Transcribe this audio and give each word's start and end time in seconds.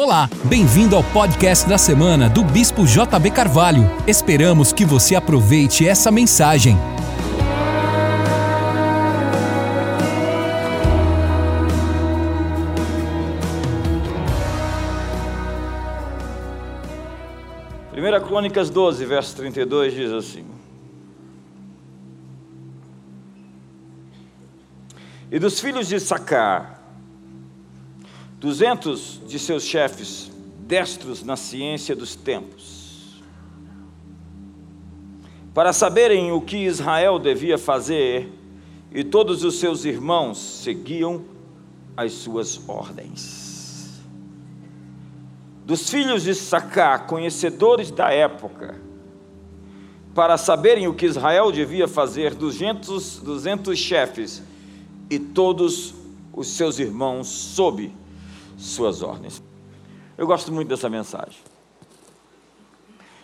Olá, 0.00 0.30
bem-vindo 0.44 0.94
ao 0.94 1.02
podcast 1.02 1.68
da 1.68 1.76
semana 1.76 2.30
do 2.30 2.44
Bispo 2.44 2.86
JB 2.86 3.32
Carvalho. 3.32 3.82
Esperamos 4.06 4.72
que 4.72 4.84
você 4.84 5.16
aproveite 5.16 5.88
essa 5.88 6.08
mensagem. 6.12 6.76
Primeira 17.90 18.20
Crônicas 18.20 18.70
12, 18.70 19.04
verso 19.04 19.34
32 19.34 19.94
diz 19.94 20.12
assim: 20.12 20.46
E 25.28 25.40
dos 25.40 25.58
filhos 25.58 25.88
de 25.88 25.98
Sacar, 25.98 26.77
duzentos 28.38 29.20
de 29.26 29.38
seus 29.38 29.64
chefes, 29.64 30.30
destros 30.60 31.24
na 31.24 31.36
ciência 31.36 31.96
dos 31.96 32.14
tempos, 32.14 33.20
para 35.52 35.72
saberem 35.72 36.30
o 36.30 36.40
que 36.40 36.58
Israel 36.58 37.18
devia 37.18 37.58
fazer, 37.58 38.32
e 38.92 39.02
todos 39.02 39.42
os 39.42 39.58
seus 39.58 39.84
irmãos 39.84 40.38
seguiam 40.38 41.24
as 41.96 42.12
suas 42.12 42.60
ordens. 42.68 44.00
Dos 45.66 45.90
filhos 45.90 46.22
de 46.22 46.34
Sacá, 46.34 46.98
conhecedores 46.98 47.90
da 47.90 48.10
época, 48.10 48.80
para 50.14 50.38
saberem 50.38 50.86
o 50.86 50.94
que 50.94 51.06
Israel 51.06 51.52
devia 51.52 51.86
fazer, 51.86 52.34
duzentos, 52.34 53.18
duzentos 53.18 53.78
chefes 53.78 54.42
e 55.10 55.18
todos 55.18 55.94
os 56.32 56.48
seus 56.48 56.78
irmãos 56.78 57.26
sob 57.26 57.92
suas 58.58 59.02
ordens. 59.02 59.42
Eu 60.16 60.26
gosto 60.26 60.52
muito 60.52 60.68
dessa 60.68 60.90
mensagem. 60.90 61.38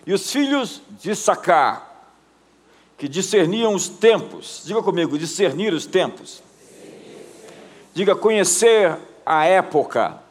E 0.07 0.13
os 0.13 0.31
filhos 0.31 0.81
de 1.01 1.15
Sacá, 1.17 1.91
que 2.97 3.09
discerniam 3.09 3.75
os 3.75 3.89
tempos, 3.89 4.63
diga 4.65 4.83
comigo, 4.83 5.19
discernir 5.19 5.73
os 5.73 5.87
tempos. 5.87 6.43
Diga 7.93 8.15
conhecer 8.15 8.97
a 9.27 9.45
época. 9.45 10.23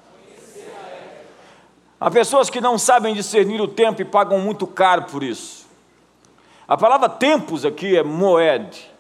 Há 2.00 2.12
pessoas 2.12 2.50
que 2.50 2.62
não 2.62 2.78
sabem 2.78 3.14
discernir 3.14 3.62
o 3.62 3.68
tempo 3.68 4.02
e 4.02 4.06
pagam 4.06 4.40
muito 4.40 4.68
caro 4.68 5.04
por 5.04 5.24
isso. 5.24 5.66
A 6.68 6.78
palavra 6.78 7.10
tempos 7.10 7.66
aqui 7.66 7.98
é 7.98 8.04
moed. 8.04 8.92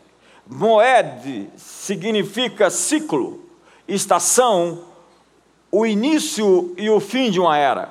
Moed 0.47 1.49
significa 1.55 2.69
ciclo, 2.69 3.43
estação 3.87 4.92
o 5.75 5.87
início 5.87 6.71
e 6.77 6.87
o 6.87 6.99
fim 6.99 7.31
de 7.31 7.39
uma 7.39 7.57
era. 7.57 7.89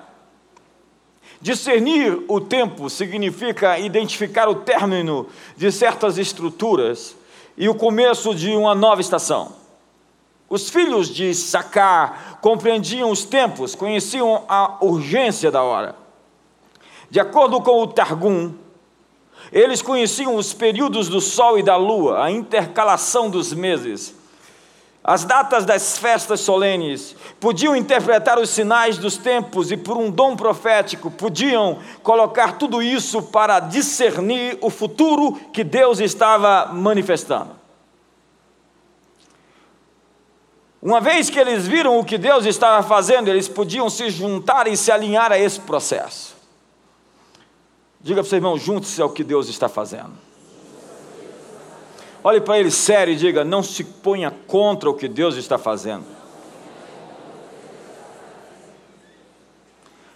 Discernir 1.41 2.23
o 2.29 2.41
tempo 2.41 2.89
significa 2.89 3.77
identificar 3.77 4.49
o 4.49 4.55
término 4.55 5.27
de 5.57 5.73
certas 5.73 6.17
estruturas 6.17 7.17
e 7.59 7.69
o 7.69 7.75
começo 7.75 8.37
de 8.37 8.51
uma 8.51 8.73
nova 8.73 9.01
estação. 9.01 9.57
Os 10.49 10.71
filhos 10.71 11.09
de 11.09 11.35
Sacar 11.35 12.39
compreendiam 12.41 13.11
os 13.11 13.25
tempos, 13.25 13.75
conheciam 13.75 14.45
a 14.49 14.77
urgência 14.81 15.51
da 15.51 15.65
hora. 15.65 15.97
De 17.11 17.19
acordo 17.19 17.61
com 17.61 17.83
o 17.83 17.89
Targum, 17.89 18.55
eles 19.51 19.83
conheciam 19.83 20.37
os 20.37 20.53
períodos 20.53 21.09
do 21.09 21.21
sol 21.21 21.59
e 21.59 21.65
da 21.65 21.75
lua, 21.75 22.23
a 22.23 22.31
intercalação 22.31 23.29
dos 23.29 23.53
meses 23.53 24.22
as 25.05 25.25
datas 25.25 25.65
das 25.65 25.99
festas 25.99 26.41
solenes, 26.41 27.17
podiam 27.41 27.75
interpretar 27.75 28.39
os 28.39 28.51
sinais 28.51 28.99
dos 28.99 29.17
tempos 29.17 29.73
e, 29.73 29.77
por 29.77 29.97
um 29.97 30.11
dom 30.11 30.37
profético, 30.37 31.11
podiam 31.11 31.81
colocar 32.05 32.57
tudo 32.57 32.81
isso 32.81 33.21
para 33.21 33.59
discernir 33.59 34.59
o 34.61 34.71
futuro 34.71 35.35
que 35.53 35.65
Deus 35.65 35.99
estava 35.99 36.73
manifestando. 36.73 37.61
Uma 40.81 41.01
vez 41.01 41.31
que 41.31 41.39
eles 41.39 41.67
viram 41.67 41.99
o 41.99 42.05
que 42.05 42.19
Deus 42.19 42.45
estava 42.45 42.87
fazendo, 42.87 43.29
eles 43.29 43.49
podiam 43.49 43.91
se 43.91 44.09
juntar 44.09 44.69
e 44.69 44.77
se 44.77 44.91
alinhar 44.91 45.33
a 45.33 45.39
esse 45.39 45.61
processo. 45.61 46.37
Diga 48.01 48.21
para 48.21 48.27
o 48.27 48.29
seu 48.29 48.39
irmão, 48.39 48.59
junte-se 48.59 49.01
ao 49.01 49.11
que 49.11 49.23
Deus 49.23 49.49
está 49.49 49.69
fazendo. 49.69 50.13
Olhe 52.25 52.41
para 52.41 52.59
ele 52.59 52.71
sério 52.71 53.13
e 53.13 53.17
diga: 53.17 53.45
não 53.45 53.63
se 53.63 53.83
ponha 53.83 54.31
contra 54.47 54.89
o 54.89 54.95
que 54.95 55.09
Deus 55.09 55.37
está 55.37 55.59
fazendo. 55.59 56.05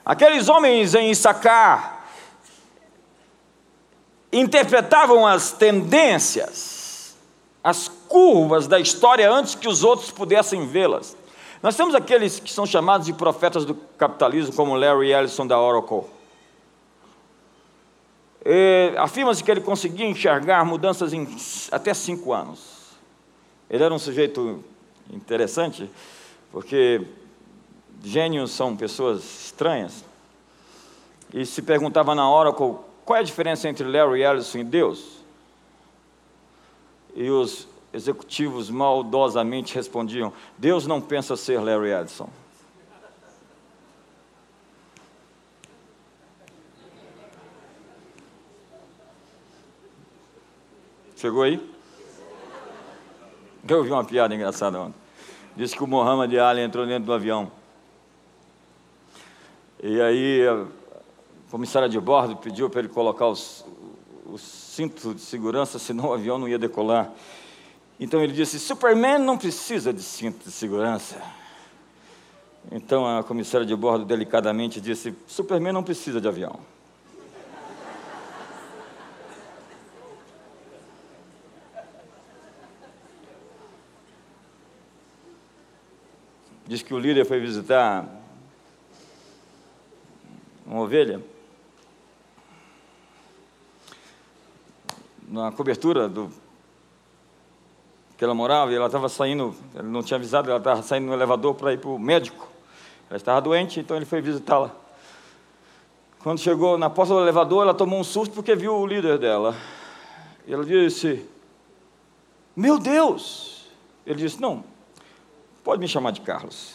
Aqueles 0.05 0.49
homens 0.49 0.95
em 0.95 1.11
Issacar 1.11 2.07
interpretavam 4.33 5.27
as 5.27 5.51
tendências, 5.51 7.17
as 7.63 7.89
curvas 7.89 8.69
da 8.69 8.79
história 8.79 9.29
antes 9.29 9.57
que 9.57 9.67
os 9.67 9.83
outros 9.83 10.13
pudessem 10.13 10.65
vê-las. 10.67 11.17
Nós 11.61 11.75
temos 11.75 11.95
aqueles 11.95 12.39
que 12.39 12.53
são 12.53 12.65
chamados 12.65 13.07
de 13.07 13.13
profetas 13.13 13.65
do 13.65 13.75
capitalismo, 13.75 14.55
como 14.55 14.77
Larry 14.77 15.13
Ellison 15.13 15.45
da 15.45 15.59
Oracle 15.59 16.16
afirma-se 18.99 19.43
que 19.43 19.51
ele 19.51 19.61
conseguia 19.61 20.07
enxergar 20.07 20.65
mudanças 20.65 21.13
em 21.13 21.27
até 21.73 21.93
cinco 21.93 22.33
anos. 22.33 22.77
Ele 23.69 23.83
era 23.83 23.93
um 23.93 23.99
sujeito 23.99 24.63
interessante, 25.13 25.91
porque 26.53 27.03
gênios 28.05 28.53
são 28.53 28.77
pessoas 28.77 29.47
estranhas. 29.47 30.05
E 31.35 31.45
se 31.45 31.61
perguntava 31.63 32.15
na 32.15 32.25
qual, 32.53 32.89
qual 33.05 33.17
é 33.17 33.21
a 33.21 33.25
diferença 33.25 33.69
entre 33.69 33.85
Larry 33.85 34.23
Ellison 34.23 34.59
e 34.59 34.65
Deus. 34.65 35.17
E 37.15 37.29
os 37.31 37.67
executivos 37.93 38.71
maldosamente 38.71 39.75
respondiam: 39.75 40.33
Deus 40.57 40.87
não 40.87 41.01
pensa 41.01 41.37
ser 41.37 41.61
Larry 41.61 41.91
Ellison. 41.91 42.29
Chegou 51.17 51.45
aí? 51.45 51.59
Eu 53.67 53.79
ouvi 53.79 53.91
uma 53.91 54.05
piada 54.05 54.35
engraçada 54.35 54.79
ontem. 54.79 54.95
Disse 55.57 55.75
que 55.75 55.83
o 55.83 55.87
Mohamed 55.87 56.39
Ali 56.39 56.61
entrou 56.61 56.87
dentro 56.87 57.07
do 57.07 57.13
avião. 57.15 57.51
E 59.83 59.99
aí 59.99 60.47
a 60.47 60.67
comissária 61.51 61.89
de 61.89 61.99
bordo 61.99 62.37
pediu 62.37 62.69
para 62.69 62.81
ele 62.81 62.91
colocar 62.91 63.29
os, 63.29 63.65
o 64.27 64.37
cinto 64.37 65.15
de 65.15 65.23
segurança, 65.23 65.79
senão 65.79 66.11
o 66.11 66.13
avião 66.13 66.39
não 66.39 66.47
ia 66.47 66.59
decolar. 66.59 67.11
Então 67.99 68.23
ele 68.23 68.35
disse: 68.35 68.59
Superman 68.59 69.17
não 69.19 69.39
precisa 69.39 69.95
de 69.95 70.03
cinto 70.03 70.45
de 70.45 70.51
segurança. 70.51 71.17
Então 72.71 73.07
a 73.19 73.25
comissária 73.25 73.67
de 73.67 73.75
bordo 73.75 74.05
delicadamente 74.05 74.83
disse: 74.83 75.15
Superman 75.27 75.73
não 75.73 75.83
precisa 75.83 76.21
de 76.21 76.29
avião. 76.29 76.61
Diz 86.77 86.83
que 86.83 86.93
o 86.93 86.99
líder 86.99 87.25
foi 87.25 87.41
visitar 87.41 88.07
uma 90.67 90.83
ovelha 90.83 91.23
na 95.27 95.51
cobertura 95.53 96.07
do 96.07 96.31
que 98.19 98.23
ela 98.23 98.35
morava 98.35 98.71
e 98.71 98.75
ela 98.75 98.85
estava 98.85 99.09
saindo, 99.09 99.57
ele 99.75 99.89
não 99.89 100.03
tinha 100.03 100.19
avisado, 100.19 100.51
ela 100.51 100.59
estava 100.59 100.83
saindo 100.83 101.07
no 101.07 101.15
elevador 101.15 101.55
para 101.55 101.73
ir 101.73 101.79
para 101.79 101.89
o 101.89 101.99
médico. 101.99 102.47
Ela 103.09 103.17
estava 103.17 103.41
doente, 103.41 103.81
então 103.81 103.97
ele 103.97 104.05
foi 104.05 104.21
visitá-la. 104.21 104.71
Quando 106.19 106.41
chegou 106.41 106.77
na 106.77 106.91
porta 106.91 107.15
do 107.15 107.21
elevador, 107.21 107.63
ela 107.63 107.73
tomou 107.73 107.99
um 107.99 108.05
susto 108.05 108.35
porque 108.35 108.55
viu 108.55 108.75
o 108.75 108.87
líder 108.87 109.17
dela. 109.17 109.57
E 110.47 110.53
ela 110.53 110.63
disse: 110.63 111.27
Meu 112.55 112.79
Deus! 112.79 113.65
Ele 114.05 114.17
disse: 114.19 114.39
Não, 114.39 114.76
Pode 115.67 115.81
me 115.81 115.89
chamar 115.89 116.13
de 116.13 116.21
Carlos. 116.21 116.75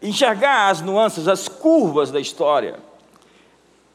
Enxergar 0.00 0.68
as 0.68 0.80
nuances, 0.80 1.26
as 1.26 1.48
curvas 1.48 2.12
da 2.12 2.20
história, 2.20 2.78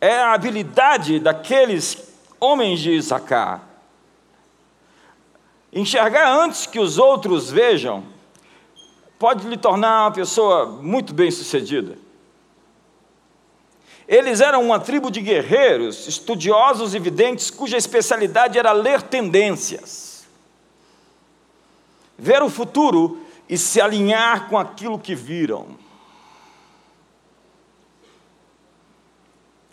é 0.01 0.19
a 0.19 0.33
habilidade 0.33 1.18
daqueles 1.18 2.13
homens 2.42 2.81
de 2.81 2.92
Issacar. 2.92 3.63
Enxergar 5.72 6.30
antes 6.30 6.66
que 6.66 6.77
os 6.77 6.98
outros 6.98 7.50
vejam, 7.50 8.04
pode 9.18 9.48
lhe 9.48 9.56
tornar 9.56 10.07
uma 10.07 10.12
pessoa 10.12 10.66
muito 10.66 11.13
bem 11.13 11.31
sucedida. 11.31 11.98
Eles 14.07 14.39
eram 14.39 14.63
uma 14.63 14.79
tribo 14.79 15.09
de 15.09 15.19
guerreiros, 15.19 16.07
estudiosos 16.07 16.93
e 16.93 16.99
videntes, 16.99 17.49
cuja 17.49 17.77
especialidade 17.77 18.57
era 18.57 18.71
ler 18.71 19.01
tendências. 19.01 20.25
ver 22.17 22.41
o 22.41 22.49
futuro 22.49 23.19
e 23.49 23.57
se 23.57 23.81
alinhar 23.81 24.47
com 24.47 24.57
aquilo 24.57 24.97
que 24.97 25.13
viram. 25.13 25.67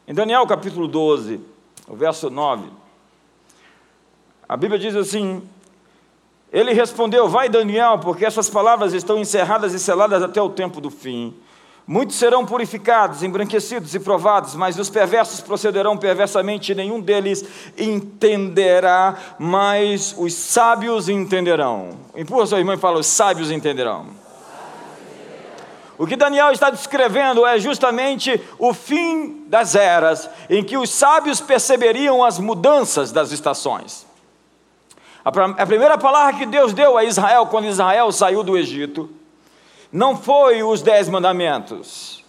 Em 0.07 0.13
Daniel 0.13 0.47
capítulo 0.47 0.89
12, 0.89 1.41
o 1.87 1.95
verso 1.95 2.29
9, 2.29 2.69
a 4.49 4.57
Bíblia 4.57 4.79
diz 4.79 4.97
assim: 4.97 5.49
Ele 6.53 6.73
respondeu: 6.73 7.29
Vai, 7.29 7.49
Daniel, 7.49 7.99
porque 8.01 8.25
essas 8.25 8.51
palavras 8.51 8.93
estão 8.93 9.19
encerradas 9.19 9.73
e 9.73 9.79
seladas 9.79 10.23
até 10.23 10.43
o 10.43 10.51
tempo 10.51 10.81
do 10.81 10.91
fim. 10.91 11.35
Muitos 11.87 12.17
serão 12.17 12.47
purificados, 12.47 13.25
embranquecidos 13.25 13.93
e 13.95 13.99
provados, 13.99 14.55
mas 14.55 14.79
os 14.79 14.89
perversos 14.89 15.41
procederão 15.41 15.97
perversamente, 15.97 16.71
e 16.71 16.75
nenhum 16.77 17.01
deles 17.01 17.45
entenderá, 17.77 19.17
mas 19.37 20.15
os 20.17 20.33
sábios 20.33 21.09
entenderão. 21.09 21.99
Empurra 22.15 22.47
sua 22.47 22.59
irmã 22.61 22.75
e 22.75 22.79
fala: 22.79 23.01
os 23.01 23.07
sábios 23.09 23.51
entenderão. 23.51 24.07
O 25.99 26.07
que 26.07 26.17
Daniel 26.17 26.53
está 26.53 26.71
descrevendo 26.71 27.45
é 27.45 27.59
justamente 27.59 28.41
o 28.59 28.73
fim 28.73 29.45
das 29.49 29.75
eras, 29.75 30.31
em 30.49 30.63
que 30.63 30.79
os 30.79 30.89
sábios 30.89 31.41
perceberiam 31.41 32.25
as 32.25 32.39
mudanças 32.39 33.11
das 33.11 33.33
estações. 33.33 34.07
A 35.25 35.67
primeira 35.67 35.99
palavra 35.99 36.39
que 36.39 36.47
Deus 36.47 36.73
deu 36.73 36.97
a 36.97 37.05
Israel 37.05 37.47
quando 37.47 37.67
Israel 37.67 38.11
saiu 38.11 38.43
do 38.43 38.57
Egito 38.57 39.11
não 39.93 40.17
foi 40.17 40.63
os 40.63 40.81
dez 40.81 41.09
mandamentos, 41.09 42.25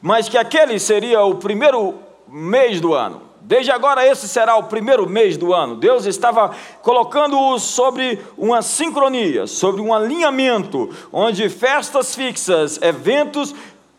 mas 0.00 0.28
que 0.28 0.38
aquele 0.38 0.78
seria 0.78 1.22
o 1.22 1.34
primeiro 1.34 1.98
mês 2.28 2.80
do 2.80 2.94
ano. 2.94 3.22
Desde 3.40 3.72
agora, 3.72 4.06
esse 4.06 4.28
será 4.28 4.56
o 4.56 4.64
primeiro 4.64 5.08
mês 5.08 5.36
do 5.36 5.52
ano. 5.52 5.74
Deus 5.74 6.06
estava 6.06 6.54
colocando-o 6.80 7.58
sobre 7.58 8.20
uma 8.38 8.62
sincronia, 8.62 9.48
sobre 9.48 9.80
um 9.80 9.92
alinhamento, 9.92 10.88
onde 11.12 11.48
festas 11.48 12.14
fixas, 12.14 12.80
eventos, 12.80 13.52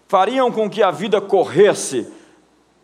fariam 0.07 0.49
com 0.49 0.69
que 0.69 0.81
a 0.81 0.91
vida 0.91 1.19
corresse 1.19 2.07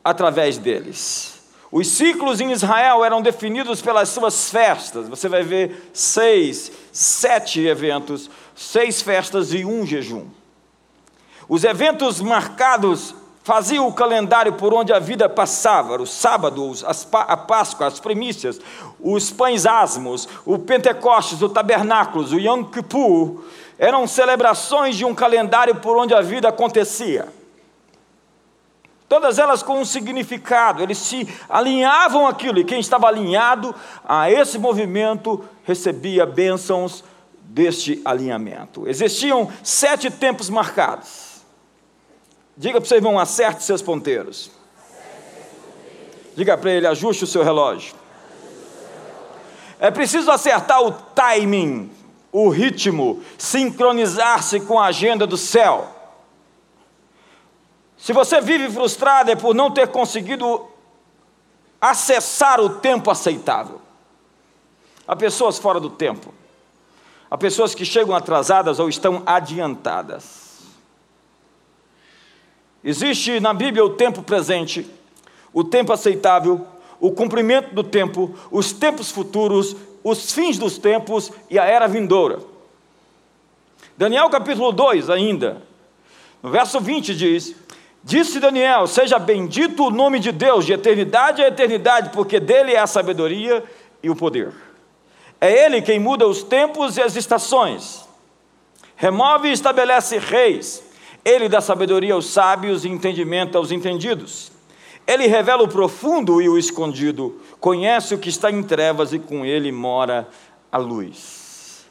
através 0.03 0.57
deles. 0.57 1.39
Os 1.71 1.87
ciclos 1.87 2.41
em 2.41 2.51
Israel 2.51 3.05
eram 3.05 3.21
definidos 3.21 3.81
pelas 3.81 4.09
suas 4.09 4.49
festas. 4.49 5.07
Você 5.07 5.29
vai 5.29 5.43
ver 5.43 5.91
seis, 5.93 6.71
sete 6.91 7.65
eventos 7.65 8.29
seis 8.59 9.01
festas 9.01 9.53
e 9.53 9.63
um 9.63 9.85
jejum. 9.85 10.25
Os 11.47 11.63
eventos 11.63 12.19
marcados 12.19 13.15
faziam 13.41 13.87
o 13.87 13.93
calendário 13.93 14.53
por 14.53 14.73
onde 14.73 14.91
a 14.91 14.99
vida 14.99 15.29
passava, 15.29 15.99
os 15.99 16.11
sábados, 16.11 16.83
a 17.13 17.37
Páscoa, 17.37 17.87
as 17.87 18.01
primícias, 18.01 18.59
os 18.99 19.31
pães 19.31 19.65
asmos, 19.65 20.27
o 20.45 20.59
Pentecostes, 20.59 21.41
o 21.41 21.47
tabernáculos, 21.47 22.33
o 22.33 22.37
Yom 22.37 22.65
Kippur, 22.65 23.45
eram 23.77 24.05
celebrações 24.05 24.97
de 24.97 25.05
um 25.05 25.15
calendário 25.15 25.75
por 25.75 25.97
onde 25.97 26.13
a 26.13 26.21
vida 26.21 26.49
acontecia. 26.49 27.29
Todas 29.07 29.39
elas 29.39 29.63
com 29.63 29.79
um 29.79 29.85
significado, 29.85 30.83
eles 30.83 30.97
se 30.97 31.27
alinhavam 31.49 32.27
aquilo, 32.27 32.59
e 32.59 32.65
quem 32.65 32.81
estava 32.81 33.07
alinhado 33.07 33.73
a 34.05 34.29
esse 34.29 34.59
movimento 34.59 35.43
recebia 35.63 36.25
bênçãos 36.25 37.05
deste 37.49 37.99
alinhamento. 38.05 38.87
Existiam 38.87 39.51
sete 39.63 40.11
tempos 40.11 40.49
marcados. 40.49 41.41
Diga 42.55 42.79
para 42.79 42.85
o 42.85 42.87
seu 42.87 42.97
irmão, 42.97 43.17
acerte 43.17 43.63
seus 43.63 43.81
ponteiros. 43.81 44.51
Diga 46.35 46.57
para 46.57 46.71
ele, 46.71 46.85
ajuste 46.85 47.23
o 47.23 47.27
seu 47.27 47.43
relógio. 47.43 47.95
É 49.79 49.89
preciso 49.89 50.29
acertar 50.29 50.81
o 50.81 50.91
timing, 50.91 51.89
o 52.31 52.49
ritmo, 52.49 53.23
sincronizar-se 53.37 54.59
com 54.59 54.79
a 54.79 54.87
agenda 54.87 55.25
do 55.25 55.37
céu. 55.37 55.87
Se 57.97 58.13
você 58.13 58.39
vive 58.39 58.69
frustrado 58.69 59.31
é 59.31 59.35
por 59.35 59.55
não 59.55 59.71
ter 59.71 59.87
conseguido 59.87 60.67
acessar 61.81 62.59
o 62.59 62.77
tempo 62.77 63.09
aceitável. 63.09 63.81
Há 65.07 65.15
pessoas 65.15 65.57
fora 65.57 65.79
do 65.79 65.89
tempo. 65.89 66.38
Há 67.29 67.37
pessoas 67.37 67.75
que 67.75 67.85
chegam 67.85 68.15
atrasadas 68.15 68.79
ou 68.79 68.89
estão 68.89 69.21
adiantadas. 69.25 70.49
Existe 72.83 73.39
na 73.39 73.53
Bíblia 73.53 73.83
o 73.83 73.91
tempo 73.91 74.23
presente, 74.23 74.89
o 75.53 75.63
tempo 75.63 75.93
aceitável, 75.93 76.65
o 76.99 77.11
cumprimento 77.11 77.73
do 77.73 77.83
tempo, 77.83 78.33
os 78.49 78.71
tempos 78.71 79.11
futuros, 79.11 79.75
os 80.03 80.31
fins 80.31 80.57
dos 80.57 80.77
tempos 80.77 81.31
e 81.49 81.59
a 81.59 81.65
era 81.65 81.87
vindoura. 81.87 82.39
Daniel 83.97 84.29
capítulo 84.29 84.71
2 84.71 85.09
ainda, 85.09 85.61
no 86.41 86.49
verso 86.49 86.79
20 86.79 87.13
diz: 87.13 87.55
Disse 88.03 88.39
Daniel: 88.39 88.87
Seja 88.87 89.19
bendito 89.19 89.85
o 89.85 89.91
nome 89.91 90.19
de 90.19 90.31
Deus 90.31 90.65
de 90.65 90.73
eternidade 90.73 91.43
a 91.43 91.47
eternidade, 91.47 92.09
porque 92.11 92.39
dele 92.39 92.73
é 92.73 92.79
a 92.79 92.87
sabedoria 92.87 93.63
e 94.01 94.09
o 94.09 94.15
poder. 94.15 94.53
É 95.41 95.65
Ele 95.65 95.81
quem 95.81 95.99
muda 95.99 96.27
os 96.27 96.43
tempos 96.43 96.97
e 96.97 97.01
as 97.01 97.15
estações, 97.15 98.07
remove 98.95 99.49
e 99.49 99.53
estabelece 99.53 100.17
reis. 100.17 100.83
Ele 101.23 101.47
dá 101.47 101.61
sabedoria 101.61 102.13
aos 102.13 102.27
sábios 102.27 102.85
e 102.85 102.89
entendimento 102.89 103.57
aos 103.57 103.71
entendidos. 103.71 104.51
Ele 105.07 105.27
revela 105.27 105.63
o 105.63 105.67
profundo 105.67 106.41
e 106.41 106.47
o 106.47 106.57
escondido, 106.57 107.41
conhece 107.59 108.13
o 108.13 108.17
que 108.17 108.29
está 108.29 108.51
em 108.51 108.61
trevas 108.61 109.11
e 109.11 109.19
com 109.19 109.45
ele 109.45 109.71
mora 109.71 110.27
a 110.71 110.77
luz. 110.77 111.85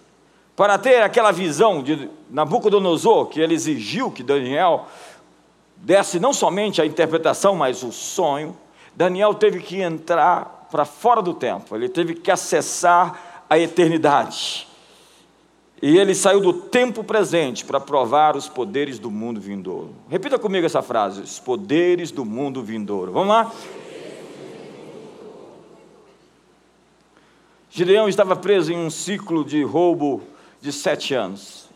Para 0.55 0.79
ter 0.79 1.03
aquela 1.03 1.33
visão 1.33 1.83
de 1.83 2.09
Nabucodonosor, 2.31 3.27
que 3.27 3.41
ele 3.41 3.55
exigiu 3.55 4.11
que 4.11 4.23
Daniel 4.23 4.87
desse 5.77 6.19
não 6.19 6.33
somente 6.33 6.83
a 6.83 6.87
interpretação, 6.87 7.55
mas 7.55 7.83
o 7.83 7.93
sonho, 7.93 8.57
Daniel 8.95 9.35
teve 9.35 9.61
que 9.61 9.81
entrar 9.81 10.67
para 10.71 10.85
fora 10.85 11.23
do 11.23 11.33
tempo, 11.33 11.75
ele 11.75 11.89
teve 11.89 12.15
que 12.15 12.31
acessar 12.31 13.28
a 13.49 13.59
eternidade. 13.59 14.67
E 15.81 15.97
ele 15.97 16.15
saiu 16.15 16.41
do 16.41 16.53
tempo 16.53 17.05
presente 17.05 17.65
para 17.65 17.79
provar 17.79 18.37
os 18.37 18.49
poderes 18.49 18.99
do 18.99 19.11
mundo 19.11 19.41
vindouro. 19.41 19.95
Repita 20.09 20.39
comigo 20.39 20.67
essa 20.67 20.83
frase: 20.83 21.21
os 21.21 21.39
poderes 21.39 22.11
do 22.11 22.25
mundo 22.25 22.63
vindouro. 22.63 23.13
Vamos 23.13 23.29
lá? 23.29 23.53
Gideão 27.71 28.09
estava 28.09 28.35
preso 28.35 28.73
em 28.73 28.77
um 28.77 28.91
ciclo 28.91 29.45
de 29.45 29.63
roubo 29.63 30.23
de 30.61 30.73
sete 30.73 31.15
anos. 31.15 31.69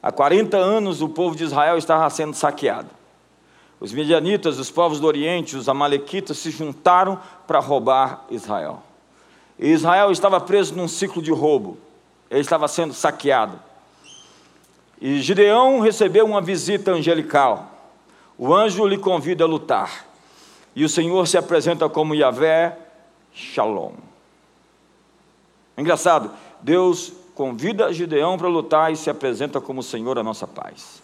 Há 0.00 0.12
40 0.12 0.56
anos 0.56 1.02
o 1.02 1.08
povo 1.08 1.34
de 1.34 1.42
Israel 1.42 1.76
estava 1.76 2.08
sendo 2.10 2.34
saqueado. 2.34 2.90
Os 3.80 3.92
medianitas, 3.92 4.60
os 4.60 4.70
povos 4.70 5.00
do 5.00 5.06
Oriente, 5.08 5.56
os 5.56 5.68
amalequitas 5.68 6.38
se 6.38 6.52
juntaram 6.52 7.18
para 7.46 7.58
roubar 7.58 8.24
Israel. 8.30 8.82
Israel 9.70 10.10
estava 10.10 10.40
preso 10.40 10.74
num 10.74 10.88
ciclo 10.88 11.22
de 11.22 11.30
roubo, 11.30 11.78
ele 12.30 12.40
estava 12.40 12.66
sendo 12.66 12.92
saqueado. 12.92 13.60
E 15.00 15.20
Gideão 15.20 15.80
recebeu 15.80 16.24
uma 16.24 16.40
visita 16.40 16.92
angelical. 16.92 17.70
O 18.38 18.54
anjo 18.54 18.86
lhe 18.86 18.96
convida 18.96 19.44
a 19.44 19.46
lutar. 19.46 20.06
E 20.74 20.84
o 20.84 20.88
Senhor 20.88 21.26
se 21.26 21.36
apresenta 21.36 21.88
como 21.88 22.14
Yahvé 22.14 22.78
Shalom. 23.34 23.92
Engraçado, 25.76 26.30
Deus 26.60 27.12
convida 27.34 27.92
Gideão 27.92 28.38
para 28.38 28.48
lutar 28.48 28.92
e 28.92 28.96
se 28.96 29.10
apresenta 29.10 29.60
como 29.60 29.82
Senhor 29.82 30.18
a 30.18 30.22
nossa 30.22 30.46
paz. 30.46 31.02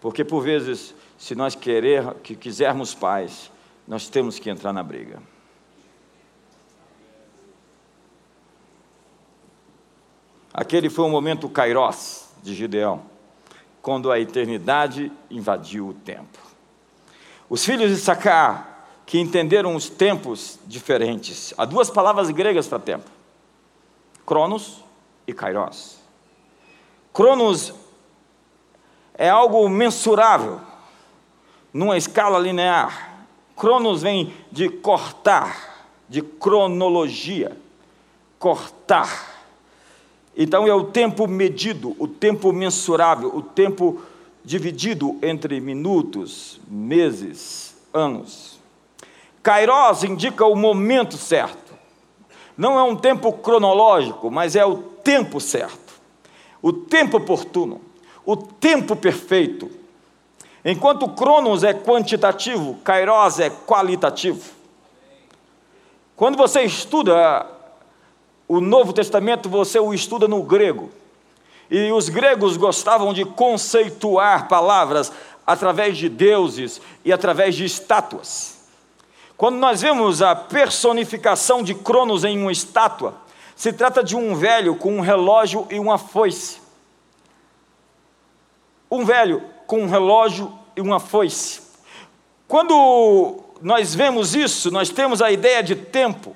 Porque 0.00 0.24
por 0.24 0.42
vezes, 0.42 0.94
se 1.18 1.34
nós 1.34 1.54
querer, 1.54 2.14
que 2.22 2.34
quisermos 2.34 2.94
paz, 2.94 3.50
nós 3.86 4.08
temos 4.08 4.38
que 4.38 4.50
entrar 4.50 4.72
na 4.72 4.82
briga. 4.82 5.20
Aquele 10.52 10.88
foi 10.88 11.04
o 11.04 11.08
momento 11.08 11.48
kairós 11.48 12.30
de 12.42 12.54
Gideão, 12.54 13.02
quando 13.82 14.10
a 14.10 14.18
eternidade 14.18 15.12
invadiu 15.30 15.88
o 15.88 15.94
tempo. 15.94 16.38
Os 17.48 17.64
filhos 17.64 17.90
de 17.90 17.96
Sacar, 17.96 19.02
que 19.06 19.18
entenderam 19.18 19.74
os 19.74 19.88
tempos 19.88 20.58
diferentes, 20.66 21.54
há 21.56 21.64
duas 21.64 21.90
palavras 21.90 22.30
gregas 22.30 22.66
para 22.66 22.78
tempo: 22.78 23.10
Cronos 24.26 24.84
e 25.26 25.32
Kairos. 25.32 25.98
Cronos 27.12 27.74
é 29.14 29.28
algo 29.28 29.68
mensurável, 29.68 30.60
numa 31.72 31.96
escala 31.96 32.38
linear. 32.38 33.26
Cronos 33.56 34.02
vem 34.02 34.32
de 34.52 34.68
cortar, 34.68 35.88
de 36.08 36.22
cronologia, 36.22 37.56
cortar. 38.38 39.37
Então 40.40 40.68
é 40.68 40.72
o 40.72 40.84
tempo 40.84 41.26
medido, 41.26 41.96
o 41.98 42.06
tempo 42.06 42.52
mensurável, 42.52 43.34
o 43.34 43.42
tempo 43.42 44.00
dividido 44.44 45.18
entre 45.20 45.60
minutos, 45.60 46.60
meses, 46.68 47.76
anos. 47.92 48.56
Kairos 49.42 50.04
indica 50.04 50.46
o 50.46 50.54
momento 50.54 51.16
certo. 51.16 51.74
Não 52.56 52.78
é 52.78 52.82
um 52.84 52.94
tempo 52.94 53.32
cronológico, 53.32 54.30
mas 54.30 54.54
é 54.54 54.64
o 54.64 54.76
tempo 54.76 55.40
certo. 55.40 55.88
o 56.62 56.72
tempo 56.72 57.16
oportuno, 57.16 57.80
o 58.24 58.36
tempo 58.36 58.94
perfeito. 58.94 59.68
Enquanto 60.64 61.08
Cronos 61.08 61.64
é 61.64 61.72
quantitativo, 61.74 62.74
Kairos 62.84 63.40
é 63.40 63.50
qualitativo. 63.50 64.50
Quando 66.16 66.36
você 66.36 66.62
estuda 66.62 67.57
o 68.48 68.60
Novo 68.60 68.94
Testamento, 68.94 69.48
você 69.48 69.78
o 69.78 69.92
estuda 69.92 70.26
no 70.26 70.42
grego. 70.42 70.90
E 71.70 71.92
os 71.92 72.08
gregos 72.08 72.56
gostavam 72.56 73.12
de 73.12 73.26
conceituar 73.26 74.48
palavras 74.48 75.12
através 75.46 75.98
de 75.98 76.08
deuses 76.08 76.80
e 77.04 77.12
através 77.12 77.54
de 77.54 77.66
estátuas. 77.66 78.58
Quando 79.36 79.56
nós 79.56 79.82
vemos 79.82 80.22
a 80.22 80.34
personificação 80.34 81.62
de 81.62 81.74
Cronos 81.74 82.24
em 82.24 82.40
uma 82.40 82.50
estátua, 82.50 83.14
se 83.54 83.72
trata 83.72 84.02
de 84.02 84.16
um 84.16 84.34
velho 84.34 84.76
com 84.76 84.96
um 84.96 85.00
relógio 85.00 85.66
e 85.70 85.78
uma 85.78 85.98
foice. 85.98 86.58
Um 88.90 89.04
velho 89.04 89.42
com 89.66 89.82
um 89.82 89.88
relógio 89.88 90.52
e 90.74 90.80
uma 90.80 90.98
foice. 90.98 91.60
Quando 92.46 93.38
nós 93.60 93.94
vemos 93.94 94.34
isso, 94.34 94.70
nós 94.70 94.88
temos 94.88 95.20
a 95.20 95.30
ideia 95.30 95.62
de 95.62 95.76
tempo. 95.76 96.34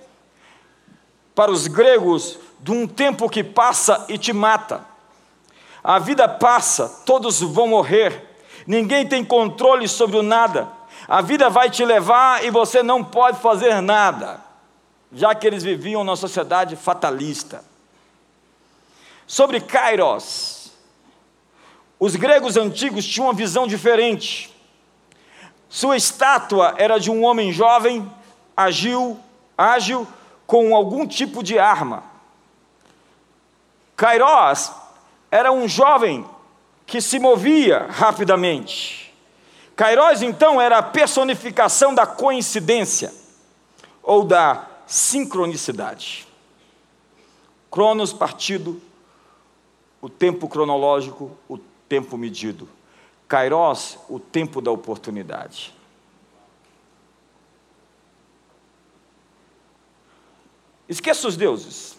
Para 1.42 1.50
os 1.50 1.66
gregos, 1.66 2.38
de 2.61 2.70
um 2.70 2.87
tempo 2.87 3.28
que 3.28 3.42
passa 3.42 4.06
e 4.08 4.16
te 4.16 4.32
mata. 4.32 4.87
A 5.82 5.99
vida 5.99 6.28
passa, 6.28 6.88
todos 7.04 7.40
vão 7.40 7.66
morrer, 7.66 8.37
ninguém 8.64 9.04
tem 9.08 9.25
controle 9.25 9.88
sobre 9.88 10.16
o 10.16 10.22
nada. 10.22 10.68
A 11.08 11.20
vida 11.20 11.50
vai 11.50 11.68
te 11.68 11.84
levar 11.84 12.44
e 12.44 12.50
você 12.52 12.80
não 12.80 13.02
pode 13.02 13.40
fazer 13.40 13.80
nada, 13.80 14.40
já 15.12 15.34
que 15.34 15.44
eles 15.44 15.64
viviam 15.64 16.04
numa 16.04 16.14
sociedade 16.14 16.76
fatalista. 16.76 17.64
Sobre 19.26 19.61
Kairos, 19.61 20.70
os 21.99 22.14
gregos 22.14 22.56
antigos 22.56 23.04
tinham 23.04 23.26
uma 23.26 23.34
visão 23.34 23.66
diferente. 23.66 24.56
Sua 25.68 25.96
estátua 25.96 26.76
era 26.78 27.00
de 27.00 27.11
um 27.11 27.25
homem 27.25 27.50
jovem, 27.52 28.08
ágil, 28.56 29.18
ágil, 29.58 30.06
com 30.46 30.75
algum 30.75 31.06
tipo 31.06 31.42
de 31.42 31.58
arma. 31.58 32.04
Kairos 33.96 34.72
era 35.30 35.52
um 35.52 35.68
jovem 35.68 36.26
que 36.87 37.00
se 37.00 37.18
movia 37.18 37.87
rapidamente. 37.88 39.14
Kairos, 39.75 40.22
então, 40.22 40.61
era 40.61 40.78
a 40.78 40.82
personificação 40.82 41.94
da 41.94 42.06
coincidência 42.06 43.12
ou 44.02 44.25
da 44.25 44.66
sincronicidade. 44.87 46.26
Cronos, 47.70 48.12
partido, 48.12 48.80
o 50.00 50.08
tempo 50.08 50.49
cronológico, 50.49 51.30
o 51.49 51.56
tempo 51.88 52.18
medido. 52.18 52.68
Kairos, 53.26 53.99
o 54.08 54.20
tempo 54.20 54.61
da 54.61 54.70
oportunidade. 54.70 55.75
Esqueça 60.92 61.26
os 61.26 61.38
deuses. 61.38 61.96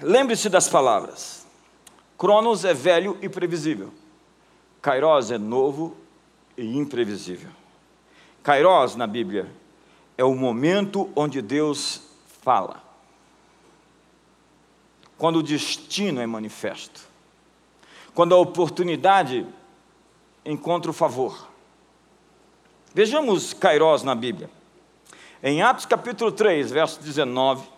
Lembre-se 0.00 0.48
das 0.48 0.70
palavras. 0.70 1.46
Cronos 2.16 2.64
é 2.64 2.72
velho 2.72 3.18
e 3.20 3.28
previsível. 3.28 3.92
Kairos 4.80 5.30
é 5.30 5.36
novo 5.36 5.94
e 6.56 6.78
imprevisível. 6.78 7.50
Kairos, 8.42 8.96
na 8.96 9.06
Bíblia, 9.06 9.50
é 10.16 10.24
o 10.24 10.34
momento 10.34 11.10
onde 11.14 11.42
Deus 11.42 12.00
fala. 12.40 12.82
Quando 15.18 15.40
o 15.40 15.42
destino 15.42 16.22
é 16.22 16.26
manifesto. 16.26 17.02
Quando 18.14 18.34
a 18.34 18.38
oportunidade 18.38 19.46
encontra 20.42 20.90
o 20.90 20.94
favor. 20.94 21.50
Vejamos 22.94 23.52
Kairos 23.52 24.02
na 24.02 24.14
Bíblia. 24.14 24.48
Em 25.42 25.60
Atos 25.60 25.84
capítulo 25.84 26.32
3, 26.32 26.72
verso 26.72 26.98
19, 27.02 27.73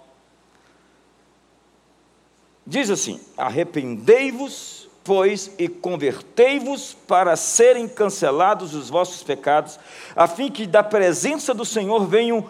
Diz 2.66 2.90
assim: 2.90 3.20
Arrependei-vos, 3.37 4.88
pois, 5.04 5.52
e 5.56 5.68
convertei-vos 5.68 6.96
para 7.06 7.37
serem 7.37 7.87
cancelados 7.87 8.75
os 8.75 8.90
vossos 8.90 9.23
pecados, 9.23 9.78
a 10.16 10.26
fim 10.26 10.50
que 10.50 10.66
da 10.66 10.82
presença 10.82 11.54
do 11.54 11.64
Senhor 11.64 12.04
venham 12.06 12.49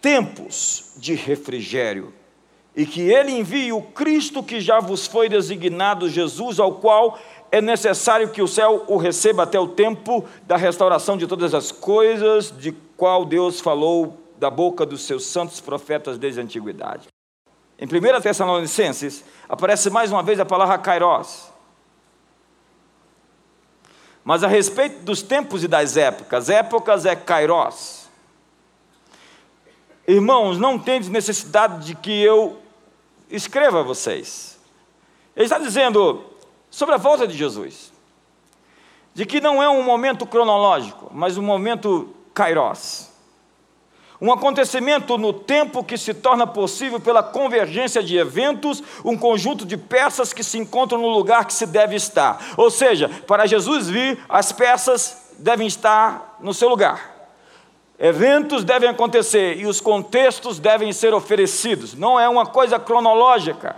tempos 0.00 0.94
de 0.96 1.14
refrigério, 1.14 2.12
e 2.74 2.84
que 2.84 3.02
Ele 3.02 3.30
envie 3.30 3.72
o 3.72 3.82
Cristo 3.82 4.42
que 4.42 4.60
já 4.60 4.80
vos 4.80 5.06
foi 5.06 5.28
designado, 5.28 6.08
Jesus, 6.08 6.58
ao 6.58 6.74
qual 6.74 7.16
é 7.52 7.60
necessário 7.60 8.30
que 8.30 8.42
o 8.42 8.48
céu 8.48 8.84
o 8.88 8.96
receba 8.96 9.44
até 9.44 9.60
o 9.60 9.68
tempo 9.68 10.24
da 10.44 10.56
restauração 10.56 11.16
de 11.16 11.28
todas 11.28 11.54
as 11.54 11.70
coisas, 11.70 12.52
de 12.58 12.72
qual 12.96 13.24
Deus 13.24 13.60
falou 13.60 14.18
da 14.38 14.50
boca 14.50 14.84
dos 14.84 15.02
seus 15.02 15.26
santos 15.26 15.60
profetas 15.60 16.18
desde 16.18 16.40
a 16.40 16.42
antiguidade. 16.42 17.06
Em 17.82 17.84
1 17.84 18.20
Tessalonicenses, 18.20 19.24
aparece 19.48 19.90
mais 19.90 20.12
uma 20.12 20.22
vez 20.22 20.38
a 20.38 20.44
palavra 20.44 20.78
kairos. 20.78 21.50
Mas 24.22 24.44
a 24.44 24.46
respeito 24.46 25.02
dos 25.02 25.20
tempos 25.20 25.64
e 25.64 25.68
das 25.68 25.96
épocas, 25.96 26.48
épocas 26.48 27.04
é 27.04 27.16
kairos. 27.16 28.06
Irmãos, 30.06 30.58
não 30.58 30.78
tendes 30.78 31.08
necessidade 31.08 31.84
de 31.84 31.96
que 31.96 32.22
eu 32.22 32.62
escreva 33.28 33.80
a 33.80 33.82
vocês. 33.82 34.60
Ele 35.34 35.46
está 35.46 35.58
dizendo 35.58 36.24
sobre 36.70 36.94
a 36.94 36.98
volta 36.98 37.26
de 37.26 37.36
Jesus, 37.36 37.92
de 39.12 39.26
que 39.26 39.40
não 39.40 39.60
é 39.60 39.68
um 39.68 39.82
momento 39.82 40.24
cronológico, 40.24 41.10
mas 41.12 41.36
um 41.36 41.42
momento 41.42 42.14
kairos 42.32 43.11
um 44.22 44.32
acontecimento 44.32 45.18
no 45.18 45.32
tempo 45.32 45.82
que 45.82 45.98
se 45.98 46.14
torna 46.14 46.46
possível 46.46 47.00
pela 47.00 47.24
convergência 47.24 48.00
de 48.00 48.16
eventos, 48.16 48.80
um 49.04 49.18
conjunto 49.18 49.66
de 49.66 49.76
peças 49.76 50.32
que 50.32 50.44
se 50.44 50.56
encontram 50.56 51.00
no 51.00 51.08
lugar 51.08 51.44
que 51.44 51.52
se 51.52 51.66
deve 51.66 51.96
estar. 51.96 52.40
Ou 52.56 52.70
seja, 52.70 53.10
para 53.26 53.46
Jesus 53.46 53.90
vir, 53.90 54.24
as 54.28 54.52
peças 54.52 55.32
devem 55.40 55.66
estar 55.66 56.36
no 56.38 56.54
seu 56.54 56.68
lugar. 56.68 57.10
Eventos 57.98 58.62
devem 58.62 58.88
acontecer 58.88 59.58
e 59.58 59.66
os 59.66 59.80
contextos 59.80 60.60
devem 60.60 60.92
ser 60.92 61.12
oferecidos. 61.12 61.92
Não 61.92 62.18
é 62.18 62.28
uma 62.28 62.46
coisa 62.46 62.78
cronológica, 62.78 63.74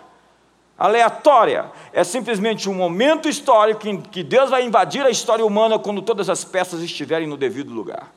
aleatória. 0.77 1.73
É 1.91 2.05
simplesmente 2.05 2.69
um 2.69 2.75
momento 2.75 3.31
histórico 3.31 3.89
em 3.89 3.99
que 3.99 4.23
Deus 4.23 4.51
vai 4.51 4.63
invadir 4.63 5.07
a 5.07 5.11
história 5.11 5.45
humana 5.45 5.79
quando 5.79 6.03
todas 6.03 6.29
as 6.29 6.45
peças 6.45 6.83
estiverem 6.83 7.27
no 7.27 7.39
devido 7.39 7.73
lugar. 7.73 8.13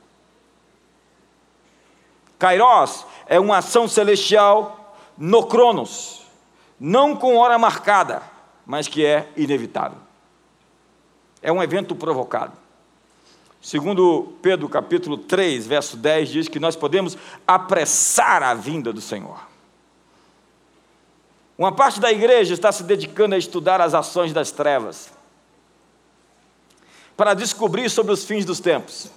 Kairos 2.39 3.05
é 3.25 3.39
uma 3.39 3.57
ação 3.57 3.87
celestial 3.87 4.95
no 5.17 5.45
Cronos, 5.45 6.25
não 6.79 7.15
com 7.15 7.37
hora 7.37 7.57
marcada, 7.57 8.21
mas 8.65 8.87
que 8.87 9.05
é 9.05 9.27
inevitável. 9.35 9.97
É 11.41 11.51
um 11.51 11.61
evento 11.61 11.95
provocado. 11.95 12.53
Segundo 13.61 14.33
Pedro 14.41 14.69
capítulo 14.69 15.17
3, 15.17 15.65
verso 15.65 15.97
10, 15.97 16.29
diz 16.29 16.47
que 16.47 16.59
nós 16.59 16.75
podemos 16.75 17.17
apressar 17.45 18.43
a 18.43 18.53
vinda 18.53 18.93
do 18.93 19.01
Senhor. 19.01 19.39
Uma 21.57 21.71
parte 21.71 21.99
da 21.99 22.11
igreja 22.11 22.53
está 22.53 22.71
se 22.71 22.83
dedicando 22.83 23.33
a 23.33 23.37
estudar 23.37 23.81
as 23.81 23.95
ações 23.95 24.31
das 24.31 24.51
trevas, 24.51 25.09
para 27.15 27.33
descobrir 27.33 27.89
sobre 27.89 28.13
os 28.13 28.23
fins 28.23 28.45
dos 28.45 28.59
tempos. 28.59 29.09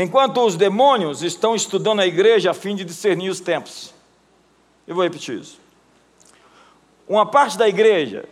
Enquanto 0.00 0.46
os 0.46 0.54
demônios 0.54 1.24
estão 1.24 1.56
estudando 1.56 1.98
a 1.98 2.06
igreja 2.06 2.52
a 2.52 2.54
fim 2.54 2.76
de 2.76 2.84
discernir 2.84 3.30
os 3.30 3.40
tempos. 3.40 3.92
Eu 4.86 4.94
vou 4.94 5.02
repetir 5.02 5.40
isso. 5.40 5.58
Uma 7.08 7.26
parte 7.26 7.58
da 7.58 7.68
igreja 7.68 8.24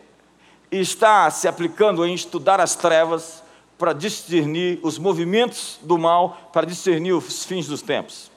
está 0.70 1.28
se 1.28 1.48
aplicando 1.48 2.06
em 2.06 2.14
estudar 2.14 2.60
as 2.60 2.76
trevas 2.76 3.42
para 3.76 3.92
discernir 3.92 4.78
os 4.80 4.96
movimentos 4.96 5.80
do 5.82 5.98
mal, 5.98 6.50
para 6.52 6.64
discernir 6.64 7.14
os 7.14 7.44
fins 7.44 7.66
dos 7.66 7.82
tempos. 7.82 8.30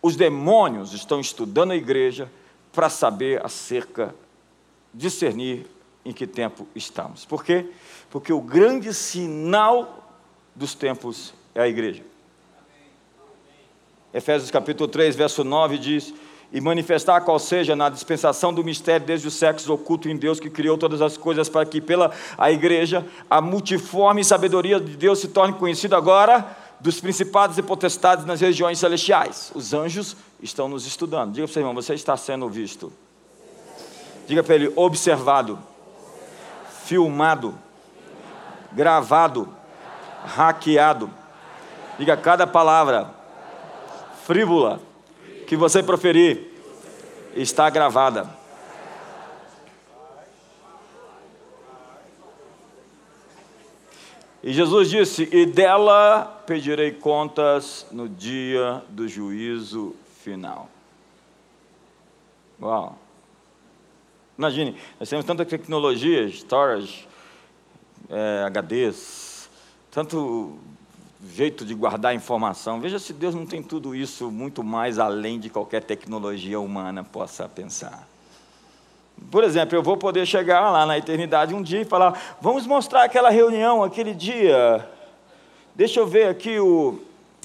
Os 0.00 0.14
demônios 0.14 0.92
estão 0.92 1.18
estudando 1.18 1.72
a 1.72 1.76
igreja 1.76 2.30
para 2.72 2.88
saber 2.88 3.44
acerca, 3.44 4.14
discernir 4.94 5.66
em 6.04 6.12
que 6.12 6.28
tempo 6.28 6.68
estamos. 6.76 7.24
Por 7.24 7.44
quê? 7.44 7.66
Porque 8.08 8.32
o 8.32 8.40
grande 8.40 8.94
sinal 8.94 10.14
dos 10.54 10.76
tempos 10.76 11.34
é 11.56 11.62
a 11.62 11.68
igreja. 11.68 12.11
Efésios 14.14 14.50
capítulo 14.50 14.88
3, 14.88 15.16
verso 15.16 15.42
9 15.42 15.78
diz: 15.78 16.12
E 16.52 16.60
manifestar 16.60 17.22
qual 17.22 17.38
seja 17.38 17.74
na 17.74 17.88
dispensação 17.88 18.52
do 18.52 18.62
mistério 18.62 19.06
desde 19.06 19.26
o 19.26 19.30
sexo 19.30 19.72
oculto 19.72 20.08
em 20.08 20.16
Deus 20.16 20.38
que 20.38 20.50
criou 20.50 20.76
todas 20.76 21.00
as 21.00 21.16
coisas 21.16 21.48
para 21.48 21.64
que 21.64 21.80
pela 21.80 22.12
a 22.36 22.52
igreja 22.52 23.06
a 23.30 23.40
multiforme 23.40 24.22
sabedoria 24.22 24.78
de 24.78 24.96
Deus 24.96 25.20
se 25.20 25.28
torne 25.28 25.54
conhecida 25.54 25.96
agora 25.96 26.56
dos 26.78 27.00
principados 27.00 27.56
e 27.56 27.62
potestades 27.62 28.26
nas 28.26 28.40
regiões 28.40 28.78
celestiais. 28.78 29.50
Os 29.54 29.72
anjos 29.72 30.16
estão 30.42 30.68
nos 30.68 30.86
estudando. 30.86 31.32
Diga 31.32 31.46
para 31.46 31.50
o 31.50 31.54
seu 31.54 31.62
irmão, 31.62 31.74
você 31.74 31.94
está 31.94 32.16
sendo 32.16 32.48
visto. 32.50 32.92
Diga 34.26 34.42
para 34.42 34.56
ele: 34.56 34.70
observado, 34.76 35.58
filmado, 36.84 37.54
gravado, 38.72 39.48
hackeado. 40.26 41.08
Diga 41.98 42.14
cada 42.14 42.46
palavra 42.46 43.21
frívola 44.24 44.80
que 45.46 45.56
você 45.56 45.82
proferir 45.82 46.50
está 47.34 47.68
gravada. 47.70 48.42
E 54.42 54.52
Jesus 54.52 54.90
disse: 54.90 55.28
E 55.32 55.46
dela 55.46 56.42
pedirei 56.46 56.90
contas 56.90 57.86
no 57.92 58.08
dia 58.08 58.82
do 58.88 59.06
juízo 59.06 59.94
final. 60.22 60.68
Uau! 62.60 62.98
Imagine, 64.36 64.76
nós 64.98 65.08
temos 65.08 65.24
tanta 65.24 65.44
tecnologia, 65.44 66.26
storage, 66.28 67.06
é, 68.08 68.44
HDs, 68.46 69.48
tanto 69.90 70.58
jeito 71.30 71.64
de 71.64 71.74
guardar 71.74 72.14
informação. 72.14 72.80
Veja 72.80 72.98
se 72.98 73.12
Deus 73.12 73.34
não 73.34 73.46
tem 73.46 73.62
tudo 73.62 73.94
isso 73.94 74.30
muito 74.30 74.64
mais 74.64 74.98
além 74.98 75.38
de 75.38 75.48
qualquer 75.48 75.82
tecnologia 75.82 76.58
humana 76.58 77.04
possa 77.04 77.48
pensar. 77.48 78.08
Por 79.30 79.44
exemplo, 79.44 79.76
eu 79.76 79.82
vou 79.82 79.96
poder 79.96 80.26
chegar 80.26 80.70
lá 80.70 80.84
na 80.84 80.98
eternidade 80.98 81.54
um 81.54 81.62
dia 81.62 81.80
e 81.80 81.84
falar: 81.84 82.36
vamos 82.40 82.66
mostrar 82.66 83.04
aquela 83.04 83.30
reunião, 83.30 83.84
aquele 83.84 84.14
dia. 84.14 84.88
Deixa 85.74 86.00
eu 86.00 86.06
ver 86.06 86.28
aqui 86.28 86.58
o. 86.58 87.00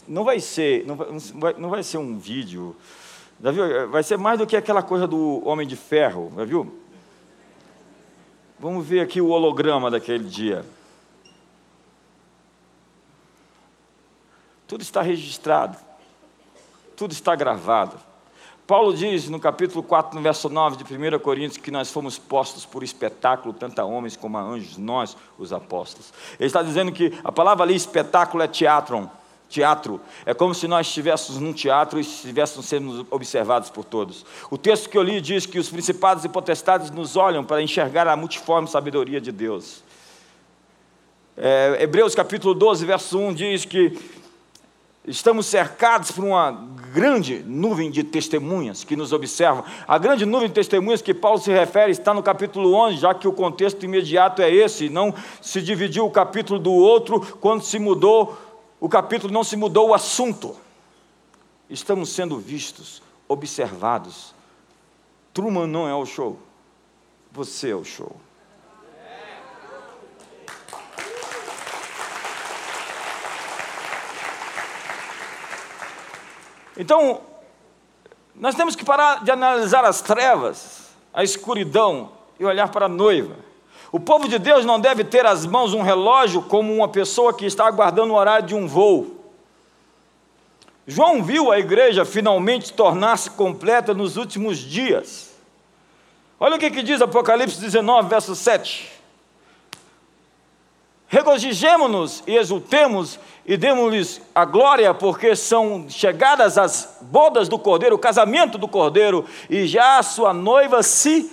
Não 0.07 0.23
vai 0.23 0.39
ser, 0.39 0.85
não 0.85 0.95
vai, 0.95 1.55
não 1.57 1.69
vai 1.69 1.83
ser 1.83 1.97
um 1.97 2.17
vídeo. 2.17 2.75
Já 3.43 3.51
viu? 3.51 3.89
Vai 3.89 4.01
ser 4.01 4.17
mais 4.17 4.39
do 4.39 4.47
que 4.47 4.55
aquela 4.55 4.81
coisa 4.81 5.05
do 5.05 5.45
Homem 5.47 5.67
de 5.67 5.75
Ferro, 5.75 6.31
já 6.35 6.45
viu? 6.45 6.73
Vamos 8.59 8.87
ver 8.87 9.01
aqui 9.01 9.21
o 9.21 9.27
holograma 9.27 9.91
daquele 9.91 10.23
dia. 10.23 10.65
Tudo 14.67 14.81
está 14.81 15.01
registrado, 15.01 15.77
tudo 16.95 17.13
está 17.13 17.35
gravado. 17.35 17.97
Paulo 18.67 18.93
diz 18.93 19.29
no 19.29 19.39
capítulo 19.39 19.81
4, 19.81 20.13
no 20.13 20.21
verso 20.21 20.49
9 20.49 20.75
de 20.75 20.83
1 20.83 21.19
Coríntios, 21.19 21.57
que 21.57 21.71
nós 21.71 21.89
fomos 21.89 22.19
postos 22.19 22.65
por 22.65 22.83
espetáculo, 22.83 23.53
tanto 23.53 23.79
a 23.79 23.85
homens 23.85 24.17
como 24.17 24.37
a 24.37 24.41
anjos, 24.41 24.77
nós, 24.77 25.15
os 25.39 25.53
apóstolos. 25.53 26.13
Ele 26.37 26.47
está 26.47 26.61
dizendo 26.61 26.91
que 26.91 27.17
a 27.23 27.31
palavra 27.31 27.63
ali, 27.63 27.75
espetáculo, 27.75 28.43
é 28.43 28.47
teatron, 28.47 29.09
teatro. 29.47 30.01
É 30.25 30.33
como 30.33 30.53
se 30.53 30.67
nós 30.67 30.85
estivéssemos 30.85 31.39
num 31.39 31.53
teatro 31.53 31.97
e 31.97 32.01
estivéssemos 32.01 32.65
sendo 32.65 33.07
observados 33.09 33.69
por 33.69 33.85
todos. 33.85 34.25
O 34.51 34.57
texto 34.57 34.89
que 34.89 34.97
eu 34.97 35.03
li 35.03 35.21
diz 35.21 35.45
que 35.45 35.59
os 35.59 35.69
principados 35.69 36.25
e 36.25 36.29
potestades 36.29 36.91
nos 36.91 37.15
olham 37.15 37.45
para 37.45 37.61
enxergar 37.61 38.05
a 38.05 38.17
multiforme 38.17 38.67
sabedoria 38.67 39.21
de 39.21 39.31
Deus. 39.31 39.81
É, 41.37 41.77
Hebreus 41.79 42.13
capítulo 42.13 42.53
12, 42.53 42.85
verso 42.85 43.17
1 43.17 43.33
diz 43.33 43.63
que 43.63 43.97
Estamos 45.07 45.45
cercados 45.45 46.11
por 46.11 46.25
uma 46.25 46.51
grande 46.93 47.41
nuvem 47.47 47.89
de 47.89 48.03
testemunhas 48.03 48.83
que 48.83 48.93
nos 48.93 49.13
observam. 49.13 49.63
A 49.87 49.97
grande 49.97 50.25
nuvem 50.25 50.49
de 50.49 50.53
testemunhas 50.53 51.01
que 51.01 51.13
Paulo 51.13 51.39
se 51.39 51.49
refere 51.49 51.93
está 51.93 52.13
no 52.13 52.21
capítulo 52.21 52.73
11, 52.73 52.97
já 52.97 53.15
que 53.15 53.25
o 53.25 53.31
contexto 53.31 53.85
imediato 53.85 54.41
é 54.41 54.53
esse, 54.53 54.89
não 54.89 55.13
se 55.41 55.61
dividiu 55.61 56.05
o 56.05 56.11
capítulo 56.11 56.59
do 56.59 56.73
outro 56.73 57.21
quando 57.37 57.63
se 57.63 57.79
mudou, 57.79 58.37
o 58.81 58.89
capítulo 58.89 59.31
não 59.31 59.45
se 59.45 59.55
mudou 59.55 59.89
o 59.89 59.93
assunto. 59.93 60.57
Estamos 61.69 62.09
sendo 62.09 62.37
vistos, 62.37 63.01
observados. 63.29 64.35
Truman 65.33 65.67
não 65.67 65.87
é 65.87 65.95
o 65.95 66.05
show, 66.05 66.37
você 67.31 67.69
é 67.69 67.75
o 67.75 67.85
show. 67.85 68.13
Então, 76.77 77.21
nós 78.35 78.53
temos 78.53 78.75
que 78.75 78.85
parar 78.85 79.23
de 79.23 79.31
analisar 79.31 79.83
as 79.83 80.01
trevas, 80.01 80.89
a 81.13 81.23
escuridão 81.23 82.11
e 82.39 82.45
olhar 82.45 82.69
para 82.69 82.85
a 82.85 82.89
noiva. 82.89 83.35
O 83.91 83.99
povo 83.99 84.27
de 84.27 84.37
Deus 84.37 84.63
não 84.63 84.79
deve 84.79 85.03
ter 85.03 85.25
às 85.25 85.45
mãos 85.45 85.73
um 85.73 85.81
relógio 85.81 86.41
como 86.43 86.73
uma 86.73 86.87
pessoa 86.87 87.33
que 87.33 87.45
está 87.45 87.65
aguardando 87.65 88.13
o 88.13 88.15
horário 88.15 88.45
de 88.45 88.53
um 88.53 88.67
voo. 88.67 89.17
João 90.85 91.23
viu 91.23 91.51
a 91.51 91.59
igreja 91.59 92.05
finalmente 92.05 92.73
tornar-se 92.73 93.31
completa 93.31 93.93
nos 93.93 94.15
últimos 94.15 94.59
dias. 94.59 95.35
Olha 96.39 96.55
o 96.55 96.59
que, 96.59 96.69
que 96.69 96.83
diz 96.83 97.01
Apocalipse 97.01 97.59
19, 97.59 98.07
verso 98.07 98.35
7. 98.35 98.96
Regozijemo-nos 101.07 102.21
e 102.27 102.35
exultemos 102.35 103.17
e 103.45 103.55
demos-lhes 103.55 104.21
a 104.35 104.43
glória, 104.43 104.93
porque 104.93 105.35
são 105.35 105.85
chegadas 105.89 106.57
as 106.57 106.97
bodas 107.01 107.47
do 107.47 107.57
cordeiro, 107.57 107.95
o 107.95 107.99
casamento 107.99 108.57
do 108.57 108.67
cordeiro, 108.67 109.23
e 109.49 109.65
já 109.65 109.99
a 109.99 110.03
sua 110.03 110.33
noiva 110.33 110.83
se 110.83 111.31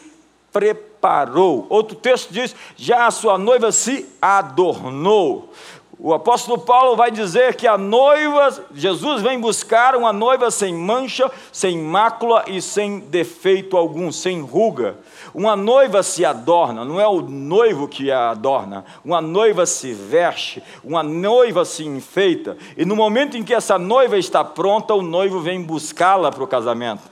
preparou. 0.52 1.66
Outro 1.68 1.96
texto 1.96 2.32
diz: 2.32 2.54
já 2.76 3.08
a 3.08 3.10
sua 3.10 3.36
noiva 3.36 3.72
se 3.72 4.08
adornou. 4.22 5.52
O 5.98 6.12
apóstolo 6.12 6.58
Paulo 6.58 6.96
vai 6.96 7.10
dizer 7.10 7.54
que 7.56 7.66
a 7.66 7.78
noiva, 7.78 8.64
Jesus 8.74 9.22
vem 9.22 9.40
buscar 9.40 9.96
uma 9.96 10.12
noiva 10.12 10.50
sem 10.50 10.74
mancha, 10.74 11.30
sem 11.52 11.78
mácula 11.78 12.44
e 12.46 12.60
sem 12.60 13.00
defeito 13.00 13.76
algum, 13.76 14.12
sem 14.12 14.40
ruga. 14.40 14.96
Uma 15.34 15.56
noiva 15.56 16.00
se 16.04 16.24
adorna, 16.24 16.84
não 16.84 17.00
é 17.00 17.08
o 17.08 17.20
noivo 17.20 17.88
que 17.88 18.08
a 18.08 18.30
adorna. 18.30 18.84
Uma 19.04 19.20
noiva 19.20 19.66
se 19.66 19.92
veste, 19.92 20.62
uma 20.84 21.02
noiva 21.02 21.64
se 21.64 21.84
enfeita. 21.84 22.56
E 22.76 22.84
no 22.84 22.94
momento 22.94 23.36
em 23.36 23.42
que 23.42 23.52
essa 23.52 23.76
noiva 23.76 24.16
está 24.16 24.44
pronta, 24.44 24.94
o 24.94 25.02
noivo 25.02 25.40
vem 25.40 25.60
buscá-la 25.60 26.30
para 26.30 26.44
o 26.44 26.46
casamento. 26.46 27.02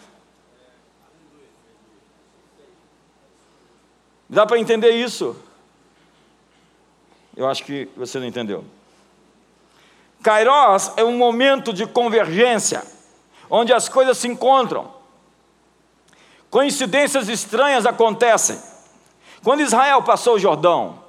Dá 4.28 4.46
para 4.46 4.58
entender 4.58 4.92
isso? 4.92 5.36
Eu 7.36 7.48
acho 7.48 7.64
que 7.64 7.88
você 7.96 8.20
não 8.20 8.26
entendeu. 8.26 8.64
Kairos 10.22 10.92
é 10.96 11.02
um 11.02 11.18
momento 11.18 11.72
de 11.72 11.86
convergência, 11.86 12.84
onde 13.50 13.72
as 13.72 13.88
coisas 13.88 14.16
se 14.16 14.28
encontram. 14.28 15.01
Coincidências 16.52 17.30
estranhas 17.30 17.86
acontecem. 17.86 18.60
Quando 19.42 19.62
Israel 19.62 20.02
passou 20.02 20.34
o 20.34 20.38
Jordão, 20.38 21.02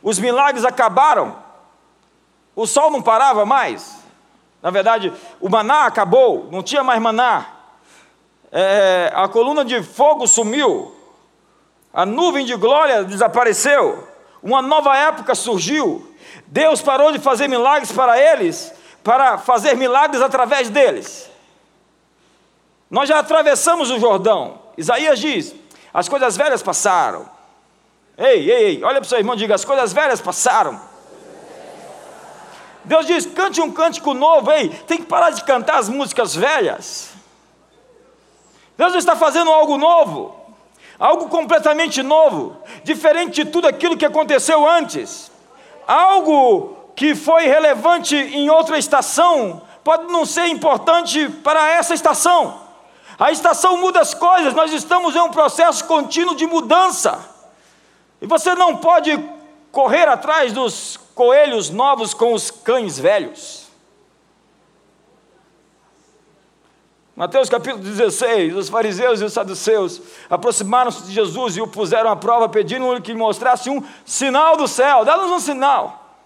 os 0.00 0.20
milagres 0.20 0.64
acabaram, 0.64 1.36
o 2.54 2.64
sol 2.64 2.92
não 2.92 3.02
parava 3.02 3.44
mais. 3.44 3.96
Na 4.62 4.70
verdade, 4.70 5.12
o 5.40 5.48
maná 5.48 5.84
acabou, 5.84 6.48
não 6.48 6.62
tinha 6.62 6.84
mais 6.84 7.02
maná. 7.02 7.44
É, 8.52 9.10
a 9.16 9.26
coluna 9.26 9.64
de 9.64 9.82
fogo 9.82 10.28
sumiu, 10.28 10.94
a 11.92 12.06
nuvem 12.06 12.46
de 12.46 12.54
glória 12.54 13.02
desapareceu, 13.02 14.06
uma 14.40 14.62
nova 14.62 14.96
época 14.96 15.34
surgiu. 15.34 16.08
Deus 16.46 16.80
parou 16.80 17.10
de 17.10 17.18
fazer 17.18 17.48
milagres 17.48 17.90
para 17.90 18.16
eles, 18.16 18.72
para 19.02 19.38
fazer 19.38 19.74
milagres 19.74 20.22
através 20.22 20.70
deles. 20.70 21.29
Nós 22.90 23.08
já 23.08 23.18
atravessamos 23.18 23.90
o 23.90 23.98
Jordão. 23.98 24.58
Isaías 24.76 25.18
diz: 25.18 25.54
as 25.94 26.08
coisas 26.08 26.36
velhas 26.36 26.62
passaram. 26.62 27.28
Ei, 28.18 28.50
ei, 28.50 28.64
ei, 28.64 28.84
olha 28.84 28.96
para 28.96 29.06
o 29.06 29.08
seu 29.08 29.18
irmão 29.18 29.34
e 29.34 29.38
diga: 29.38 29.54
as 29.54 29.64
coisas 29.64 29.92
velhas 29.92 30.20
passaram. 30.20 30.80
Deus 32.84 33.06
diz: 33.06 33.26
cante 33.26 33.60
um 33.60 33.70
cântico 33.70 34.12
novo, 34.12 34.50
ei, 34.50 34.68
tem 34.86 34.98
que 34.98 35.06
parar 35.06 35.30
de 35.30 35.44
cantar 35.44 35.78
as 35.78 35.88
músicas 35.88 36.34
velhas. 36.34 37.10
Deus 38.76 38.94
está 38.94 39.14
fazendo 39.14 39.50
algo 39.50 39.76
novo 39.76 40.40
algo 41.00 41.30
completamente 41.30 42.02
novo, 42.02 42.58
diferente 42.84 43.42
de 43.42 43.50
tudo 43.50 43.66
aquilo 43.66 43.96
que 43.96 44.04
aconteceu 44.04 44.68
antes. 44.68 45.32
Algo 45.88 46.76
que 46.94 47.14
foi 47.14 47.46
relevante 47.46 48.14
em 48.14 48.50
outra 48.50 48.78
estação 48.78 49.62
pode 49.82 50.12
não 50.12 50.26
ser 50.26 50.46
importante 50.48 51.26
para 51.42 51.70
essa 51.70 51.94
estação. 51.94 52.69
A 53.20 53.30
estação 53.30 53.76
muda 53.76 54.00
as 54.00 54.14
coisas, 54.14 54.54
nós 54.54 54.72
estamos 54.72 55.14
em 55.14 55.20
um 55.20 55.30
processo 55.30 55.84
contínuo 55.84 56.34
de 56.34 56.46
mudança. 56.46 57.22
E 58.18 58.26
você 58.26 58.54
não 58.54 58.78
pode 58.78 59.12
correr 59.70 60.08
atrás 60.08 60.54
dos 60.54 60.98
coelhos 61.14 61.68
novos 61.68 62.14
com 62.14 62.32
os 62.32 62.50
cães 62.50 62.98
velhos. 62.98 63.68
Mateus 67.14 67.50
capítulo 67.50 67.84
16, 67.84 68.56
os 68.56 68.70
fariseus 68.70 69.20
e 69.20 69.24
os 69.24 69.34
saduceus 69.34 70.00
aproximaram-se 70.30 71.02
de 71.02 71.12
Jesus 71.12 71.58
e 71.58 71.60
o 71.60 71.68
puseram 71.68 72.08
à 72.08 72.16
prova, 72.16 72.48
pedindo-lhe 72.48 73.02
que 73.02 73.12
mostrasse 73.12 73.68
um 73.68 73.84
sinal 74.06 74.56
do 74.56 74.66
céu, 74.66 75.04
dá-nos 75.04 75.30
um 75.30 75.38
sinal. 75.38 76.16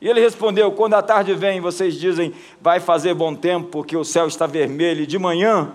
E 0.00 0.08
ele 0.08 0.20
respondeu: 0.20 0.72
Quando 0.72 0.94
a 0.94 1.02
tarde 1.02 1.32
vem, 1.34 1.60
vocês 1.60 1.94
dizem, 1.94 2.34
vai 2.60 2.80
fazer 2.80 3.14
bom 3.14 3.32
tempo, 3.32 3.68
porque 3.68 3.96
o 3.96 4.02
céu 4.04 4.26
está 4.26 4.44
vermelho, 4.44 5.02
e 5.02 5.06
de 5.06 5.20
manhã, 5.20 5.72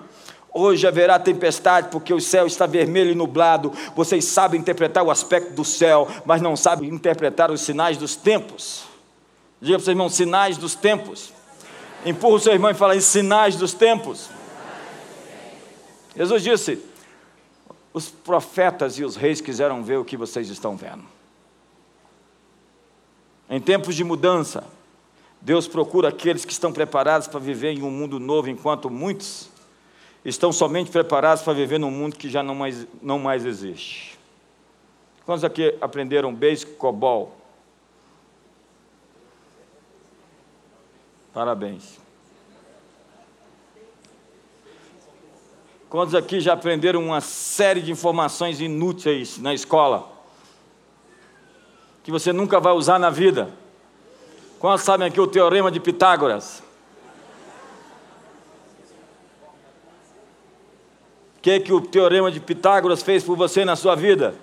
Hoje 0.54 0.86
haverá 0.86 1.18
tempestade, 1.18 1.88
porque 1.90 2.14
o 2.14 2.20
céu 2.20 2.46
está 2.46 2.66
vermelho 2.66 3.12
e 3.12 3.16
nublado. 3.16 3.72
Vocês 3.96 4.26
sabem 4.26 4.60
interpretar 4.60 5.02
o 5.02 5.10
aspecto 5.10 5.54
do 5.54 5.64
céu, 5.64 6.08
mas 6.26 6.42
não 6.42 6.58
sabem 6.58 6.90
interpretar 6.90 7.50
os 7.50 7.62
sinais 7.62 7.98
dos 7.98 8.18
tempos. 8.18 8.84
Diga 9.62 9.78
para 9.78 9.82
o 9.82 9.86
seu 9.86 9.92
irmão: 9.94 10.10
sinais 10.10 10.58
dos 10.58 10.76
tempos. 10.76 11.32
Empurra 12.06 12.36
o 12.36 12.40
seu 12.40 12.52
irmão 12.52 12.70
e 12.70 12.74
fala 12.74 12.96
em 12.96 13.00
sinais 13.00 13.56
dos 13.56 13.74
tempos. 13.74 14.30
Jesus 16.18 16.44
disse: 16.44 16.84
os 17.94 18.10
profetas 18.10 19.00
e 19.00 19.06
os 19.06 19.16
reis 19.16 19.40
quiseram 19.40 19.82
ver 19.82 20.00
o 20.00 20.06
que 20.06 20.18
vocês 20.18 20.50
estão 20.50 20.76
vendo. 20.76 21.04
Em 23.50 23.62
tempos 23.62 23.96
de 23.96 24.04
mudança, 24.04 24.66
Deus 25.40 25.66
procura 25.66 26.10
aqueles 26.10 26.44
que 26.44 26.52
estão 26.52 26.74
preparados 26.74 27.28
para 27.28 27.40
viver 27.40 27.72
em 27.72 27.84
um 27.84 27.92
mundo 27.92 28.20
novo, 28.20 28.50
enquanto 28.50 28.90
muitos 28.90 29.51
estão 30.24 30.52
somente 30.52 30.92
preparados 30.92 31.44
para 31.44 31.54
viver 31.54 31.80
num 31.80 31.92
mundo 31.92 32.16
que 32.16 32.30
já 32.30 32.44
não 32.44 32.56
mais, 32.56 32.88
não 33.02 33.18
mais 33.18 33.46
existe. 33.46 34.20
Quantos 35.26 35.44
aqui 35.44 35.76
aprenderam 35.82 36.34
Basic 36.34 36.74
COBOL? 36.74 37.36
Parabéns. 41.34 42.00
Quantos 45.90 46.16
aqui 46.16 46.40
já 46.40 46.54
aprenderam 46.54 47.04
uma 47.04 47.20
série 47.20 47.82
de 47.82 47.92
informações 47.92 48.62
inúteis 48.62 49.38
na 49.38 49.54
escola? 49.54 50.10
Que 52.04 52.12
você 52.12 52.32
nunca 52.32 52.60
vai 52.60 52.74
usar 52.74 52.98
na 52.98 53.10
vida? 53.10 53.54
Quantos 54.60 54.86
sabem 54.86 55.08
aqui 55.08 55.20
o 55.20 55.28
teorema 55.28 55.72
de 55.72 55.80
Pitágoras? 55.80 56.64
O 61.42 61.44
que, 61.44 61.60
que 61.60 61.74
o 61.74 61.82
teorema 61.82 62.32
de 62.32 62.40
Pitágoras 62.40 63.02
fez 63.02 63.24
por 63.24 63.36
você 63.36 63.66
na 63.66 63.76
sua 63.76 63.96
vida? 63.96 64.36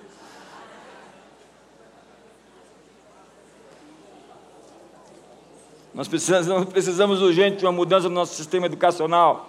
Nós 5.95 6.09
precisamos, 6.09 6.65
precisamos 6.69 7.23
urgente 7.23 7.59
de 7.59 7.65
uma 7.65 7.71
mudança 7.71 8.09
no 8.09 8.17
nosso 8.17 8.35
sistema 8.35 8.67
educacional. 8.67 9.49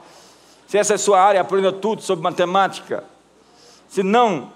Se 0.67 0.77
essa 0.77 0.93
é 0.93 0.97
sua 0.99 1.19
área, 1.19 1.41
aprenda 1.41 1.71
tudo 1.71 2.03
sobre 2.03 2.21
matemática. 2.21 3.03
Se 3.87 4.03
não, 4.03 4.53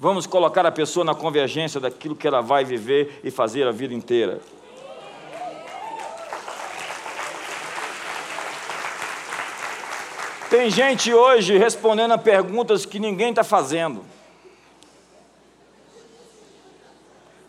vamos 0.00 0.26
colocar 0.26 0.66
a 0.66 0.72
pessoa 0.72 1.04
na 1.04 1.14
convergência 1.14 1.78
daquilo 1.78 2.16
que 2.16 2.26
ela 2.26 2.40
vai 2.40 2.64
viver 2.64 3.20
e 3.22 3.30
fazer 3.30 3.68
a 3.68 3.70
vida 3.70 3.94
inteira. 3.94 4.40
Tem 10.48 10.70
gente 10.70 11.12
hoje 11.12 11.58
respondendo 11.58 12.12
a 12.12 12.18
perguntas 12.18 12.86
que 12.86 13.00
ninguém 13.00 13.30
está 13.30 13.42
fazendo. 13.42 14.04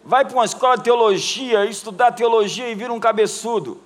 Vai 0.04 0.26
para 0.26 0.34
uma 0.34 0.46
escola 0.46 0.78
de 0.78 0.86
teologia, 0.86 1.66
estudar 1.66 2.14
teologia 2.14 2.70
e 2.70 2.76
vira 2.76 2.92
um 2.92 3.00
cabeçudo. 3.00 3.80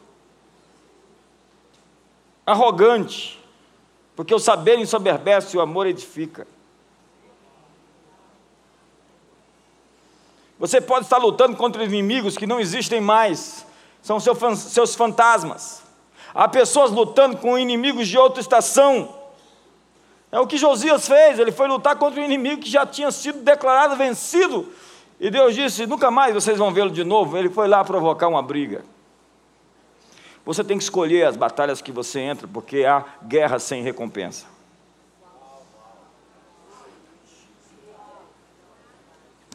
Arrogante. 2.46 3.42
Porque 4.16 4.34
o 4.34 4.40
saber 4.40 4.78
ensoberbece 4.80 5.56
e 5.56 5.60
o 5.60 5.62
amor 5.62 5.88
edifica. 5.88 6.48
Você 10.60 10.80
pode 10.80 11.06
estar 11.06 11.18
lutando 11.18 11.58
contra 11.58 11.84
inimigos 11.84 12.38
que 12.38 12.46
não 12.46 12.60
existem 12.60 13.02
mais, 13.02 13.66
são 14.00 14.20
seus 14.20 14.96
fantasmas. 14.96 15.81
Há 16.34 16.48
pessoas 16.48 16.92
lutando 16.92 17.38
com 17.38 17.58
inimigos 17.58 18.08
de 18.08 18.18
outra 18.18 18.40
estação. 18.40 19.16
É 20.32 20.40
o 20.40 20.48
que 20.48 20.58
Josias 20.58 21.08
fez, 21.08 21.40
ele 21.40 21.52
foi 21.52 21.68
lutar 21.68 21.98
contra 21.98 22.22
um 22.22 22.24
inimigo 22.24 22.62
que 22.62 22.70
já 22.70 22.86
tinha 22.86 23.12
sido 23.12 23.40
declarado 23.40 23.98
vencido. 23.98 24.72
E 25.20 25.30
Deus 25.30 25.54
disse: 25.54 25.86
nunca 25.86 26.10
mais 26.10 26.34
vocês 26.34 26.58
vão 26.58 26.72
vê-lo 26.72 26.90
de 26.90 27.04
novo. 27.04 27.38
Ele 27.38 27.50
foi 27.50 27.68
lá 27.68 27.84
provocar 27.84 28.28
uma 28.28 28.42
briga. 28.42 28.84
Você 30.46 30.64
tem 30.64 30.78
que 30.78 30.84
escolher 30.84 31.28
as 31.28 31.36
batalhas 31.36 31.82
que 31.82 31.92
você 31.92 32.20
entra, 32.20 32.48
porque 32.48 32.84
há 32.86 33.06
guerra 33.24 33.60
sem 33.60 33.84
recompensa. 33.84 34.46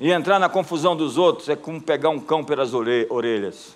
E 0.00 0.12
entrar 0.12 0.38
na 0.38 0.48
confusão 0.48 0.94
dos 0.94 1.16
outros 1.16 1.48
é 1.48 1.56
como 1.56 1.80
pegar 1.80 2.10
um 2.10 2.20
cão 2.20 2.44
pelas 2.44 2.72
orelhas. 2.74 3.74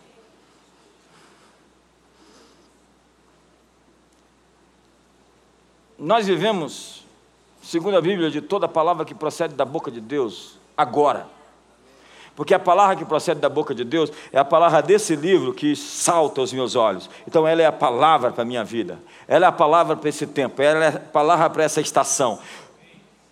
Nós 6.00 6.26
vivemos, 6.26 7.04
segundo 7.62 7.98
a 7.98 8.00
Bíblia, 8.00 8.30
de 8.30 8.40
toda 8.40 8.66
palavra 8.66 9.04
que 9.04 9.14
procede 9.14 9.54
da 9.54 9.66
boca 9.66 9.90
de 9.90 10.00
Deus, 10.00 10.58
agora. 10.74 11.26
Porque 12.34 12.54
a 12.54 12.58
palavra 12.58 12.96
que 12.96 13.04
procede 13.04 13.38
da 13.38 13.50
boca 13.50 13.74
de 13.74 13.84
Deus 13.84 14.10
é 14.32 14.38
a 14.38 14.44
palavra 14.44 14.80
desse 14.80 15.14
livro 15.14 15.52
que 15.52 15.76
salta 15.76 16.40
aos 16.40 16.54
meus 16.54 16.74
olhos. 16.74 17.10
Então 17.28 17.46
ela 17.46 17.60
é 17.60 17.66
a 17.66 17.72
palavra 17.72 18.32
para 18.32 18.40
a 18.40 18.46
minha 18.46 18.64
vida. 18.64 18.98
Ela 19.28 19.44
é 19.44 19.48
a 19.50 19.52
palavra 19.52 19.94
para 19.94 20.08
esse 20.08 20.26
tempo. 20.26 20.62
Ela 20.62 20.84
é 20.86 20.88
a 20.88 20.92
palavra 20.98 21.50
para 21.50 21.64
essa 21.64 21.82
estação. 21.82 22.38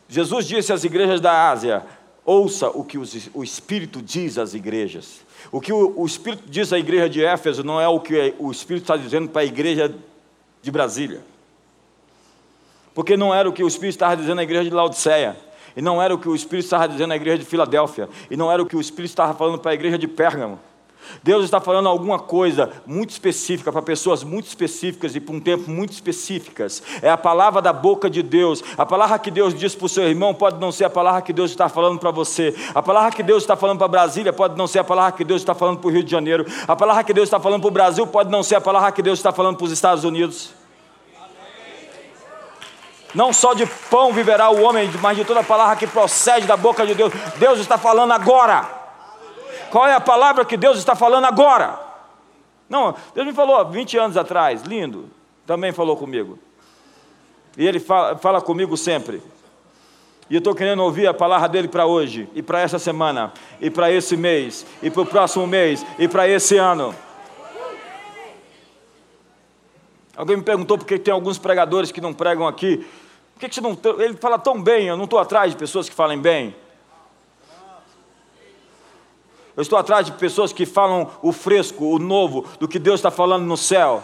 Jesus 0.06 0.46
disse 0.46 0.70
às 0.70 0.84
igrejas 0.84 1.22
da 1.22 1.48
Ásia: 1.48 1.86
ouça 2.22 2.68
o 2.68 2.84
que 2.84 2.98
o 2.98 3.42
Espírito 3.42 4.02
diz 4.02 4.36
às 4.36 4.52
igrejas. 4.52 5.22
O 5.50 5.58
que 5.58 5.72
o 5.72 6.04
Espírito 6.04 6.42
diz 6.46 6.70
à 6.70 6.78
igreja 6.78 7.08
de 7.08 7.24
Éfeso 7.24 7.64
não 7.64 7.80
é 7.80 7.88
o 7.88 7.98
que 7.98 8.34
o 8.38 8.50
Espírito 8.50 8.82
está 8.82 8.96
dizendo 8.98 9.30
para 9.30 9.40
a 9.40 9.46
igreja 9.46 9.94
de 10.60 10.70
Brasília 10.70 11.22
porque 12.98 13.16
não 13.16 13.32
era 13.32 13.48
o 13.48 13.52
que 13.52 13.62
o 13.62 13.68
Espírito 13.68 13.94
estava 13.94 14.16
dizendo 14.16 14.40
à 14.40 14.42
igreja 14.42 14.64
de 14.64 14.74
Laodiceia, 14.74 15.36
e 15.76 15.80
não 15.80 16.02
era 16.02 16.12
o 16.12 16.18
que 16.18 16.28
o 16.28 16.34
Espírito 16.34 16.64
estava 16.64 16.88
dizendo 16.88 17.12
à 17.12 17.14
igreja 17.14 17.38
de 17.38 17.44
Filadélfia, 17.44 18.08
e 18.28 18.36
não 18.36 18.50
era 18.50 18.60
o 18.60 18.66
que 18.66 18.74
o 18.74 18.80
Espírito 18.80 19.10
estava 19.10 19.32
falando 19.34 19.60
para 19.60 19.70
a 19.70 19.74
igreja 19.74 19.96
de 19.96 20.08
Pérgamo. 20.08 20.58
Deus 21.22 21.44
está 21.44 21.60
falando 21.60 21.88
alguma 21.88 22.18
coisa 22.18 22.72
muito 22.84 23.10
específica 23.10 23.70
para 23.70 23.82
pessoas 23.82 24.24
muito 24.24 24.46
específicas 24.46 25.14
e 25.14 25.20
para 25.20 25.32
um 25.32 25.38
tempo 25.38 25.70
muito 25.70 25.92
específicas. 25.92 26.82
É 27.00 27.08
a 27.08 27.16
palavra 27.16 27.62
da 27.62 27.72
boca 27.72 28.10
de 28.10 28.20
Deus. 28.20 28.64
A 28.76 28.84
palavra 28.84 29.16
que 29.20 29.30
Deus 29.30 29.54
diz 29.54 29.76
para 29.76 29.86
o 29.86 29.88
seu 29.88 30.02
irmão 30.02 30.34
pode 30.34 30.58
não 30.60 30.72
ser 30.72 30.86
a 30.86 30.90
palavra 30.90 31.22
que 31.22 31.32
Deus 31.32 31.52
está 31.52 31.68
falando 31.68 32.00
para 32.00 32.10
você. 32.10 32.52
A 32.74 32.82
palavra 32.82 33.12
que 33.12 33.22
Deus 33.22 33.44
está 33.44 33.54
falando 33.54 33.78
para 33.78 33.86
Brasília 33.86 34.32
pode 34.32 34.58
não 34.58 34.66
ser 34.66 34.80
a 34.80 34.84
palavra 34.84 35.12
que 35.12 35.24
Deus 35.24 35.40
está 35.40 35.54
falando 35.54 35.78
para 35.78 35.86
o 35.86 35.92
Rio 35.92 36.02
de 36.02 36.10
Janeiro. 36.10 36.44
A 36.66 36.74
palavra 36.74 37.04
que 37.04 37.14
Deus 37.14 37.28
está 37.28 37.38
falando 37.38 37.60
para 37.60 37.68
o 37.68 37.72
Brasil 37.72 38.04
pode 38.08 38.28
não 38.28 38.42
ser 38.42 38.56
a 38.56 38.60
palavra 38.60 38.90
que 38.90 39.02
Deus 39.02 39.20
está 39.20 39.32
falando 39.32 39.56
para 39.56 39.66
os 39.66 39.70
Estados 39.70 40.02
Unidos. 40.02 40.57
Não 43.14 43.32
só 43.32 43.54
de 43.54 43.66
pão 43.90 44.12
viverá 44.12 44.50
o 44.50 44.62
homem, 44.62 44.90
mas 45.00 45.16
de 45.16 45.24
toda 45.24 45.42
palavra 45.42 45.76
que 45.76 45.86
procede 45.86 46.46
da 46.46 46.56
boca 46.56 46.86
de 46.86 46.94
Deus. 46.94 47.12
Deus 47.38 47.58
está 47.58 47.78
falando 47.78 48.12
agora. 48.12 48.68
Qual 49.70 49.86
é 49.86 49.94
a 49.94 50.00
palavra 50.00 50.44
que 50.44 50.56
Deus 50.56 50.78
está 50.78 50.94
falando 50.94 51.24
agora? 51.24 51.78
Não, 52.68 52.94
Deus 53.14 53.26
me 53.26 53.32
falou 53.32 53.64
20 53.64 53.96
anos 53.96 54.16
atrás, 54.16 54.62
lindo, 54.62 55.08
também 55.46 55.72
falou 55.72 55.96
comigo. 55.96 56.38
E 57.56 57.66
Ele 57.66 57.80
fala, 57.80 58.16
fala 58.16 58.40
comigo 58.40 58.76
sempre. 58.76 59.22
E 60.28 60.34
eu 60.34 60.38
estou 60.38 60.54
querendo 60.54 60.82
ouvir 60.82 61.06
a 61.06 61.14
palavra 61.14 61.48
dele 61.48 61.68
para 61.68 61.86
hoje, 61.86 62.28
e 62.34 62.42
para 62.42 62.60
essa 62.60 62.78
semana, 62.78 63.32
e 63.60 63.70
para 63.70 63.90
esse 63.90 64.16
mês, 64.16 64.66
e 64.82 64.90
para 64.90 65.02
o 65.02 65.06
próximo 65.06 65.46
mês, 65.46 65.84
e 65.98 66.06
para 66.06 66.28
esse 66.28 66.58
ano. 66.58 66.94
Alguém 70.18 70.36
me 70.36 70.42
perguntou 70.42 70.76
por 70.76 70.84
que 70.84 70.98
tem 70.98 71.14
alguns 71.14 71.38
pregadores 71.38 71.92
que 71.92 72.00
não 72.00 72.12
pregam 72.12 72.48
aqui. 72.48 72.78
Por 73.34 73.38
que, 73.38 73.48
que 73.48 73.54
você 73.54 73.60
não. 73.60 73.78
Ele 74.00 74.16
fala 74.16 74.36
tão 74.36 74.60
bem, 74.60 74.88
eu 74.88 74.96
não 74.96 75.04
estou 75.04 75.16
atrás 75.16 75.52
de 75.52 75.56
pessoas 75.56 75.88
que 75.88 75.94
falem 75.94 76.18
bem. 76.18 76.56
Eu 79.56 79.62
estou 79.62 79.78
atrás 79.78 80.06
de 80.06 80.10
pessoas 80.10 80.52
que 80.52 80.66
falam 80.66 81.08
o 81.22 81.30
fresco, 81.30 81.84
o 81.84 82.00
novo, 82.00 82.44
do 82.58 82.66
que 82.66 82.80
Deus 82.80 82.98
está 82.98 83.12
falando 83.12 83.44
no 83.44 83.56
céu. 83.56 84.02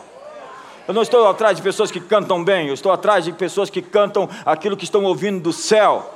Eu 0.87 0.95
não 0.95 1.03
estou 1.03 1.27
atrás 1.27 1.57
de 1.57 1.63
pessoas 1.65 1.91
que 1.91 1.99
cantam 1.99 2.45
bem, 2.45 2.69
eu 2.69 2.75
estou 2.75 2.93
atrás 2.93 3.25
de 3.25 3.33
pessoas 3.33 3.69
que 3.69 3.83
cantam 3.83 4.29
aquilo 4.47 4.77
que 4.77 4.85
estão 4.85 5.03
ouvindo 5.03 5.41
do 5.41 5.53
céu. 5.53 6.14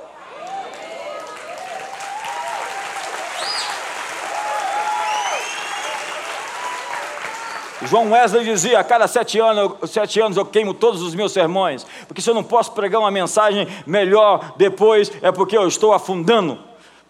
João 7.82 8.10
Wesley 8.10 8.44
dizia: 8.44 8.80
a 8.80 8.84
cada 8.84 9.06
sete 9.06 9.38
anos, 9.38 9.90
sete 9.90 10.20
anos 10.20 10.36
eu 10.36 10.44
queimo 10.44 10.74
todos 10.74 11.02
os 11.02 11.14
meus 11.14 11.32
sermões, 11.32 11.86
porque 12.06 12.20
se 12.20 12.28
eu 12.28 12.34
não 12.34 12.42
posso 12.42 12.72
pregar 12.72 13.00
uma 13.00 13.10
mensagem 13.10 13.68
melhor 13.86 14.54
depois, 14.56 15.12
é 15.22 15.30
porque 15.30 15.56
eu 15.56 15.66
estou 15.66 15.92
afundando. 15.92 16.58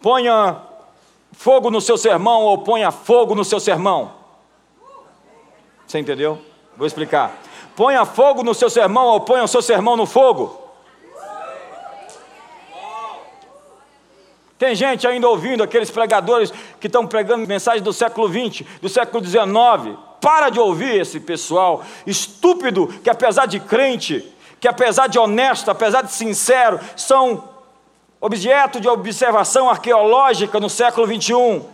Ponha 0.01 0.57
fogo 1.33 1.71
no 1.71 1.81
seu 1.81 1.97
sermão 1.97 2.43
ou 2.43 2.59
ponha 2.59 2.91
fogo 2.91 3.35
no 3.35 3.45
seu 3.45 3.59
sermão. 3.59 4.13
Você 5.87 5.99
entendeu? 5.99 6.39
Vou 6.77 6.87
explicar. 6.87 7.33
Ponha 7.75 8.05
fogo 8.05 8.43
no 8.43 8.55
seu 8.55 8.69
sermão 8.69 9.07
ou 9.07 9.21
ponha 9.21 9.45
o 9.45 9.49
seu 9.49 9.63
sermão 9.63 9.97
no 9.97 10.05
fogo. 10.05 10.69
Tem 14.59 14.75
gente 14.75 15.07
ainda 15.07 15.29
ouvindo 15.29 15.63
aqueles 15.63 15.91
pregadores 15.91 16.53
que 16.81 16.89
estão 16.89 17.07
pregando 17.07 17.47
mensagens 17.47 17.83
do 17.83 17.93
século 17.93 18.29
XX, 18.29 18.67
do 18.83 18.89
século 18.89 19.25
XIX. 19.25 20.08
Para 20.21 20.51
de 20.51 20.59
ouvir 20.59 21.01
esse 21.01 21.21
pessoal 21.21 21.83
estúpido 22.07 22.89
que, 23.03 23.11
apesar 23.11 23.47
de 23.47 23.61
crente, 23.61 24.25
que 24.61 24.69
apesar 24.69 25.07
de 25.07 25.19
honesto, 25.19 25.71
apesar 25.71 26.03
de 26.03 26.13
sincero, 26.13 26.81
são 26.97 27.45
objeto 28.21 28.81
de 28.81 28.89
observação 28.89 29.71
arqueológica 29.71 30.59
no 30.59 30.69
século 30.69 31.07
21. 31.07 31.65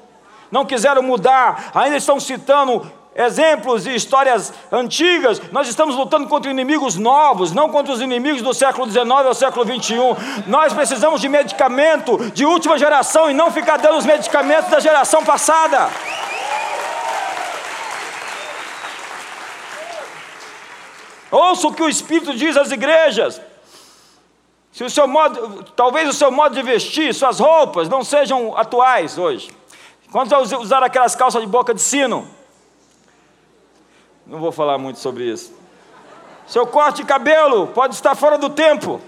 Não 0.50 0.64
quiseram 0.64 1.02
mudar, 1.02 1.70
ainda 1.74 1.96
estão 1.96 2.20
citando 2.20 2.90
exemplos 3.16 3.86
e 3.86 3.94
histórias 3.94 4.52
antigas, 4.72 5.40
nós 5.52 5.68
estamos 5.68 5.94
lutando 5.94 6.26
contra 6.26 6.50
inimigos 6.50 6.96
novos, 6.96 7.52
não 7.52 7.68
contra 7.68 7.92
os 7.92 8.00
inimigos 8.00 8.42
do 8.42 8.52
século 8.52 8.90
XIX 8.90 9.06
ou 9.26 9.34
século 9.34 9.64
XXI. 9.64 9.96
Nós 10.46 10.72
precisamos 10.72 11.20
de 11.20 11.28
medicamento 11.28 12.18
de 12.30 12.44
última 12.44 12.76
geração 12.76 13.30
e 13.30 13.34
não 13.34 13.52
ficar 13.52 13.76
dando 13.78 13.98
os 13.98 14.06
medicamentos 14.06 14.70
da 14.70 14.80
geração 14.80 15.24
passada. 15.24 15.88
Ouça 21.30 21.66
o 21.66 21.72
que 21.72 21.82
o 21.82 21.88
Espírito 21.88 22.34
diz 22.34 22.56
às 22.56 22.70
igrejas. 22.70 23.40
Se 24.72 24.82
o 24.82 24.90
seu 24.90 25.06
modo, 25.06 25.62
talvez 25.76 26.08
o 26.08 26.12
seu 26.12 26.30
modo 26.30 26.54
de 26.54 26.62
vestir, 26.62 27.14
suas 27.14 27.38
roupas 27.38 27.88
não 27.88 28.02
sejam 28.02 28.56
atuais 28.56 29.18
hoje. 29.18 29.50
Quantos 30.10 30.52
usaram 30.52 30.86
aquelas 30.86 31.14
calças 31.14 31.40
de 31.40 31.46
boca 31.46 31.72
de 31.72 31.80
sino? 31.80 32.28
Não 34.26 34.38
vou 34.38 34.50
falar 34.52 34.78
muito 34.78 34.98
sobre 34.98 35.24
isso. 35.24 35.52
Seu 36.46 36.66
corte 36.66 37.02
de 37.02 37.04
cabelo 37.04 37.68
pode 37.68 37.94
estar 37.94 38.14
fora 38.14 38.36
do 38.36 38.50
tempo. 38.50 39.00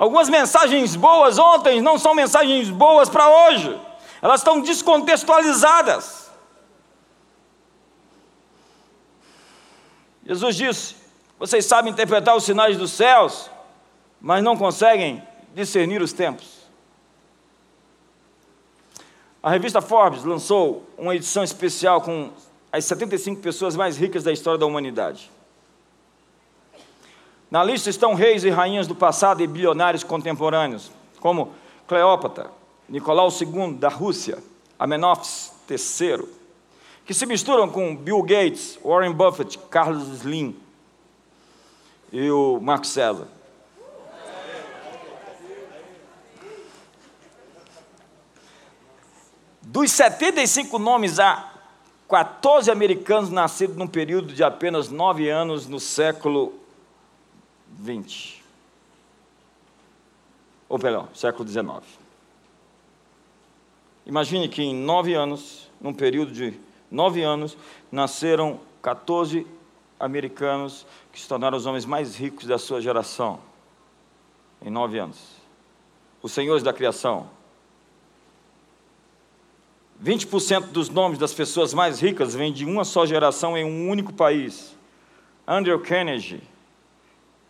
Algumas 0.00 0.30
mensagens 0.30 0.96
boas 0.96 1.38
ontem 1.38 1.82
não 1.82 1.98
são 1.98 2.14
mensagens 2.14 2.70
boas 2.70 3.10
para 3.10 3.28
hoje. 3.28 3.78
Elas 4.22 4.40
estão 4.40 4.62
descontextualizadas. 4.62 6.30
Jesus 10.24 10.56
disse: 10.56 10.96
Vocês 11.38 11.66
sabem 11.66 11.92
interpretar 11.92 12.34
os 12.34 12.44
sinais 12.44 12.78
dos 12.78 12.92
céus, 12.92 13.50
mas 14.18 14.42
não 14.42 14.56
conseguem 14.56 15.22
discernir 15.54 16.00
os 16.00 16.14
tempos. 16.14 16.60
A 19.42 19.50
revista 19.50 19.82
Forbes 19.82 20.24
lançou 20.24 20.88
uma 20.96 21.14
edição 21.14 21.44
especial 21.44 22.00
com 22.00 22.30
as 22.72 22.86
75 22.86 23.42
pessoas 23.42 23.76
mais 23.76 23.98
ricas 23.98 24.24
da 24.24 24.32
história 24.32 24.58
da 24.58 24.64
humanidade. 24.64 25.30
Na 27.50 27.64
lista 27.64 27.90
estão 27.90 28.14
reis 28.14 28.44
e 28.44 28.50
rainhas 28.50 28.86
do 28.86 28.94
passado 28.94 29.42
e 29.42 29.46
bilionários 29.46 30.04
contemporâneos, 30.04 30.90
como 31.18 31.52
Cleópatra, 31.88 32.48
Nicolau 32.88 33.28
II 33.28 33.74
da 33.74 33.88
Rússia, 33.88 34.38
Amenófis 34.78 35.52
III, 35.68 36.24
que 37.04 37.12
se 37.12 37.26
misturam 37.26 37.68
com 37.68 37.96
Bill 37.96 38.22
Gates, 38.22 38.78
Warren 38.84 39.12
Buffett, 39.12 39.58
Carlos 39.68 40.06
Slim 40.20 40.56
e 42.12 42.30
o 42.30 42.60
Marco 42.60 42.86
César. 42.86 43.26
Dos 49.60 49.90
75 49.90 50.78
nomes, 50.78 51.18
há 51.18 51.52
14 52.08 52.70
americanos 52.70 53.30
nascidos 53.30 53.76
num 53.76 53.86
período 53.88 54.32
de 54.32 54.44
apenas 54.44 54.88
nove 54.88 55.28
anos 55.28 55.66
no 55.66 55.80
século 55.80 56.60
20. 57.78 58.42
Ou, 60.68 60.78
perdão, 60.78 61.08
século 61.14 61.44
19. 61.44 61.84
Imagine 64.06 64.48
que 64.48 64.62
em 64.62 64.74
nove 64.74 65.14
anos, 65.14 65.70
num 65.80 65.92
período 65.92 66.32
de 66.32 66.58
nove 66.90 67.22
anos, 67.22 67.56
nasceram 67.90 68.60
14 68.82 69.46
americanos 69.98 70.86
que 71.12 71.20
se 71.20 71.28
tornaram 71.28 71.56
os 71.56 71.66
homens 71.66 71.84
mais 71.84 72.16
ricos 72.16 72.46
da 72.46 72.58
sua 72.58 72.80
geração. 72.80 73.40
Em 74.62 74.70
nove 74.70 74.98
anos. 74.98 75.18
Os 76.22 76.32
senhores 76.32 76.62
da 76.62 76.72
criação, 76.72 77.28
20% 80.02 80.68
dos 80.68 80.88
nomes 80.88 81.18
das 81.18 81.34
pessoas 81.34 81.74
mais 81.74 82.00
ricas 82.00 82.34
vêm 82.34 82.52
de 82.52 82.64
uma 82.64 82.84
só 82.84 83.04
geração 83.04 83.56
em 83.56 83.64
um 83.64 83.90
único 83.90 84.12
país. 84.12 84.74
Andrew 85.46 85.78
Carnegie, 85.78 86.42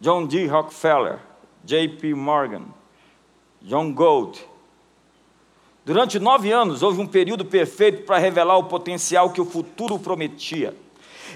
John 0.00 0.26
D. 0.26 0.46
Rockefeller, 0.46 1.18
J.P. 1.64 2.14
Morgan, 2.14 2.64
John 3.60 3.92
Gold. 3.92 4.40
Durante 5.84 6.18
nove 6.18 6.50
anos 6.50 6.82
houve 6.82 7.00
um 7.00 7.06
período 7.06 7.44
perfeito 7.44 8.04
para 8.04 8.18
revelar 8.18 8.56
o 8.56 8.64
potencial 8.64 9.30
que 9.30 9.40
o 9.40 9.44
futuro 9.44 9.98
prometia. 9.98 10.74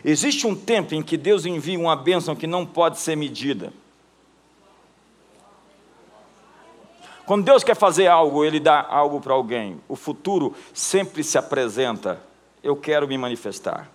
Existe 0.04 0.46
um 0.46 0.54
tempo 0.54 0.94
em 0.94 1.02
que 1.02 1.16
Deus 1.16 1.44
envia 1.44 1.78
uma 1.78 1.96
bênção 1.96 2.34
que 2.34 2.46
não 2.46 2.64
pode 2.64 2.98
ser 2.98 3.16
medida. 3.16 3.72
Quando 7.26 7.44
Deus 7.44 7.64
quer 7.64 7.74
fazer 7.74 8.06
algo, 8.06 8.44
Ele 8.44 8.60
dá 8.60 8.86
algo 8.86 9.20
para 9.20 9.32
alguém. 9.32 9.80
O 9.88 9.96
futuro 9.96 10.54
sempre 10.74 11.24
se 11.24 11.38
apresenta. 11.38 12.20
Eu 12.62 12.76
quero 12.76 13.08
me 13.08 13.16
manifestar. 13.16 13.90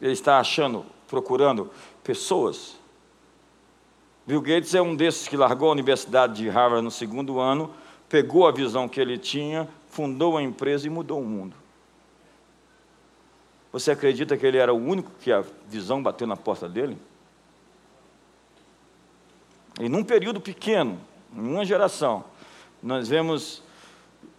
Ele 0.00 0.12
está 0.12 0.38
achando, 0.38 0.84
procurando 1.08 1.70
pessoas. 2.06 2.76
Bill 4.24 4.40
Gates 4.40 4.74
é 4.74 4.80
um 4.80 4.94
desses 4.94 5.26
que 5.26 5.36
largou 5.36 5.68
a 5.68 5.72
Universidade 5.72 6.36
de 6.36 6.48
Harvard 6.48 6.84
no 6.84 6.90
segundo 6.90 7.40
ano, 7.40 7.74
pegou 8.08 8.46
a 8.46 8.52
visão 8.52 8.88
que 8.88 9.00
ele 9.00 9.18
tinha, 9.18 9.68
fundou 9.88 10.36
a 10.36 10.42
empresa 10.42 10.86
e 10.86 10.90
mudou 10.90 11.20
o 11.20 11.24
mundo. 11.24 11.56
Você 13.72 13.90
acredita 13.90 14.36
que 14.36 14.46
ele 14.46 14.56
era 14.56 14.72
o 14.72 14.76
único 14.76 15.10
que 15.20 15.32
a 15.32 15.44
visão 15.68 16.02
bateu 16.02 16.26
na 16.26 16.36
porta 16.36 16.68
dele? 16.68 16.96
E 19.80 19.88
num 19.88 20.04
período 20.04 20.40
pequeno, 20.40 20.98
em 21.34 21.40
uma 21.40 21.64
geração, 21.64 22.24
nós 22.82 23.08
vemos 23.08 23.62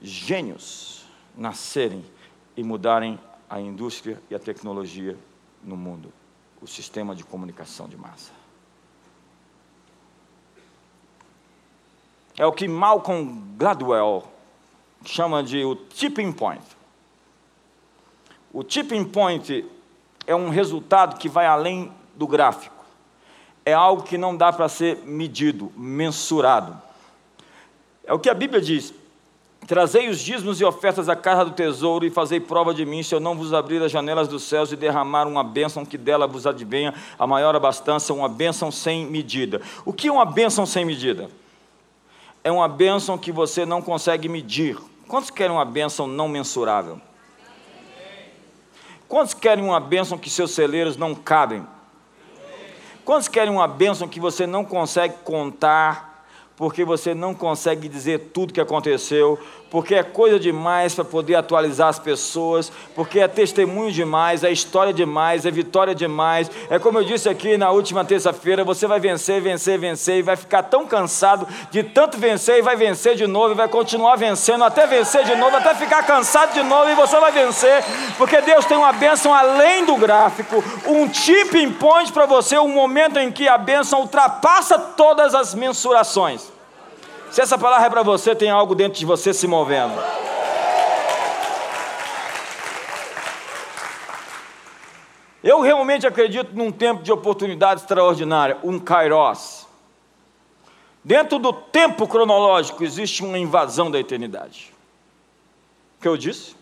gênios 0.02 1.06
nascerem 1.38 2.04
e 2.56 2.64
mudarem 2.64 3.20
a 3.50 3.60
indústria 3.60 4.20
e 4.30 4.36
a 4.36 4.40
tecnologia 4.40 5.18
no 5.64 5.78
mundo, 5.78 6.12
o 6.68 6.70
sistema 6.70 7.16
de 7.16 7.24
comunicação 7.24 7.88
de 7.88 7.98
massa. 7.98 8.32
É 12.38 12.46
o 12.46 12.52
que 12.52 12.68
Malcolm 12.68 13.56
Gladwell 13.58 14.24
chama 15.04 15.44
de 15.44 15.64
o 15.64 15.76
tipping 15.76 16.32
point. 16.32 16.64
O 18.54 18.64
tipping 18.64 19.06
point 19.06 19.66
é 20.28 20.36
um 20.36 20.50
resultado 20.50 21.18
que 21.18 21.28
vai 21.28 21.48
além 21.48 21.92
do 22.16 22.28
gráfico 22.28 22.78
é 23.68 23.74
algo 23.74 24.04
que 24.04 24.18
não 24.18 24.34
dá 24.34 24.54
para 24.54 24.70
ser 24.70 25.00
medido, 25.00 25.74
mensurado. 25.76 26.82
É 28.06 28.14
o 28.14 28.20
que 28.20 28.30
a 28.30 28.34
Bíblia 28.34 28.62
diz: 28.62 28.94
Trazei 29.68 30.08
os 30.08 30.22
dízimos 30.22 30.62
e 30.62 30.64
ofertas 30.64 31.10
à 31.10 31.16
casa 31.16 31.44
do 31.44 31.52
tesouro 31.52 32.06
e 32.06 32.10
fazei 32.10 32.40
prova 32.40 32.74
de 32.74 32.86
mim, 32.86 33.04
se 33.04 33.14
eu 33.14 33.20
não 33.20 33.36
vos 33.36 33.54
abrir 33.54 33.84
as 33.84 33.92
janelas 33.92 34.26
dos 34.26 34.44
céus 34.44 34.72
e 34.72 34.78
derramar 34.78 35.28
uma 35.28 35.44
bênção 35.44 35.86
que 35.86 35.98
dela 35.98 36.26
vos 36.26 36.48
advenha 36.48 36.94
a 37.20 37.28
maior 37.28 37.54
abastança, 37.54 38.14
uma 38.14 38.30
bênção 38.30 38.72
sem 38.72 39.06
medida. 39.06 39.62
O 39.84 39.92
que 39.92 40.08
é 40.08 40.12
uma 40.12 40.24
bênção 40.24 40.66
sem 40.66 40.86
medida? 40.86 41.30
É 42.46 42.50
uma 42.50 42.70
bênção 42.70 43.18
que 43.18 43.30
você 43.30 43.66
não 43.66 43.82
consegue 43.82 44.30
medir. 44.30 44.78
Quantos 45.06 45.30
querem 45.30 45.54
uma 45.54 45.66
bênção 45.66 46.08
não 46.08 46.30
mensurável? 46.30 47.02
Quantos 49.06 49.34
querem 49.34 49.66
uma 49.66 49.82
bênção 49.82 50.18
que 50.18 50.30
seus 50.30 50.52
celeiros 50.52 50.96
não 50.96 51.14
cabem? 51.14 51.68
Quantos 53.04 53.28
querem 53.28 53.52
uma 53.52 53.68
bênção 53.68 54.08
que 54.08 54.20
você 54.20 54.48
não 54.48 54.64
consegue 54.64 55.16
contar, 55.26 56.17
porque 56.58 56.84
você 56.84 57.14
não 57.14 57.36
consegue 57.36 57.88
dizer 57.88 58.32
tudo 58.34 58.52
que 58.52 58.60
aconteceu, 58.60 59.40
porque 59.70 59.96
é 59.96 60.04
coisa 60.04 60.40
demais 60.40 60.96
para 60.96 61.04
poder 61.04 61.36
atualizar 61.36 61.90
as 61.90 62.00
pessoas, 62.00 62.72
porque 62.96 63.20
é 63.20 63.28
testemunho 63.28 63.92
demais, 63.92 64.44
é 64.44 64.52
história 64.52 64.94
demais, 64.94 65.46
é 65.46 65.52
vitória 65.52 65.94
demais. 65.94 66.50
É 66.70 66.80
como 66.80 67.00
eu 67.00 67.04
disse 67.04 67.28
aqui 67.28 67.58
na 67.58 67.70
última 67.72 68.06
terça-feira: 68.06 68.64
você 68.64 68.88
vai 68.88 69.00
vencer, 69.00 69.42
vencer, 69.42 69.78
vencer, 69.78 70.18
e 70.18 70.22
vai 70.22 70.36
ficar 70.36 70.64
tão 70.64 70.86
cansado 70.86 71.48
de 71.70 71.84
tanto 71.84 72.18
vencer, 72.18 72.60
e 72.60 72.62
vai 72.62 72.76
vencer 72.76 73.16
de 73.16 73.28
novo, 73.28 73.54
e 73.54 73.58
vai 73.58 73.68
continuar 73.68 74.16
vencendo, 74.16 74.64
até 74.64 74.88
vencer 74.88 75.24
de 75.26 75.36
novo, 75.36 75.58
até 75.58 75.76
ficar 75.76 76.04
cansado 76.04 76.54
de 76.54 76.64
novo, 76.64 76.90
e 76.90 76.96
você 76.96 77.20
vai 77.20 77.32
vencer, 77.32 77.84
porque 78.18 78.40
Deus 78.42 78.66
tem 78.66 78.78
uma 78.78 78.94
bênção 78.94 79.34
além 79.34 79.86
do 79.86 79.96
gráfico, 79.96 80.64
um 80.86 81.08
tipping 81.08 81.74
point 81.74 82.12
para 82.12 82.26
você, 82.26 82.58
um 82.58 82.70
momento 82.70 83.20
em 83.20 83.32
que 83.32 83.48
a 83.48 83.58
bênção 83.58 84.02
ultrapassa 84.02 84.80
todas 84.80 85.36
as 85.36 85.54
mensurações. 85.54 86.57
Se 87.32 87.42
essa 87.42 87.58
palavra 87.58 87.88
é 87.88 87.90
para 87.90 88.04
você, 88.04 88.36
tem 88.36 88.50
algo 88.50 88.74
dentro 88.74 88.98
de 88.98 89.06
você 89.06 89.34
se 89.34 89.48
movendo. 89.48 90.02
Eu 95.44 95.62
realmente 95.62 96.06
acredito 96.06 96.54
num 96.54 96.72
tempo 96.72 97.04
de 97.04 97.12
oportunidade 97.12 97.82
extraordinária, 97.82 98.58
um 98.64 98.80
kairos. 98.80 99.68
Dentro 101.04 101.40
do 101.40 101.54
tempo 101.54 102.06
cronológico 102.08 102.84
existe 102.84 103.24
uma 103.24 103.38
invasão 103.38 103.90
da 103.90 103.98
eternidade. 103.98 104.74
O 105.98 106.02
que 106.02 106.08
eu 106.08 106.18
disse? 106.18 106.56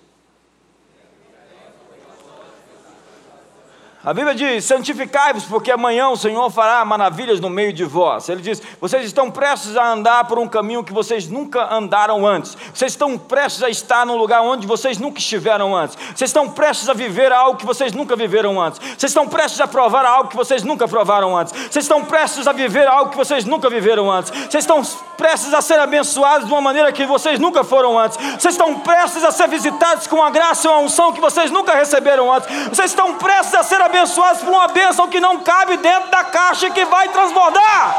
A 4.05 4.13
Bíblia 4.13 4.35
diz: 4.35 4.65
santificai-vos, 4.65 5.45
porque 5.45 5.71
amanhã 5.71 6.09
o 6.09 6.15
Senhor 6.15 6.47
fará 6.51 6.85
maravilhas 6.85 7.39
no 7.39 7.49
meio 7.49 7.73
de 7.73 7.83
vós. 7.83 8.29
Ele 8.29 8.39
diz: 8.39 8.61
vocês 8.79 9.03
estão 9.03 9.31
prestes 9.31 9.75
a 9.75 9.91
andar 9.91 10.25
por 10.25 10.37
um 10.37 10.47
caminho 10.47 10.83
que 10.83 10.93
vocês 10.93 11.27
nunca 11.27 11.73
andaram 11.73 12.25
antes. 12.25 12.55
Vocês 12.71 12.91
estão 12.91 13.17
prestes 13.17 13.63
a 13.63 13.69
estar 13.69 14.05
num 14.05 14.15
lugar 14.15 14.41
onde 14.41 14.67
vocês 14.67 14.99
nunca 14.99 15.17
estiveram 15.17 15.75
antes. 15.75 15.97
Vocês 16.13 16.29
estão 16.29 16.47
prestes 16.47 16.87
a 16.87 16.93
viver 16.93 17.31
algo 17.31 17.57
que 17.57 17.65
vocês 17.65 17.93
nunca 17.93 18.15
viveram 18.15 18.61
antes. 18.61 18.79
Vocês 18.79 19.09
estão 19.09 19.27
prestes 19.27 19.59
a 19.59 19.67
provar 19.67 20.05
algo 20.05 20.29
que 20.29 20.37
vocês 20.37 20.61
nunca 20.61 20.87
provaram 20.87 21.35
antes. 21.35 21.51
Vocês 21.53 21.85
estão 21.85 22.05
prestes 22.05 22.47
a 22.47 22.51
viver 22.51 22.87
algo 22.87 23.09
que 23.09 23.17
vocês 23.17 23.43
nunca 23.43 23.71
viveram 23.71 24.11
antes. 24.11 24.29
Vocês 24.29 24.63
estão 24.63 24.83
prestes 25.17 25.51
a 25.51 25.61
ser 25.63 25.79
abençoados 25.79 26.45
de 26.45 26.53
uma 26.53 26.61
maneira 26.61 26.91
que 26.91 27.07
vocês 27.07 27.39
nunca 27.39 27.63
foram 27.63 27.97
antes. 27.97 28.17
Vocês 28.17 28.53
estão 28.53 28.79
prestes 28.81 29.23
a 29.23 29.31
ser 29.31 29.47
visitados 29.47 30.05
com 30.05 30.21
a 30.21 30.29
graça 30.29 30.67
e 30.67 30.69
uma 30.69 30.81
unção 30.81 31.11
que 31.11 31.19
vocês 31.19 31.49
nunca 31.49 31.73
receberam 31.73 32.31
antes. 32.31 32.47
Vocês 32.67 32.91
estão 32.91 33.15
prestes 33.15 33.55
a 33.55 33.63
ser 33.63 33.81
abençoados 33.81 33.94
abençoados 33.95 34.43
por 34.43 34.51
uma 34.51 34.67
bênção 34.67 35.07
que 35.07 35.19
não 35.19 35.39
cabe 35.39 35.77
dentro 35.77 36.09
da 36.09 36.23
caixa 36.23 36.67
e 36.67 36.71
que 36.71 36.83
vai 36.85 37.07
transbordar. 37.09 37.95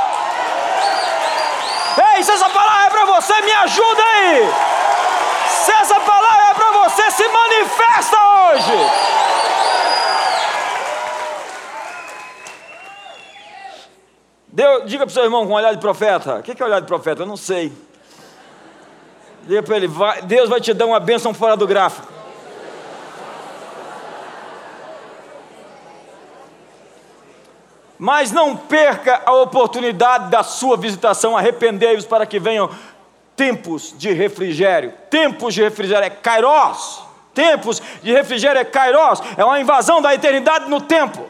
Ei, 2.14 2.22
se 2.22 2.30
essa 2.30 2.50
palavra 2.50 2.86
é 2.86 2.90
para 2.90 3.04
você, 3.06 3.40
me 3.40 3.52
ajuda 3.52 4.02
aí. 4.02 4.50
Se 5.48 5.72
essa 5.72 5.98
palavra 6.00 6.50
é 6.50 6.54
para 6.54 6.70
você, 6.72 7.10
se 7.10 7.28
manifesta 7.28 8.16
hoje. 8.16 8.90
Deus, 14.48 14.82
diga 14.86 15.04
para 15.04 15.10
o 15.10 15.14
seu 15.14 15.24
irmão 15.24 15.46
com 15.46 15.52
um 15.52 15.56
olhar 15.56 15.72
de 15.72 15.80
profeta. 15.80 16.36
O 16.36 16.42
que 16.42 16.62
é 16.62 16.64
olhar 16.64 16.80
de 16.80 16.86
profeta? 16.86 17.22
Eu 17.22 17.26
não 17.26 17.36
sei. 17.36 17.72
Diga 19.42 19.62
para 19.62 19.76
ele: 19.76 19.86
vai, 19.86 20.22
Deus 20.22 20.48
vai 20.48 20.60
te 20.60 20.74
dar 20.74 20.86
uma 20.86 21.00
bênção 21.00 21.32
fora 21.32 21.56
do 21.56 21.66
gráfico. 21.66 22.15
Mas 27.98 28.32
não 28.32 28.56
perca 28.56 29.22
a 29.24 29.32
oportunidade 29.32 30.30
da 30.30 30.42
sua 30.42 30.76
visitação, 30.76 31.36
arrependei-vos 31.36 32.04
para 32.04 32.26
que 32.26 32.38
venham 32.38 32.70
tempos 33.34 33.94
de 33.96 34.12
refrigério. 34.12 34.92
Tempos 35.10 35.54
de 35.54 35.62
refrigério 35.62 36.06
é 36.06 36.10
kairos. 36.10 37.02
Tempos 37.34 37.82
de 38.02 38.12
refrigério 38.12 38.58
é 38.58 38.64
kairos, 38.64 39.20
é 39.36 39.44
uma 39.44 39.60
invasão 39.60 40.00
da 40.00 40.14
eternidade 40.14 40.70
no 40.70 40.80
tempo. 40.80 41.28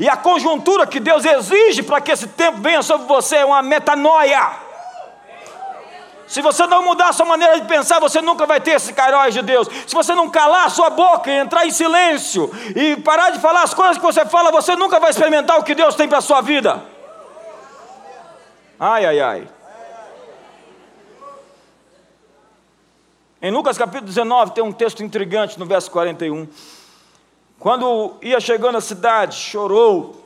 E 0.00 0.08
a 0.08 0.16
conjuntura 0.16 0.86
que 0.86 0.98
Deus 0.98 1.24
exige 1.24 1.82
para 1.82 2.00
que 2.00 2.10
esse 2.10 2.26
tempo 2.26 2.58
venha 2.60 2.82
sobre 2.82 3.06
você 3.06 3.36
é 3.36 3.44
uma 3.44 3.62
metanoia. 3.62 4.65
Se 6.26 6.42
você 6.42 6.66
não 6.66 6.82
mudar 6.82 7.12
sua 7.12 7.24
maneira 7.24 7.60
de 7.60 7.68
pensar, 7.68 8.00
você 8.00 8.20
nunca 8.20 8.46
vai 8.46 8.60
ter 8.60 8.72
esse 8.72 8.92
cairóis 8.92 9.32
de 9.32 9.42
Deus. 9.42 9.68
Se 9.86 9.94
você 9.94 10.14
não 10.14 10.28
calar 10.28 10.68
sua 10.70 10.90
boca 10.90 11.30
e 11.30 11.38
entrar 11.38 11.64
em 11.66 11.70
silêncio 11.70 12.50
e 12.74 12.96
parar 12.96 13.30
de 13.30 13.38
falar 13.38 13.62
as 13.62 13.72
coisas 13.72 13.96
que 13.96 14.02
você 14.02 14.26
fala, 14.26 14.50
você 14.50 14.74
nunca 14.74 14.98
vai 14.98 15.10
experimentar 15.10 15.58
o 15.58 15.62
que 15.62 15.74
Deus 15.74 15.94
tem 15.94 16.08
para 16.08 16.18
a 16.18 16.22
sua 16.22 16.40
vida. 16.40 16.82
Ai, 18.78 19.06
ai, 19.06 19.20
ai. 19.20 19.48
Em 23.40 23.50
Lucas 23.52 23.78
capítulo 23.78 24.06
19 24.06 24.52
tem 24.52 24.64
um 24.64 24.72
texto 24.72 25.04
intrigante 25.04 25.58
no 25.58 25.64
verso 25.64 25.90
41. 25.92 26.48
Quando 27.58 28.16
ia 28.20 28.40
chegando 28.40 28.76
à 28.76 28.80
cidade, 28.80 29.36
chorou. 29.36 30.24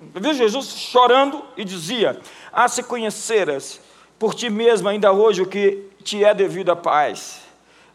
Viu 0.00 0.34
Jesus 0.34 0.66
chorando 0.66 1.44
e 1.56 1.64
dizia: 1.64 2.20
Ah, 2.52 2.66
se 2.66 2.82
conheceras 2.82 3.80
por 4.22 4.34
ti 4.34 4.48
mesmo 4.48 4.88
ainda 4.88 5.10
hoje 5.10 5.42
o 5.42 5.46
que 5.46 5.82
te 6.04 6.22
é 6.22 6.32
devido 6.32 6.70
a 6.70 6.76
paz. 6.76 7.40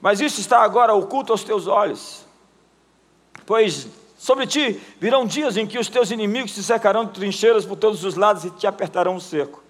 Mas 0.01 0.19
isso 0.19 0.41
está 0.41 0.59
agora 0.59 0.93
oculto 0.93 1.31
aos 1.31 1.41
teus 1.41 1.67
olhos. 1.67 2.25
Pois 3.45 3.87
sobre 4.17 4.45
ti 4.45 4.77
virão 4.99 5.25
dias 5.25 5.55
em 5.55 5.65
que 5.65 5.79
os 5.79 5.87
teus 5.87 6.11
inimigos 6.11 6.53
te 6.53 6.61
cercarão 6.61 7.05
de 7.05 7.11
trincheiras 7.11 7.63
por 7.63 7.77
todos 7.77 8.03
os 8.03 8.15
lados 8.15 8.43
e 8.43 8.49
te 8.49 8.67
apertarão 8.67 9.15
o 9.15 9.21
cerco. 9.21 9.63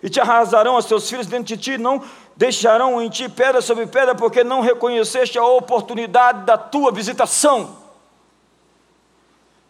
E 0.00 0.08
te 0.08 0.20
arrasarão 0.20 0.76
os 0.76 0.84
teus 0.84 1.10
filhos 1.10 1.26
dentro 1.26 1.46
de 1.46 1.56
ti, 1.56 1.76
não 1.76 2.00
deixarão 2.36 3.02
em 3.02 3.08
ti 3.08 3.28
pedra 3.28 3.60
sobre 3.60 3.84
pedra, 3.88 4.14
porque 4.14 4.44
não 4.44 4.60
reconheceste 4.60 5.36
a 5.36 5.44
oportunidade 5.44 6.44
da 6.44 6.56
tua 6.56 6.92
visitação. 6.92 7.76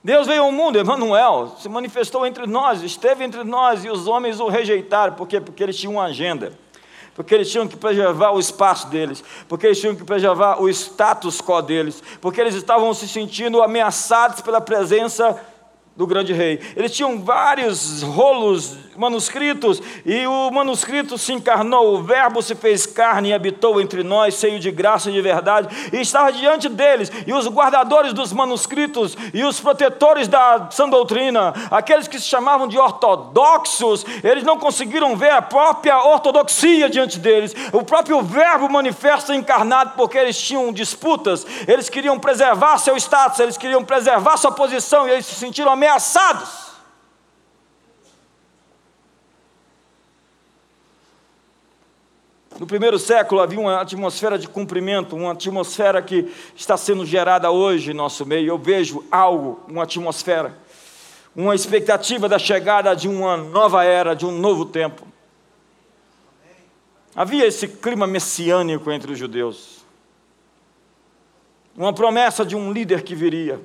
Deus 0.06 0.28
veio 0.28 0.44
ao 0.44 0.52
mundo, 0.52 0.78
Emmanuel, 0.78 1.56
se 1.58 1.68
manifestou 1.68 2.24
entre 2.24 2.46
nós, 2.46 2.80
esteve 2.80 3.24
entre 3.24 3.42
nós 3.42 3.84
e 3.84 3.90
os 3.90 4.06
homens 4.06 4.38
o 4.38 4.46
rejeitaram, 4.46 5.14
por 5.14 5.26
quê? 5.26 5.40
Porque 5.40 5.60
eles 5.60 5.76
tinham 5.76 5.94
uma 5.94 6.04
agenda, 6.04 6.52
porque 7.12 7.34
eles 7.34 7.50
tinham 7.50 7.66
que 7.66 7.76
preservar 7.76 8.30
o 8.30 8.38
espaço 8.38 8.86
deles, 8.86 9.24
porque 9.48 9.66
eles 9.66 9.80
tinham 9.80 9.96
que 9.96 10.04
preservar 10.04 10.62
o 10.62 10.68
status 10.68 11.40
quo 11.40 11.60
deles, 11.60 12.00
porque 12.20 12.40
eles 12.40 12.54
estavam 12.54 12.94
se 12.94 13.08
sentindo 13.08 13.60
ameaçados 13.60 14.40
pela 14.42 14.60
presença 14.60 15.44
do 15.96 16.06
grande 16.06 16.32
rei. 16.32 16.60
Eles 16.76 16.92
tinham 16.92 17.20
vários 17.20 18.02
rolos 18.02 18.76
manuscritos 18.96 19.80
e 20.04 20.26
o 20.26 20.50
manuscrito 20.50 21.18
se 21.18 21.32
encarnou, 21.32 21.94
o 21.94 22.02
Verbo 22.02 22.42
se 22.42 22.54
fez 22.54 22.86
carne 22.86 23.30
e 23.30 23.34
habitou 23.34 23.80
entre 23.80 24.02
nós, 24.02 24.34
cheio 24.34 24.58
de 24.58 24.70
graça 24.70 25.10
e 25.10 25.12
de 25.12 25.20
verdade, 25.20 25.68
e 25.92 26.00
estava 26.00 26.32
diante 26.32 26.68
deles, 26.68 27.10
e 27.26 27.32
os 27.32 27.46
guardadores 27.46 28.12
dos 28.12 28.32
manuscritos 28.32 29.16
e 29.32 29.44
os 29.44 29.60
protetores 29.60 30.28
da 30.28 30.68
sã 30.70 30.88
doutrina, 30.88 31.52
aqueles 31.70 32.08
que 32.08 32.18
se 32.18 32.26
chamavam 32.26 32.66
de 32.66 32.78
ortodoxos, 32.78 34.04
eles 34.24 34.44
não 34.44 34.58
conseguiram 34.58 35.16
ver 35.16 35.30
a 35.30 35.42
própria 35.42 35.98
ortodoxia 36.02 36.88
diante 36.88 37.18
deles, 37.18 37.54
o 37.72 37.82
próprio 37.82 38.22
Verbo 38.22 38.68
manifesta 38.68 39.34
encarnado, 39.34 39.92
porque 39.96 40.18
eles 40.18 40.40
tinham 40.40 40.72
disputas, 40.72 41.46
eles 41.68 41.88
queriam 41.88 42.18
preservar 42.18 42.78
seu 42.78 42.96
status, 42.96 43.40
eles 43.40 43.56
queriam 43.56 43.84
preservar 43.84 44.36
sua 44.36 44.52
posição, 44.52 45.06
e 45.06 45.12
eles 45.12 45.26
se 45.26 45.34
sentiram 45.34 45.70
ameaçados. 45.86 46.66
No 52.58 52.66
primeiro 52.66 52.98
século 52.98 53.42
havia 53.42 53.60
uma 53.60 53.80
atmosfera 53.80 54.38
de 54.38 54.48
cumprimento, 54.48 55.14
uma 55.14 55.32
atmosfera 55.32 56.00
que 56.02 56.32
está 56.56 56.76
sendo 56.76 57.04
gerada 57.04 57.50
hoje 57.50 57.90
em 57.90 57.94
nosso 57.94 58.24
meio. 58.24 58.48
Eu 58.48 58.58
vejo 58.58 59.04
algo, 59.10 59.60
uma 59.68 59.82
atmosfera, 59.82 60.56
uma 61.34 61.54
expectativa 61.54 62.28
da 62.28 62.38
chegada 62.38 62.94
de 62.96 63.08
uma 63.08 63.36
nova 63.36 63.84
era, 63.84 64.14
de 64.14 64.24
um 64.24 64.32
novo 64.32 64.64
tempo. 64.64 65.06
Havia 67.14 67.46
esse 67.46 67.68
clima 67.68 68.06
messiânico 68.06 68.90
entre 68.90 69.12
os 69.12 69.18
judeus, 69.18 69.84
uma 71.76 71.92
promessa 71.92 72.44
de 72.44 72.56
um 72.56 72.72
líder 72.72 73.02
que 73.02 73.14
viria. 73.14 73.60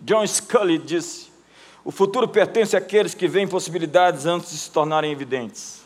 John 0.00 0.26
Scully 0.26 0.78
disse: 0.78 1.28
o 1.88 1.90
futuro 1.90 2.28
pertence 2.28 2.76
àqueles 2.76 3.14
que 3.14 3.26
veem 3.26 3.48
possibilidades 3.48 4.26
antes 4.26 4.50
de 4.50 4.58
se 4.58 4.70
tornarem 4.70 5.10
evidentes. 5.10 5.82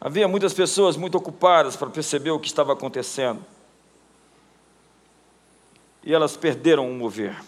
Havia 0.00 0.26
muitas 0.26 0.52
pessoas 0.52 0.96
muito 0.96 1.16
ocupadas 1.16 1.76
para 1.76 1.90
perceber 1.90 2.32
o 2.32 2.40
que 2.40 2.48
estava 2.48 2.72
acontecendo. 2.72 3.44
E 6.02 6.12
elas 6.12 6.36
perderam 6.36 6.90
o 6.90 6.94
mover. 6.94 7.40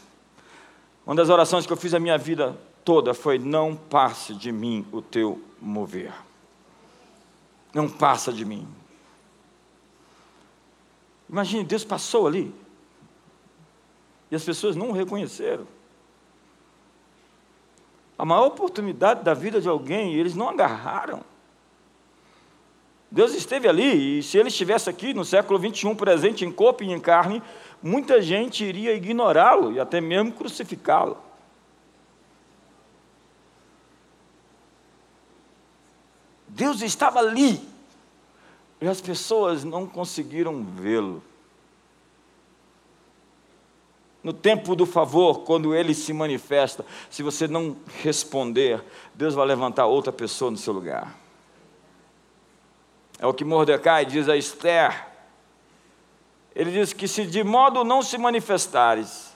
Uma 1.05 1.17
das 1.17 1.29
orações 1.29 1.67
que 1.67 1.73
eu 1.73 1.77
fiz 1.77 1.93
a 1.93 1.99
minha 1.99 2.17
vida 2.17 2.57
toda 2.85 3.13
foi: 3.13 3.41
Não 3.41 3.75
passe 3.75 4.35
de 4.35 4.53
mim 4.53 4.87
o 4.93 5.03
teu 5.03 5.43
mover. 5.61 6.13
Não 7.75 7.89
passa 7.89 8.33
de 8.33 8.45
mim. 8.45 8.69
Imagine, 11.31 11.63
Deus 11.63 11.85
passou 11.85 12.27
ali. 12.27 12.53
E 14.31 14.35
as 14.35 14.43
pessoas 14.43 14.75
não 14.75 14.91
o 14.91 14.93
reconheceram. 14.93 15.67
A 18.19 18.25
maior 18.25 18.49
oportunidade 18.49 19.23
da 19.23 19.33
vida 19.33 19.61
de 19.61 19.69
alguém, 19.69 20.15
eles 20.15 20.35
não 20.35 20.49
agarraram. 20.49 21.23
Deus 23.09 23.33
esteve 23.33 23.69
ali, 23.69 24.19
e 24.19 24.23
se 24.23 24.39
ele 24.39 24.49
estivesse 24.49 24.91
aqui 24.91 25.15
no 25.15 25.25
século 25.25 25.59
21, 25.59 25.95
presente 25.97 26.45
em 26.45 26.53
corpo 26.53 26.83
e 26.83 26.93
em 26.93 27.01
carne, 27.01 27.43
muita 27.83 28.21
gente 28.21 28.65
iria 28.65 28.95
ignorá-lo 28.95 29.73
e 29.73 29.81
até 29.81 30.01
mesmo 30.01 30.33
crucificá-lo. 30.33 31.17
Deus 36.47 36.83
estava 36.83 37.21
ali, 37.21 37.70
e 38.81 38.89
as 38.89 39.01
pessoas 39.01 39.63
não 39.63 39.87
conseguiram 39.87 40.65
vê-lo. 40.65 41.23
No 44.23 44.33
tempo 44.33 44.77
do 44.77 44.85
favor, 44.85 45.41
quando 45.41 45.75
ele 45.75 45.95
se 45.95 46.13
manifesta, 46.13 46.85
se 47.09 47.23
você 47.23 47.49
não 47.49 47.77
responder, 48.03 48.83
Deus 49.15 49.35
vai 49.35 49.47
levantar 49.47 49.87
outra 49.87 50.13
pessoa 50.13 50.51
no 50.51 50.57
seu 50.57 50.73
lugar. 50.73 51.17
É 53.19 53.27
o 53.27 53.35
que 53.35 53.45
Mordecai 53.45 54.05
diz 54.05 54.29
a 54.29 54.37
Esther. 54.37 55.07
Ele 56.55 56.71
diz 56.71 56.93
que 56.93 57.07
se 57.07 57.27
de 57.27 57.45
modo 57.45 57.85
não 57.85 58.03
se 58.03 58.19
manifestares, 58.19 59.31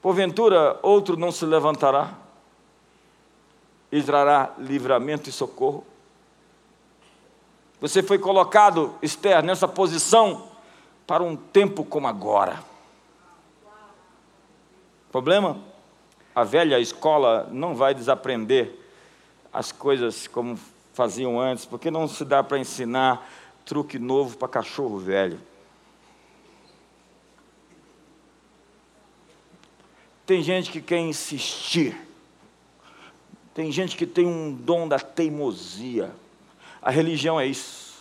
porventura 0.00 0.78
outro 0.82 1.16
não 1.16 1.32
se 1.32 1.44
levantará. 1.44 2.18
e 3.92 4.02
trará 4.02 4.52
livramento 4.58 5.30
e 5.30 5.32
socorro. 5.32 5.86
Você 7.84 8.02
foi 8.02 8.18
colocado, 8.18 8.94
Esther, 9.02 9.42
nessa 9.42 9.68
posição 9.68 10.48
para 11.06 11.22
um 11.22 11.36
tempo 11.36 11.84
como 11.84 12.08
agora. 12.08 12.64
Problema? 15.12 15.58
A 16.34 16.42
velha 16.44 16.80
escola 16.80 17.46
não 17.52 17.74
vai 17.74 17.94
desaprender 17.94 18.74
as 19.52 19.70
coisas 19.70 20.26
como 20.26 20.58
faziam 20.94 21.38
antes, 21.38 21.66
porque 21.66 21.90
não 21.90 22.08
se 22.08 22.24
dá 22.24 22.42
para 22.42 22.58
ensinar 22.58 23.30
truque 23.66 23.98
novo 23.98 24.38
para 24.38 24.48
cachorro 24.48 24.96
velho. 24.96 25.38
Tem 30.24 30.42
gente 30.42 30.72
que 30.72 30.80
quer 30.80 31.00
insistir. 31.00 31.94
Tem 33.52 33.70
gente 33.70 33.94
que 33.94 34.06
tem 34.06 34.24
um 34.24 34.54
dom 34.54 34.88
da 34.88 34.98
teimosia. 34.98 36.23
A 36.84 36.90
religião 36.90 37.40
é 37.40 37.46
isso. 37.46 37.94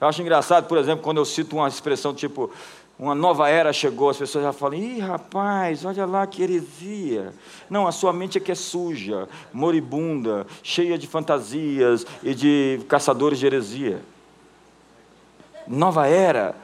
Eu 0.00 0.06
acho 0.06 0.22
engraçado, 0.22 0.68
por 0.68 0.78
exemplo, 0.78 1.02
quando 1.02 1.16
eu 1.16 1.24
cito 1.24 1.56
uma 1.56 1.66
expressão 1.66 2.14
tipo, 2.14 2.50
uma 2.96 3.16
nova 3.16 3.48
era 3.48 3.72
chegou, 3.72 4.10
as 4.10 4.16
pessoas 4.16 4.44
já 4.44 4.52
falam, 4.52 4.78
ih 4.78 5.00
rapaz, 5.00 5.84
olha 5.84 6.06
lá 6.06 6.24
que 6.24 6.40
heresia. 6.40 7.34
Não, 7.68 7.88
a 7.88 7.92
sua 7.92 8.12
mente 8.12 8.38
é 8.38 8.40
que 8.40 8.52
é 8.52 8.54
suja, 8.54 9.28
moribunda, 9.52 10.46
cheia 10.62 10.96
de 10.96 11.08
fantasias 11.08 12.06
e 12.22 12.32
de 12.32 12.80
caçadores 12.88 13.40
de 13.40 13.46
heresia. 13.46 14.00
Nova 15.66 16.06
era 16.06 16.54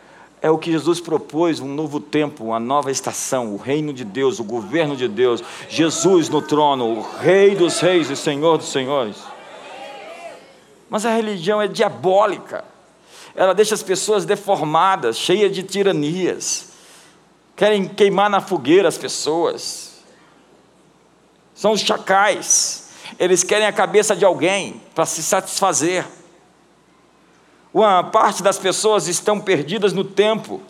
é 0.40 0.50
o 0.50 0.58
que 0.58 0.70
Jesus 0.70 1.00
propôs, 1.00 1.58
um 1.58 1.74
novo 1.74 1.98
tempo, 1.98 2.44
uma 2.44 2.60
nova 2.60 2.90
estação, 2.90 3.54
o 3.54 3.56
reino 3.56 3.92
de 3.92 4.04
Deus, 4.04 4.38
o 4.38 4.44
governo 4.44 4.96
de 4.96 5.08
Deus, 5.08 5.42
Jesus 5.68 6.28
no 6.28 6.42
trono, 6.42 6.98
o 6.98 7.02
rei 7.18 7.54
dos 7.54 7.80
reis 7.80 8.10
e 8.10 8.16
senhor 8.16 8.58
dos 8.58 8.70
senhores. 8.70 9.31
Mas 10.92 11.06
a 11.06 11.10
religião 11.10 11.62
é 11.62 11.66
diabólica. 11.66 12.62
Ela 13.34 13.54
deixa 13.54 13.74
as 13.74 13.82
pessoas 13.82 14.26
deformadas, 14.26 15.16
cheias 15.16 15.50
de 15.50 15.62
tiranias. 15.62 16.68
Querem 17.56 17.88
queimar 17.88 18.28
na 18.28 18.42
fogueira 18.42 18.88
as 18.88 18.98
pessoas. 18.98 20.02
São 21.54 21.72
os 21.72 21.80
chacais. 21.80 22.90
Eles 23.18 23.42
querem 23.42 23.66
a 23.66 23.72
cabeça 23.72 24.14
de 24.14 24.22
alguém 24.22 24.82
para 24.94 25.06
se 25.06 25.22
satisfazer. 25.22 26.06
Uma 27.72 28.04
parte 28.04 28.42
das 28.42 28.58
pessoas 28.58 29.08
estão 29.08 29.40
perdidas 29.40 29.94
no 29.94 30.04
tempo. 30.04 30.60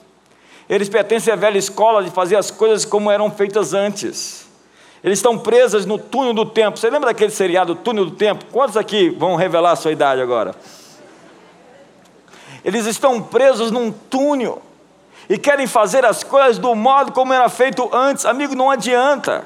Eles 0.68 0.88
pertencem 0.88 1.32
à 1.32 1.36
velha 1.36 1.58
escola 1.58 2.00
de 2.00 2.10
fazer 2.10 2.36
as 2.36 2.48
coisas 2.48 2.84
como 2.84 3.10
eram 3.10 3.28
feitas 3.28 3.74
antes. 3.74 4.41
Eles 5.02 5.18
estão 5.18 5.36
presos 5.36 5.84
no 5.84 5.98
túnel 5.98 6.32
do 6.32 6.46
tempo. 6.46 6.78
Você 6.78 6.88
lembra 6.88 7.10
daquele 7.10 7.30
seriado 7.30 7.74
Túnel 7.74 8.04
do 8.04 8.12
Tempo? 8.12 8.44
Quantos 8.52 8.76
aqui 8.76 9.10
vão 9.10 9.34
revelar 9.34 9.72
a 9.72 9.76
sua 9.76 9.90
idade 9.90 10.20
agora? 10.20 10.54
Eles 12.64 12.86
estão 12.86 13.20
presos 13.20 13.72
num 13.72 13.90
túnel 13.90 14.62
e 15.28 15.36
querem 15.36 15.66
fazer 15.66 16.04
as 16.04 16.22
coisas 16.22 16.58
do 16.58 16.72
modo 16.74 17.10
como 17.10 17.32
era 17.32 17.48
feito 17.48 17.90
antes. 17.92 18.24
Amigo, 18.24 18.54
não 18.54 18.70
adianta. 18.70 19.44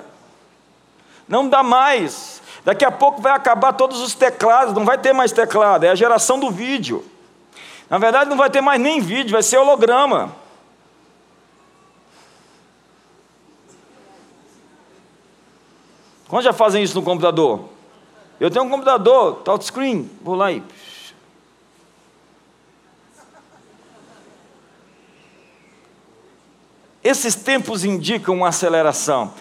Não 1.27 1.49
dá 1.49 1.63
mais. 1.63 2.43
Daqui 2.63 2.85
a 2.85 2.91
pouco 2.91 3.23
vai 3.23 3.33
acabar 3.33 3.73
todos 3.73 4.01
os 4.01 4.15
teclados, 4.15 4.75
não 4.75 4.85
vai 4.85 4.99
ter 4.99 5.13
mais 5.13 5.33
teclado, 5.33 5.85
é 5.85 5.89
a 5.89 5.95
geração 5.95 6.39
do 6.39 6.51
vídeo. 6.51 7.05
Na 7.89 7.97
verdade, 7.97 8.29
não 8.29 8.37
vai 8.37 8.51
ter 8.51 8.61
mais 8.61 8.81
nem 8.81 9.01
vídeo, 9.01 9.33
vai 9.33 9.43
ser 9.43 9.57
holograma. 9.57 10.35
Quando 16.29 16.43
já 16.43 16.53
fazem 16.53 16.83
isso 16.83 16.95
no 16.95 17.03
computador? 17.03 17.69
Eu 18.39 18.51
tenho 18.51 18.65
um 18.65 18.71
computador, 18.71 19.37
touchscreen, 19.37 20.11
vou 20.23 20.35
lá 20.35 20.53
e. 20.53 20.63
Esses 27.03 27.37
tempos 27.37 27.85
indicam 27.85 28.35
uma 28.35 28.49
aceleração. 28.49 29.33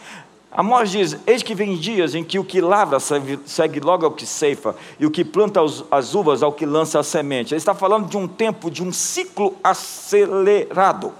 Amós 0.52 0.92
diz: 0.92 1.18
Eis 1.26 1.42
que 1.42 1.56
vem 1.56 1.76
dias 1.76 2.14
em 2.14 2.24
que 2.24 2.38
o 2.38 2.44
que 2.44 2.62
lavra 2.62 3.00
segue 3.00 3.80
logo 3.80 4.06
ao 4.06 4.12
que 4.12 4.26
ceifa, 4.26 4.76
e 5.00 5.06
o 5.06 5.12
que 5.12 5.26
planta 5.26 5.60
as 5.92 6.14
uvas 6.14 6.44
ao 6.44 6.54
que 6.54 6.66
lança 6.66 7.00
a 7.00 7.04
semente. 7.04 7.54
Ele 7.54 7.58
está 7.58 7.74
falando 7.74 8.08
de 8.08 8.16
um 8.16 8.28
tempo, 8.28 8.70
de 8.70 8.84
um 8.84 8.94
ciclo 8.94 9.58
acelerado, 9.64 11.12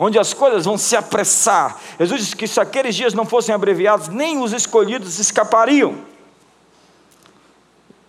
onde 0.00 0.18
as 0.18 0.32
coisas 0.32 0.64
vão 0.64 0.78
se 0.78 0.96
apressar. 0.96 1.78
Jesus 1.98 2.22
disse 2.22 2.36
que 2.36 2.48
se 2.48 2.58
aqueles 2.58 2.96
dias 2.96 3.12
não 3.12 3.26
fossem 3.26 3.54
abreviados, 3.54 4.08
nem 4.08 4.42
os 4.42 4.54
escolhidos 4.54 5.18
escapariam. 5.18 6.08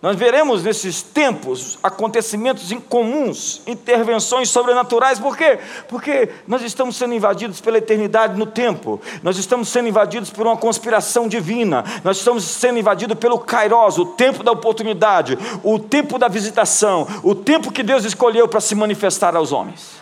Nós 0.00 0.16
veremos 0.16 0.64
nesses 0.64 1.00
tempos 1.00 1.78
acontecimentos 1.80 2.72
incomuns, 2.72 3.62
intervenções 3.68 4.48
sobrenaturais, 4.48 5.20
por 5.20 5.36
quê? 5.36 5.60
Porque 5.86 6.28
nós 6.48 6.62
estamos 6.62 6.96
sendo 6.96 7.14
invadidos 7.14 7.60
pela 7.60 7.78
eternidade 7.78 8.36
no 8.36 8.46
tempo, 8.46 9.00
nós 9.22 9.38
estamos 9.38 9.68
sendo 9.68 9.88
invadidos 9.88 10.28
por 10.28 10.44
uma 10.44 10.56
conspiração 10.56 11.28
divina, 11.28 11.84
nós 12.02 12.16
estamos 12.16 12.42
sendo 12.42 12.80
invadidos 12.80 13.16
pelo 13.16 13.38
Kairos, 13.38 13.96
o 13.96 14.06
tempo 14.06 14.42
da 14.42 14.50
oportunidade, 14.50 15.38
o 15.62 15.78
tempo 15.78 16.18
da 16.18 16.26
visitação, 16.26 17.06
o 17.22 17.32
tempo 17.32 17.70
que 17.70 17.84
Deus 17.84 18.04
escolheu 18.04 18.48
para 18.48 18.60
se 18.60 18.74
manifestar 18.74 19.36
aos 19.36 19.52
homens. 19.52 20.01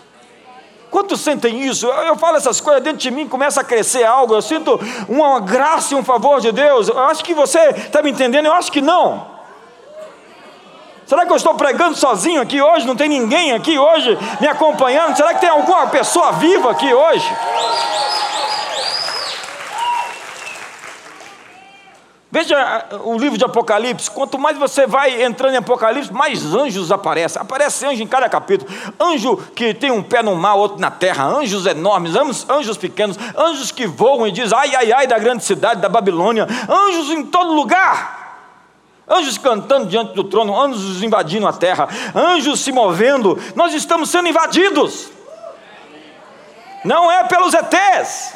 Quantos 0.91 1.20
sentem 1.20 1.62
isso? 1.62 1.86
Eu 1.86 2.16
falo 2.16 2.36
essas 2.36 2.61
coisas 2.61 2.82
dentro 2.82 2.99
de 2.99 3.11
mim, 3.11 3.28
começa 3.28 3.61
a 3.61 3.64
crescer 3.64 4.05
algo, 4.05 4.34
eu 4.34 4.43
sinto 4.43 4.78
uma 5.09 5.38
graça 5.38 5.95
e 5.95 5.97
um 5.97 6.03
favor 6.03 6.41
de 6.41 6.51
Deus. 6.51 6.88
Eu 6.88 6.99
acho 6.99 7.24
que 7.24 7.32
você 7.32 7.59
está 7.70 8.03
me 8.03 8.11
entendendo, 8.11 8.47
eu 8.47 8.53
acho 8.53 8.72
que 8.72 8.80
não. 8.80 9.24
Será 11.07 11.26
que 11.26 11.32
eu 11.32 11.36
estou 11.36 11.55
pregando 11.55 11.97
sozinho 11.97 12.41
aqui 12.41 12.61
hoje? 12.62 12.86
Não 12.86 12.95
tem 12.95 13.09
ninguém 13.09 13.53
aqui 13.53 13.78
hoje 13.78 14.16
me 14.41 14.47
acompanhando? 14.47 15.16
Será 15.16 15.34
que 15.34 15.41
tem 15.41 15.49
alguma 15.49 15.88
pessoa 15.88 16.32
viva 16.32 16.70
aqui 16.70 16.93
hoje? 16.93 17.36
Veja 22.33 22.57
ah, 22.57 22.97
o 23.05 23.18
livro 23.18 23.37
de 23.37 23.45
Apocalipse, 23.45 24.09
quanto 24.09 24.39
mais 24.39 24.57
você 24.57 24.87
vai 24.87 25.22
entrando 25.22 25.55
em 25.55 25.57
Apocalipse, 25.57 26.12
mais 26.12 26.55
anjos 26.55 26.93
aparecem. 26.93 27.43
Aparece 27.43 27.85
anjo 27.85 28.03
em 28.03 28.07
cada 28.07 28.28
capítulo. 28.28 28.70
Anjo 29.01 29.37
que 29.55 29.74
tem 29.74 29.91
um 29.91 30.03
pé 30.03 30.22
no 30.22 30.37
mar, 30.37 30.55
outro 30.55 30.78
na 30.78 30.91
terra. 30.93 31.24
Anjos 31.24 31.66
enormes, 31.66 32.14
anjos 32.49 32.76
pequenos, 32.76 33.18
anjos 33.37 33.72
que 33.72 33.87
voam 33.87 34.28
e 34.28 34.33
dizem 34.33 34.57
ai, 34.57 34.76
ai, 34.76 34.93
ai 34.93 35.07
da 35.09 35.18
grande 35.18 35.45
cidade 35.45 35.81
da 35.81 35.89
Babilônia. 35.89 36.47
Anjos 36.68 37.11
em 37.11 37.24
todo 37.24 37.53
lugar 37.53 38.20
anjos 39.11 39.37
cantando 39.37 39.87
diante 39.87 40.14
do 40.14 40.22
trono, 40.22 40.57
anjos 40.57 41.03
invadindo 41.03 41.49
a 41.49 41.53
terra, 41.53 41.89
anjos 42.14 42.61
se 42.61 42.70
movendo, 42.70 43.37
nós 43.57 43.74
estamos 43.74 44.09
sendo 44.09 44.28
invadidos. 44.28 45.11
Não 46.85 47.11
é 47.11 47.24
pelos 47.24 47.53
ETs, 47.53 48.35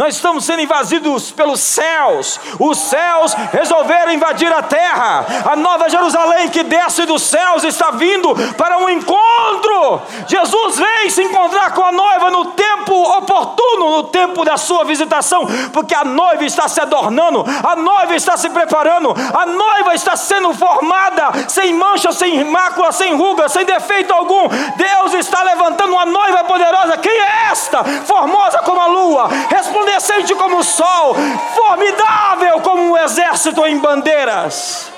nós 0.00 0.14
estamos 0.14 0.46
sendo 0.46 0.62
invadidos 0.62 1.30
pelos 1.30 1.60
céus. 1.60 2.40
Os 2.58 2.78
céus 2.78 3.34
resolveram 3.52 4.10
invadir 4.10 4.50
a 4.50 4.62
terra. 4.62 5.26
A 5.44 5.54
nova 5.54 5.90
Jerusalém 5.90 6.48
que 6.48 6.62
desce 6.62 7.04
dos 7.04 7.20
céus 7.20 7.64
está 7.64 7.90
vindo 7.90 8.34
para 8.56 8.78
um 8.78 8.88
encontro. 8.88 10.00
Jesus 10.26 10.78
vem 10.78 11.10
se 11.10 11.22
encontrar 11.22 11.74
com 11.74 11.84
a 11.84 11.92
noiva 11.92 12.30
no 12.30 12.46
tempo 12.46 12.94
oportuno, 12.94 13.96
no 13.98 14.04
tempo 14.04 14.42
da 14.42 14.56
sua 14.56 14.86
visitação, 14.86 15.46
porque 15.70 15.94
a 15.94 16.02
noiva 16.02 16.46
está 16.46 16.66
se 16.66 16.80
adornando, 16.80 17.44
a 17.62 17.76
noiva 17.76 18.14
está 18.14 18.38
se 18.38 18.48
preparando, 18.48 19.14
a 19.34 19.44
noiva 19.44 19.94
está 19.94 20.16
sendo 20.16 20.54
formada, 20.54 21.46
sem 21.46 21.74
mancha, 21.74 22.10
sem 22.10 22.42
mácula, 22.42 22.90
sem 22.90 23.14
ruga, 23.14 23.50
sem 23.50 23.66
defeito 23.66 24.14
algum. 24.14 24.48
Deus 24.48 25.12
está 25.12 25.42
levantando 25.42 25.92
uma 25.92 26.06
noiva 26.06 26.42
poderosa. 26.44 26.96
Quem 26.96 27.12
é 27.12 27.50
esta? 27.50 27.84
Formosa 27.84 28.60
como 28.60 28.80
a 28.80 28.86
lua, 28.86 29.28
resplandecente 29.28 29.89
resplandecente 29.90 30.34
como 30.34 30.58
o 30.58 30.64
sol, 30.64 31.14
formidável 31.54 32.60
como 32.60 32.92
um 32.92 32.96
exército 32.96 33.66
em 33.66 33.78
bandeiras. 33.78 34.90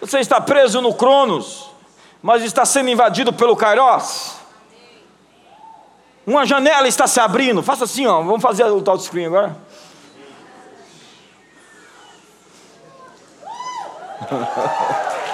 Você 0.00 0.20
está 0.20 0.40
preso 0.40 0.80
no 0.80 0.94
Cronos, 0.94 1.70
mas 2.22 2.42
está 2.42 2.64
sendo 2.64 2.90
invadido 2.90 3.32
pelo 3.32 3.56
Kairos. 3.56 4.36
Uma 6.26 6.46
janela 6.46 6.86
está 6.86 7.06
se 7.06 7.18
abrindo. 7.18 7.62
Faça 7.62 7.84
assim, 7.84 8.06
ó. 8.06 8.22
Vamos 8.22 8.42
fazer 8.42 8.64
o 8.64 8.80
tal 8.80 8.98
screen 8.98 9.26
agora. 9.26 9.56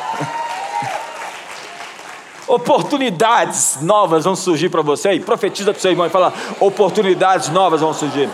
Oportunidades 2.49 3.79
novas 3.83 4.25
vão 4.25 4.35
surgir 4.35 4.69
para 4.71 4.83
você. 4.83 5.13
E 5.13 5.21
profetiza 5.21 5.73
para 5.73 5.79
o 5.79 5.83
seu 5.83 5.91
irmão 5.91 6.07
e 6.07 6.11
fala: 6.11 6.33
oportunidades 6.59 7.51
novas 7.51 7.81
vão 7.81 7.93
surgir. 7.93 8.29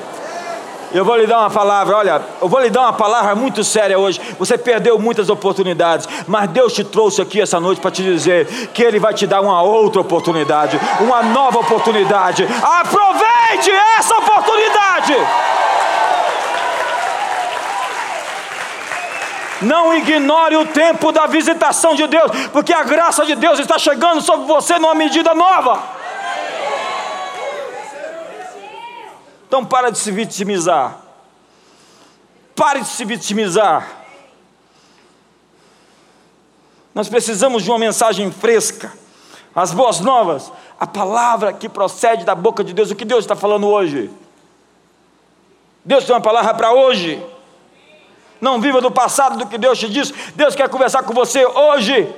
Eu 0.94 1.04
vou 1.04 1.16
lhe 1.16 1.26
dar 1.26 1.40
uma 1.40 1.50
palavra, 1.50 1.96
olha, 1.96 2.22
eu 2.40 2.48
vou 2.48 2.60
lhe 2.60 2.70
dar 2.70 2.82
uma 2.82 2.92
palavra 2.92 3.34
muito 3.34 3.64
séria 3.64 3.98
hoje. 3.98 4.20
Você 4.38 4.56
perdeu 4.56 4.96
muitas 4.96 5.28
oportunidades, 5.28 6.08
mas 6.28 6.48
Deus 6.50 6.72
te 6.72 6.84
trouxe 6.84 7.20
aqui 7.20 7.40
essa 7.40 7.58
noite 7.58 7.80
para 7.80 7.90
te 7.90 8.00
dizer 8.04 8.46
que 8.72 8.80
Ele 8.80 9.00
vai 9.00 9.12
te 9.12 9.26
dar 9.26 9.40
uma 9.40 9.60
outra 9.60 10.00
oportunidade, 10.00 10.78
uma 11.00 11.20
nova 11.24 11.58
oportunidade. 11.58 12.46
Aproveite 12.62 13.72
essa 13.98 14.14
oportunidade! 14.16 15.63
Não 19.64 19.94
ignore 19.94 20.56
o 20.56 20.66
tempo 20.66 21.10
da 21.10 21.26
visitação 21.26 21.94
de 21.94 22.06
Deus, 22.06 22.30
porque 22.52 22.72
a 22.72 22.82
graça 22.82 23.24
de 23.24 23.34
Deus 23.34 23.58
está 23.58 23.78
chegando 23.78 24.20
sobre 24.20 24.46
você 24.46 24.78
numa 24.78 24.94
medida 24.94 25.34
nova. 25.34 25.82
Então 29.46 29.64
para 29.64 29.90
de 29.90 29.98
se 29.98 30.10
vitimizar. 30.10 30.98
Pare 32.54 32.80
de 32.80 32.88
se 32.88 33.04
vitimizar. 33.04 33.88
Nós 36.94 37.08
precisamos 37.08 37.64
de 37.64 37.70
uma 37.70 37.78
mensagem 37.78 38.30
fresca. 38.30 38.92
As 39.54 39.72
boas 39.72 40.00
novas, 40.00 40.52
a 40.78 40.86
palavra 40.86 41.52
que 41.52 41.68
procede 41.68 42.24
da 42.24 42.34
boca 42.34 42.62
de 42.62 42.72
Deus. 42.72 42.90
O 42.90 42.96
que 42.96 43.04
Deus 43.04 43.24
está 43.24 43.36
falando 43.36 43.66
hoje? 43.68 44.10
Deus 45.84 46.04
tem 46.04 46.14
uma 46.14 46.20
palavra 46.20 46.54
para 46.54 46.72
hoje. 46.72 47.24
Não 48.44 48.60
viva 48.60 48.78
do 48.78 48.90
passado 48.90 49.38
do 49.38 49.46
que 49.46 49.56
Deus 49.56 49.78
te 49.78 49.88
disse. 49.88 50.12
Deus 50.34 50.54
quer 50.54 50.68
conversar 50.68 51.02
com 51.02 51.14
você 51.14 51.46
hoje. 51.46 52.14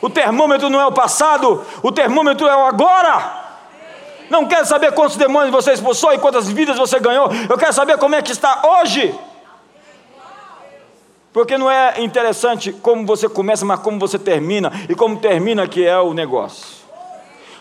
O 0.00 0.08
termômetro 0.08 0.70
não 0.70 0.80
é 0.80 0.86
o 0.86 0.92
passado, 0.92 1.62
o 1.82 1.92
termômetro 1.92 2.48
é 2.48 2.56
o 2.56 2.64
agora. 2.64 3.38
Não 4.30 4.46
quero 4.46 4.64
saber 4.64 4.92
quantos 4.92 5.18
demônios 5.18 5.52
você 5.52 5.72
expulsou 5.72 6.14
e 6.14 6.18
quantas 6.18 6.48
vidas 6.48 6.78
você 6.78 6.98
ganhou. 6.98 7.28
Eu 7.46 7.58
quero 7.58 7.74
saber 7.74 7.98
como 7.98 8.14
é 8.14 8.22
que 8.22 8.32
está 8.32 8.62
hoje. 8.64 9.14
Porque 11.30 11.58
não 11.58 11.70
é 11.70 12.00
interessante 12.00 12.72
como 12.72 13.04
você 13.04 13.28
começa, 13.28 13.62
mas 13.62 13.80
como 13.80 13.98
você 13.98 14.18
termina. 14.18 14.72
E 14.88 14.94
como 14.94 15.18
termina 15.18 15.68
que 15.68 15.86
é 15.86 15.98
o 15.98 16.14
negócio. 16.14 16.80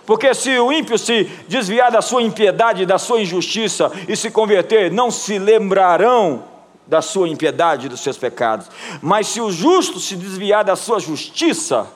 Porque 0.05 0.33
se 0.33 0.57
o 0.57 0.71
ímpio 0.71 0.97
se 0.97 1.25
desviar 1.49 1.91
da 1.91 2.01
sua 2.01 2.21
impiedade, 2.21 2.85
da 2.85 2.97
sua 2.97 3.19
injustiça 3.19 3.91
e 4.07 4.15
se 4.15 4.31
converter, 4.31 4.89
não 4.89 5.11
se 5.11 5.37
lembrarão 5.37 6.47
da 6.89 7.03
sua 7.03 7.29
impiedade 7.29 7.85
e 7.85 7.89
dos 7.89 8.01
seus 8.01 8.17
pecados. 8.17 8.67
Mas 8.99 9.27
se 9.27 9.39
o 9.39 9.51
justo 9.51 9.99
se 9.99 10.15
desviar 10.15 10.65
da 10.65 10.75
sua 10.75 10.99
justiça, 10.99 11.87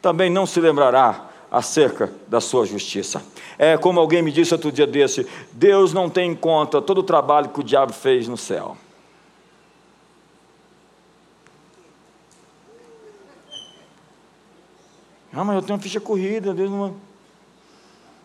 também 0.00 0.30
não 0.30 0.46
se 0.46 0.58
lembrará 0.58 1.28
acerca 1.50 2.10
da 2.26 2.40
sua 2.40 2.64
justiça. 2.64 3.22
É 3.58 3.76
como 3.76 4.00
alguém 4.00 4.22
me 4.22 4.32
disse 4.32 4.54
outro 4.54 4.72
dia 4.72 4.86
desse: 4.86 5.26
Deus 5.52 5.92
não 5.92 6.08
tem 6.08 6.32
em 6.32 6.34
conta 6.34 6.80
todo 6.80 6.98
o 6.98 7.02
trabalho 7.02 7.50
que 7.50 7.60
o 7.60 7.64
diabo 7.64 7.92
fez 7.92 8.26
no 8.26 8.38
céu. 8.38 8.76
Ah, 15.30 15.44
mas 15.44 15.56
eu 15.56 15.62
tenho 15.62 15.76
uma 15.76 15.82
ficha 15.82 16.00
corrida, 16.00 16.54
Deus 16.54 16.70
não. 16.70 16.96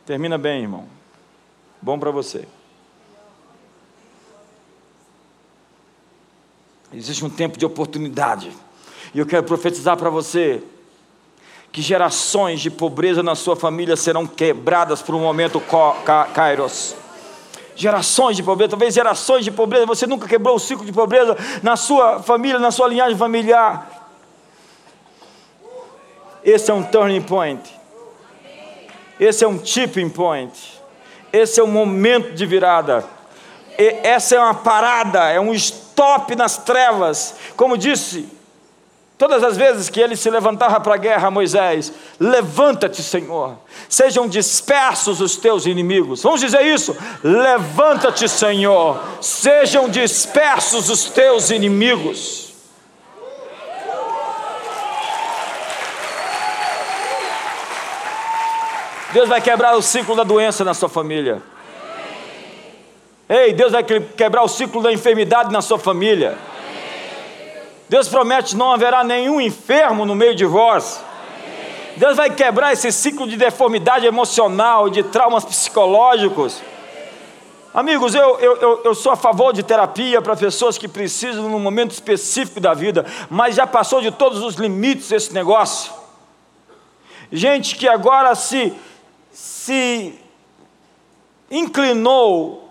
Termina 0.05 0.37
bem, 0.37 0.61
irmão. 0.61 0.87
Bom 1.81 1.99
para 1.99 2.11
você. 2.11 2.47
Existe 6.93 7.25
um 7.25 7.29
tempo 7.29 7.57
de 7.57 7.65
oportunidade. 7.65 8.51
E 9.13 9.19
eu 9.19 9.25
quero 9.25 9.43
profetizar 9.43 9.97
para 9.97 10.09
você 10.09 10.61
que 11.71 11.81
gerações 11.81 12.61
de 12.61 12.69
pobreza 12.69 13.23
na 13.23 13.33
sua 13.33 13.55
família 13.55 13.95
serão 13.95 14.27
quebradas 14.27 15.01
por 15.01 15.15
um 15.15 15.19
momento 15.19 15.61
kairos. 16.33 16.95
Gerações 17.75 18.37
de 18.37 18.43
pobreza, 18.43 18.69
talvez 18.69 18.93
gerações 18.93 19.43
de 19.43 19.49
pobreza, 19.49 19.87
você 19.87 20.05
nunca 20.05 20.27
quebrou 20.27 20.55
o 20.55 20.59
ciclo 20.59 20.85
de 20.85 20.93
pobreza 20.93 21.35
na 21.63 21.75
sua 21.75 22.21
família, 22.21 22.59
na 22.59 22.69
sua 22.69 22.87
linhagem 22.87 23.17
familiar. 23.17 24.11
Esse 26.43 26.69
é 26.69 26.73
um 26.73 26.83
turning 26.83 27.23
point. 27.23 27.61
Esse 29.19 29.43
é 29.43 29.47
um 29.47 29.57
tipping 29.57 30.09
point. 30.09 30.79
Esse 31.31 31.59
é 31.59 31.63
um 31.63 31.67
momento 31.71 32.33
de 32.33 32.45
virada. 32.45 33.03
E 33.79 33.99
essa 34.03 34.35
é 34.35 34.39
uma 34.39 34.53
parada, 34.53 35.31
é 35.31 35.39
um 35.39 35.55
stop 35.93 36.35
nas 36.35 36.57
trevas. 36.57 37.35
Como 37.55 37.77
disse, 37.77 38.27
todas 39.17 39.43
as 39.43 39.55
vezes 39.55 39.89
que 39.89 39.99
ele 39.99 40.15
se 40.15 40.29
levantava 40.29 40.79
para 40.79 40.95
a 40.95 40.97
guerra, 40.97 41.29
Moisés, 41.29 41.93
levanta-te, 42.19 43.03
Senhor, 43.03 43.57
sejam 43.87 44.27
dispersos 44.27 45.21
os 45.21 45.37
teus 45.37 45.65
inimigos. 45.65 46.23
Vamos 46.23 46.41
dizer 46.41 46.61
isso? 46.63 46.97
Levanta-te, 47.23 48.27
Senhor, 48.27 48.99
sejam 49.21 49.87
dispersos 49.87 50.89
os 50.89 51.05
teus 51.05 51.51
inimigos. 51.51 52.51
Deus 59.13 59.29
vai 59.29 59.39
quebrar 59.39 59.75
o 59.75 59.81
ciclo 59.81 60.15
da 60.15 60.23
doença 60.23 60.65
na 60.65 60.73
sua 60.73 60.89
família. 60.89 61.52
Ei, 63.35 63.51
Deus 63.51 63.71
vai 63.71 63.83
quebrar 63.83 64.43
o 64.43 64.47
ciclo 64.47 64.79
da 64.79 64.93
enfermidade 64.93 65.51
na 65.51 65.59
sua 65.59 65.79
família. 65.79 66.37
Deus 67.89 68.07
promete 68.07 68.55
não 68.55 68.71
haverá 68.71 69.03
nenhum 69.03 69.41
enfermo 69.41 70.05
no 70.05 70.13
meio 70.13 70.35
de 70.35 70.45
vós. 70.45 71.03
Deus 71.97 72.15
vai 72.15 72.29
quebrar 72.29 72.73
esse 72.73 72.91
ciclo 72.91 73.27
de 73.27 73.35
deformidade 73.35 74.05
emocional 74.05 74.87
de 74.87 75.01
traumas 75.01 75.43
psicológicos. 75.43 76.61
Amigos, 77.73 78.13
eu, 78.13 78.37
eu, 78.39 78.81
eu, 78.85 78.93
sou 78.93 79.11
a 79.11 79.15
favor 79.15 79.51
de 79.51 79.63
terapia 79.63 80.21
para 80.21 80.35
pessoas 80.35 80.77
que 80.77 80.87
precisam 80.87 81.49
num 81.49 81.57
momento 81.57 81.89
específico 81.89 82.59
da 82.59 82.75
vida, 82.75 83.03
mas 83.31 83.55
já 83.55 83.65
passou 83.65 83.99
de 83.99 84.11
todos 84.11 84.43
os 84.43 84.53
limites 84.57 85.11
esse 85.11 85.33
negócio. 85.33 85.91
Gente 87.31 87.75
que 87.77 87.87
agora 87.87 88.35
se, 88.35 88.71
se 89.31 90.13
inclinou 91.49 92.62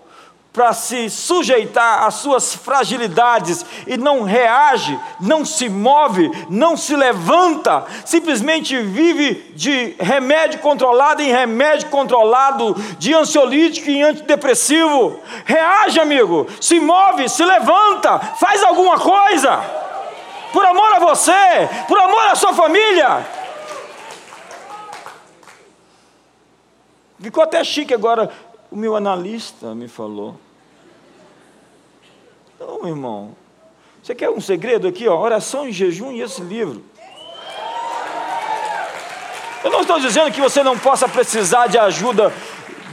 para 0.53 0.75
se 0.75 1.09
sujeitar 1.09 2.05
às 2.05 2.15
suas 2.15 2.55
fragilidades 2.55 3.65
e 3.87 3.97
não 3.97 4.23
reage, 4.23 4.99
não 5.19 5.47
se 5.47 5.67
move, 5.69 6.31
não 6.51 6.77
se 6.77 6.95
levanta, 6.95 7.87
simplesmente 8.05 8.77
vive 8.79 9.53
de 9.57 9.97
remédio 9.99 10.61
controlado 10.61 11.23
em 11.23 11.33
remédio 11.33 11.89
controlado, 11.89 12.75
de 12.99 13.15
ansiolítico 13.15 13.89
em 13.89 14.03
antidepressivo. 14.03 15.19
Reage, 15.47 15.99
amigo, 15.99 16.47
se 16.61 16.79
move, 16.79 17.31
se 17.31 17.45
levanta, 17.45 18.19
faz 18.19 18.63
alguma 18.63 18.99
coisa, 18.99 19.59
por 20.53 20.67
amor 20.67 20.97
a 20.97 20.99
você, 20.99 21.69
por 21.89 21.99
amor 21.99 22.27
à 22.27 22.35
sua 22.35 22.53
família. 22.53 23.25
Ficou 27.23 27.45
até 27.45 27.63
chique 27.63 27.95
agora 27.95 28.29
o 28.73 28.77
meu 28.77 28.97
analista 28.97 29.75
me 29.75 29.87
falou. 29.87 30.35
Não, 32.59 32.89
irmão. 32.89 33.37
Você 34.03 34.15
quer 34.15 34.31
um 34.31 34.41
segredo 34.41 34.89
aqui, 34.89 35.07
ó? 35.07 35.21
Oração 35.21 35.69
em 35.69 35.73
jejum 35.73 36.11
e 36.11 36.23
esse 36.23 36.41
livro. 36.41 36.83
Eu 39.63 39.71
não 39.71 39.83
estou 39.83 40.01
dizendo 40.01 40.33
que 40.33 40.41
você 40.41 40.63
não 40.63 40.79
possa 40.79 41.07
precisar 41.07 41.67
de 41.67 41.79
ajuda 41.79 42.33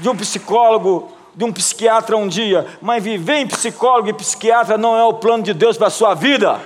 de 0.02 0.10
um 0.10 0.16
psicólogo, 0.18 1.14
de 1.34 1.46
um 1.46 1.54
psiquiatra 1.54 2.18
um 2.18 2.28
dia, 2.28 2.68
mas 2.82 3.02
viver 3.02 3.38
em 3.38 3.48
psicólogo 3.48 4.10
e 4.10 4.14
psiquiatra 4.14 4.78
não 4.78 4.98
é 4.98 5.04
o 5.04 5.14
plano 5.14 5.44
de 5.44 5.54
Deus 5.54 5.78
para 5.78 5.88
a 5.88 5.92
sua 5.92 6.14
vida. 6.14 6.60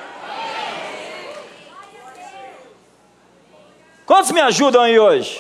Quantos 4.08 4.32
me 4.32 4.42
ajudam 4.42 4.82
aí 4.82 5.00
hoje? 5.00 5.40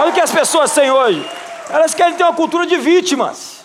Olha 0.00 0.10
o 0.10 0.12
que 0.12 0.20
as 0.20 0.32
pessoas 0.32 0.74
têm 0.74 0.90
hoje. 0.90 1.39
Elas 1.72 1.94
querem 1.94 2.16
ter 2.16 2.24
uma 2.24 2.34
cultura 2.34 2.66
de 2.66 2.76
vítimas. 2.76 3.64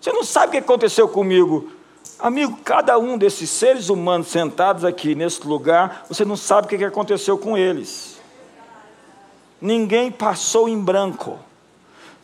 Você 0.00 0.12
não 0.12 0.22
sabe 0.22 0.48
o 0.48 0.50
que 0.52 0.58
aconteceu 0.58 1.08
comigo. 1.08 1.70
Amigo, 2.18 2.58
cada 2.64 2.98
um 2.98 3.18
desses 3.18 3.50
seres 3.50 3.88
humanos 3.88 4.28
sentados 4.28 4.84
aqui 4.84 5.14
nesse 5.14 5.46
lugar, 5.46 6.04
você 6.08 6.24
não 6.24 6.36
sabe 6.36 6.66
o 6.66 6.78
que 6.78 6.84
aconteceu 6.84 7.36
com 7.36 7.56
eles. 7.56 8.20
Ninguém 9.60 10.10
passou 10.10 10.68
em 10.68 10.78
branco. 10.78 11.38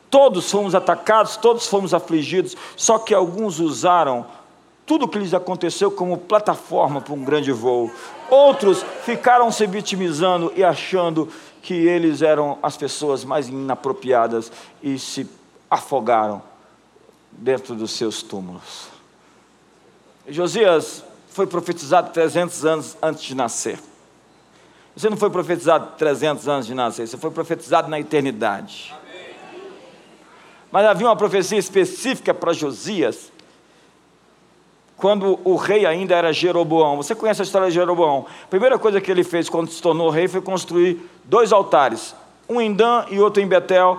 Todos 0.09 0.49
fomos 0.49 0.75
atacados, 0.75 1.37
todos 1.37 1.67
fomos 1.67 1.93
afligidos, 1.93 2.57
só 2.77 2.99
que 2.99 3.13
alguns 3.13 3.59
usaram 3.59 4.25
tudo 4.87 5.07
o 5.07 5.09
que 5.09 5.19
lhes 5.19 5.35
aconteceu 5.35 5.91
como 5.91 6.19
plataforma 6.19 7.01
para 7.01 7.15
um 7.15 7.25
grande 7.25 7.51
voo. 7.51 7.91
Outros 8.31 8.85
ficaram 9.03 9.51
se 9.51 9.67
vitimizando 9.67 10.53
e 10.55 10.63
achando 10.63 11.29
que 11.65 11.73
eles 11.73 12.21
eram 12.21 12.59
as 12.63 12.77
pessoas 12.77 13.25
mais 13.25 13.49
inapropriadas 13.49 14.53
e 14.83 14.99
se 14.99 15.27
afogaram 15.71 16.43
dentro 17.33 17.75
dos 17.75 17.93
seus 17.93 18.23
túmulos. 18.23 18.89
Josias 20.29 21.03
foi 21.31 21.47
profetizado 21.47 22.13
300 22.13 22.67
anos 22.67 22.97
antes 23.03 23.23
de 23.23 23.35
nascer. 23.35 23.81
Você 24.95 25.09
não 25.09 25.17
foi 25.17 25.31
profetizado 25.31 25.97
300 25.97 26.47
anos 26.49 26.67
de 26.67 26.75
nascer, 26.75 27.09
você 27.09 27.17
foi 27.17 27.31
profetizado 27.31 27.89
na 27.89 27.99
eternidade. 27.99 28.95
Mas 30.71 30.85
havia 30.85 31.07
uma 31.07 31.17
profecia 31.17 31.57
específica 31.57 32.35
para 32.35 32.53
Josias, 32.53 33.33
quando 34.97 35.39
o 35.45 35.57
rei 35.57 35.85
ainda 35.87 36.15
era 36.15 36.33
Jeroboão. 36.33 36.97
Você 36.97 37.15
conhece 37.15 37.43
a 37.43 37.45
história 37.45 37.69
de 37.69 37.75
Jeroboão? 37.75 38.27
A 38.45 38.47
primeira 38.47 38.79
coisa 38.79 39.01
que 39.01 39.11
ele 39.11 39.25
fez 39.25 39.49
quando 39.49 39.71
se 39.71 39.83
tornou 39.83 40.11
rei 40.11 40.29
foi 40.29 40.41
construir 40.41 41.01
dois 41.25 41.53
altares, 41.53 42.15
um 42.49 42.61
em 42.61 42.73
Dan 42.73 43.07
e 43.11 43.19
outro 43.21 43.43
em 43.43 43.47
Betel, 43.47 43.99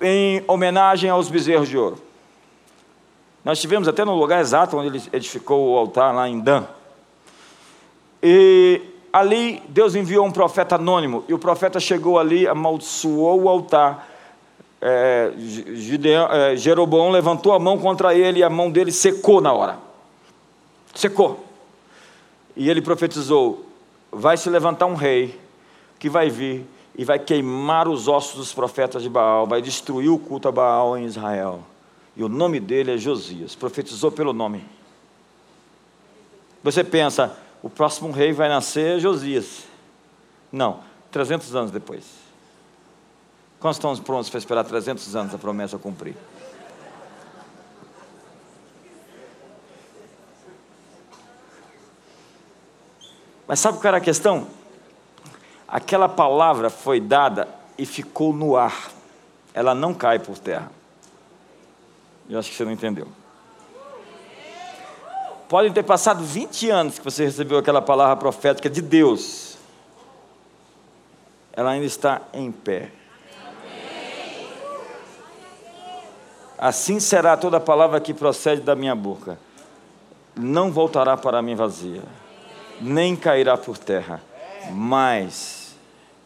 em 0.00 0.42
homenagem 0.46 1.10
aos 1.10 1.28
bezerros 1.28 1.68
de 1.68 1.76
ouro. 1.76 1.98
Nós 3.44 3.58
estivemos 3.58 3.86
até 3.86 4.04
no 4.04 4.14
lugar 4.14 4.40
exato 4.40 4.76
onde 4.76 4.88
ele 4.88 5.02
edificou 5.12 5.70
o 5.70 5.76
altar, 5.76 6.12
lá 6.14 6.28
em 6.28 6.40
Dan. 6.40 6.64
E 8.22 8.82
ali 9.12 9.62
Deus 9.68 9.94
enviou 9.94 10.26
um 10.26 10.32
profeta 10.32 10.74
anônimo, 10.74 11.24
e 11.28 11.34
o 11.34 11.38
profeta 11.38 11.78
chegou 11.78 12.18
ali, 12.18 12.46
amaldiçoou 12.48 13.42
o 13.42 13.48
altar. 13.48 14.15
É, 14.80 15.32
Gideão, 15.36 16.26
é, 16.30 16.56
Jeroboão 16.56 17.10
levantou 17.10 17.52
a 17.52 17.58
mão 17.58 17.78
contra 17.78 18.14
ele 18.14 18.40
e 18.40 18.42
a 18.42 18.50
mão 18.50 18.70
dele 18.70 18.92
secou 18.92 19.40
na 19.40 19.52
hora. 19.52 19.78
Secou. 20.94 21.44
E 22.54 22.68
ele 22.68 22.82
profetizou: 22.82 23.66
vai 24.10 24.36
se 24.36 24.48
levantar 24.50 24.86
um 24.86 24.94
rei 24.94 25.38
que 25.98 26.08
vai 26.08 26.28
vir 26.28 26.66
e 26.96 27.04
vai 27.04 27.18
queimar 27.18 27.88
os 27.88 28.08
ossos 28.08 28.36
dos 28.36 28.54
profetas 28.54 29.02
de 29.02 29.08
Baal, 29.08 29.46
vai 29.46 29.60
destruir 29.60 30.10
o 30.10 30.18
culto 30.18 30.48
a 30.48 30.52
Baal 30.52 30.96
em 30.96 31.04
Israel. 31.04 31.60
E 32.16 32.24
o 32.24 32.28
nome 32.28 32.58
dele 32.58 32.94
é 32.94 32.96
Josias, 32.96 33.54
profetizou 33.54 34.10
pelo 34.10 34.32
nome. 34.32 34.64
Você 36.62 36.82
pensa, 36.82 37.36
o 37.62 37.68
próximo 37.68 38.10
rei 38.10 38.32
vai 38.32 38.48
nascer 38.48 38.98
Josias. 38.98 39.64
Não, 40.50 40.80
300 41.10 41.54
anos 41.54 41.70
depois. 41.70 42.25
Quantos 43.58 43.78
estão 43.78 43.96
prontos 43.96 44.28
para 44.28 44.38
esperar 44.38 44.64
300 44.64 45.16
anos 45.16 45.34
a 45.34 45.38
promessa 45.38 45.78
cumprir? 45.78 46.14
Mas 53.46 53.60
sabe 53.60 53.78
qual 53.78 53.88
era 53.88 53.98
a 53.98 54.00
questão? 54.00 54.48
Aquela 55.68 56.08
palavra 56.08 56.68
foi 56.68 57.00
dada 57.00 57.48
e 57.78 57.86
ficou 57.86 58.32
no 58.32 58.56
ar. 58.56 58.90
Ela 59.54 59.74
não 59.74 59.94
cai 59.94 60.18
por 60.18 60.38
terra. 60.38 60.70
Eu 62.28 62.38
acho 62.38 62.50
que 62.50 62.56
você 62.56 62.64
não 62.64 62.72
entendeu. 62.72 63.08
Podem 65.48 65.72
ter 65.72 65.84
passado 65.84 66.24
20 66.24 66.70
anos 66.70 66.98
que 66.98 67.04
você 67.04 67.24
recebeu 67.24 67.58
aquela 67.58 67.80
palavra 67.80 68.16
profética 68.16 68.68
de 68.68 68.82
Deus. 68.82 69.56
Ela 71.52 71.70
ainda 71.70 71.86
está 71.86 72.20
em 72.32 72.50
pé. 72.50 72.90
Assim 76.58 76.98
será 76.98 77.36
toda 77.36 77.60
palavra 77.60 78.00
que 78.00 78.14
procede 78.14 78.62
da 78.62 78.74
minha 78.74 78.94
boca. 78.94 79.38
Não 80.34 80.72
voltará 80.72 81.16
para 81.16 81.42
mim 81.42 81.54
vazia, 81.54 82.02
nem 82.80 83.14
cairá 83.14 83.56
por 83.56 83.76
terra, 83.76 84.22
mas 84.72 85.74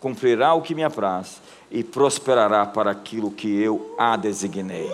cumprirá 0.01 0.55
o 0.55 0.63
que 0.63 0.75
me 0.75 0.85
apraz 0.85 1.41
e 1.71 1.83
prosperará 1.85 2.65
para 2.67 2.91
aquilo 2.91 3.31
que 3.31 3.61
eu 3.61 3.95
a 3.99 4.17
designei. 4.17 4.91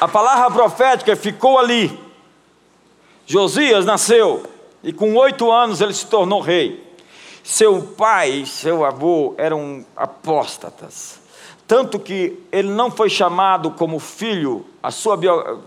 A 0.00 0.06
palavra 0.06 0.50
profética 0.50 1.16
ficou 1.16 1.58
ali. 1.58 1.98
Josias 3.26 3.84
nasceu 3.84 4.44
e 4.82 4.92
com 4.92 5.14
oito 5.16 5.50
anos 5.50 5.80
ele 5.80 5.92
se 5.92 6.06
tornou 6.06 6.40
rei. 6.40 6.87
Seu 7.50 7.80
pai, 7.80 8.44
seu 8.44 8.84
avô 8.84 9.34
eram 9.38 9.82
apóstatas. 9.96 11.18
Tanto 11.66 11.98
que 11.98 12.38
ele 12.52 12.68
não 12.68 12.90
foi 12.90 13.08
chamado 13.08 13.70
como 13.70 13.98
filho, 13.98 14.66
a 14.82 14.90
sua, 14.90 15.16
bio, 15.16 15.64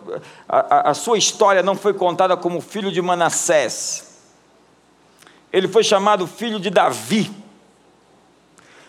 a, 0.47 0.91
a 0.91 0.93
sua 0.93 1.17
história 1.17 1.63
não 1.63 1.75
foi 1.75 1.95
contada 1.95 2.37
como 2.37 2.61
filho 2.61 2.91
de 2.91 3.01
Manassés. 3.01 4.19
Ele 5.51 5.67
foi 5.67 5.83
chamado 5.83 6.27
filho 6.27 6.59
de 6.59 6.69
Davi. 6.69 7.31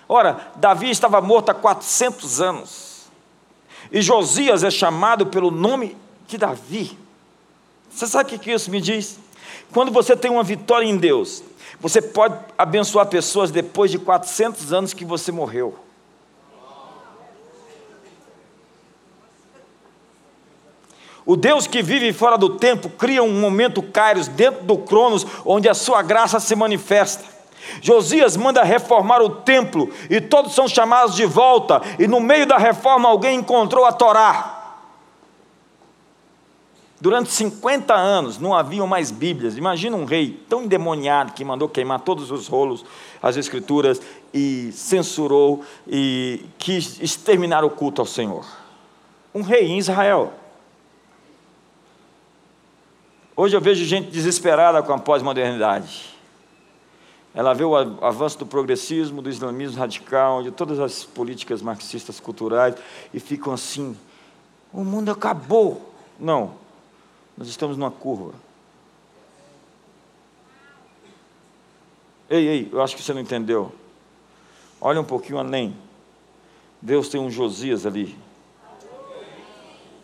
Ora, 0.06 0.52
Davi 0.56 0.90
estava 0.90 1.18
morto 1.22 1.48
há 1.48 1.54
400 1.54 2.42
anos. 2.42 3.06
E 3.90 4.02
Josias 4.02 4.62
é 4.62 4.70
chamado 4.70 5.28
pelo 5.28 5.50
nome 5.50 5.96
de 6.28 6.36
Davi. 6.36 6.98
Você 7.90 8.06
sabe 8.06 8.36
o 8.36 8.38
que 8.38 8.52
isso 8.52 8.70
me 8.70 8.82
diz? 8.82 9.18
Quando 9.72 9.90
você 9.90 10.14
tem 10.14 10.30
uma 10.30 10.42
vitória 10.42 10.86
em 10.86 10.98
Deus, 10.98 11.42
você 11.82 12.00
pode 12.00 12.38
abençoar 12.56 13.06
pessoas 13.06 13.50
depois 13.50 13.90
de 13.90 13.98
400 13.98 14.72
anos 14.72 14.94
que 14.94 15.04
você 15.04 15.32
morreu. 15.32 15.74
O 21.26 21.36
Deus 21.36 21.66
que 21.66 21.82
vive 21.82 22.12
fora 22.12 22.38
do 22.38 22.50
tempo 22.50 22.88
cria 22.88 23.22
um 23.22 23.40
momento 23.40 23.82
Kairos 23.82 24.28
dentro 24.28 24.62
do 24.62 24.78
Cronos, 24.78 25.26
onde 25.44 25.68
a 25.68 25.74
sua 25.74 26.02
graça 26.02 26.38
se 26.38 26.54
manifesta. 26.54 27.24
Josias 27.80 28.36
manda 28.36 28.62
reformar 28.62 29.20
o 29.20 29.30
templo 29.30 29.90
e 30.08 30.20
todos 30.20 30.54
são 30.54 30.68
chamados 30.68 31.16
de 31.16 31.26
volta, 31.26 31.82
e 31.98 32.06
no 32.06 32.20
meio 32.20 32.46
da 32.46 32.58
reforma 32.58 33.08
alguém 33.08 33.38
encontrou 33.38 33.84
a 33.84 33.92
Torá. 33.92 34.61
Durante 37.02 37.32
50 37.32 37.92
anos 37.92 38.38
não 38.38 38.54
haviam 38.54 38.86
mais 38.86 39.10
Bíblias. 39.10 39.56
Imagina 39.56 39.96
um 39.96 40.04
rei 40.04 40.40
tão 40.48 40.62
endemoniado 40.62 41.32
que 41.32 41.44
mandou 41.44 41.68
queimar 41.68 41.98
todos 41.98 42.30
os 42.30 42.46
rolos, 42.46 42.84
as 43.20 43.36
Escrituras, 43.36 44.00
e 44.32 44.70
censurou 44.70 45.64
e 45.84 46.44
quis 46.58 47.00
exterminar 47.00 47.64
o 47.64 47.70
culto 47.70 48.00
ao 48.00 48.06
Senhor. 48.06 48.46
Um 49.34 49.42
rei 49.42 49.66
em 49.66 49.78
Israel. 49.78 50.32
Hoje 53.34 53.56
eu 53.56 53.60
vejo 53.60 53.84
gente 53.84 54.08
desesperada 54.08 54.80
com 54.80 54.92
a 54.92 54.98
pós-modernidade. 54.98 56.14
Ela 57.34 57.52
vê 57.52 57.64
o 57.64 57.74
avanço 57.74 58.38
do 58.38 58.46
progressismo, 58.46 59.20
do 59.20 59.28
islamismo 59.28 59.76
radical, 59.76 60.40
de 60.44 60.52
todas 60.52 60.78
as 60.78 61.02
políticas 61.02 61.62
marxistas 61.62 62.20
culturais 62.20 62.76
e 63.12 63.18
ficam 63.18 63.52
assim: 63.52 63.96
o 64.72 64.84
mundo 64.84 65.10
acabou. 65.10 65.88
Não, 66.20 66.61
nós 67.36 67.48
estamos 67.48 67.76
numa 67.76 67.90
curva. 67.90 68.32
Ei, 72.28 72.48
ei, 72.48 72.68
eu 72.72 72.80
acho 72.82 72.96
que 72.96 73.02
você 73.02 73.12
não 73.12 73.20
entendeu. 73.20 73.72
Olha 74.80 75.00
um 75.00 75.04
pouquinho 75.04 75.38
além. 75.38 75.76
Deus 76.80 77.08
tem 77.08 77.20
um 77.20 77.30
Josias 77.30 77.84
ali. 77.86 78.16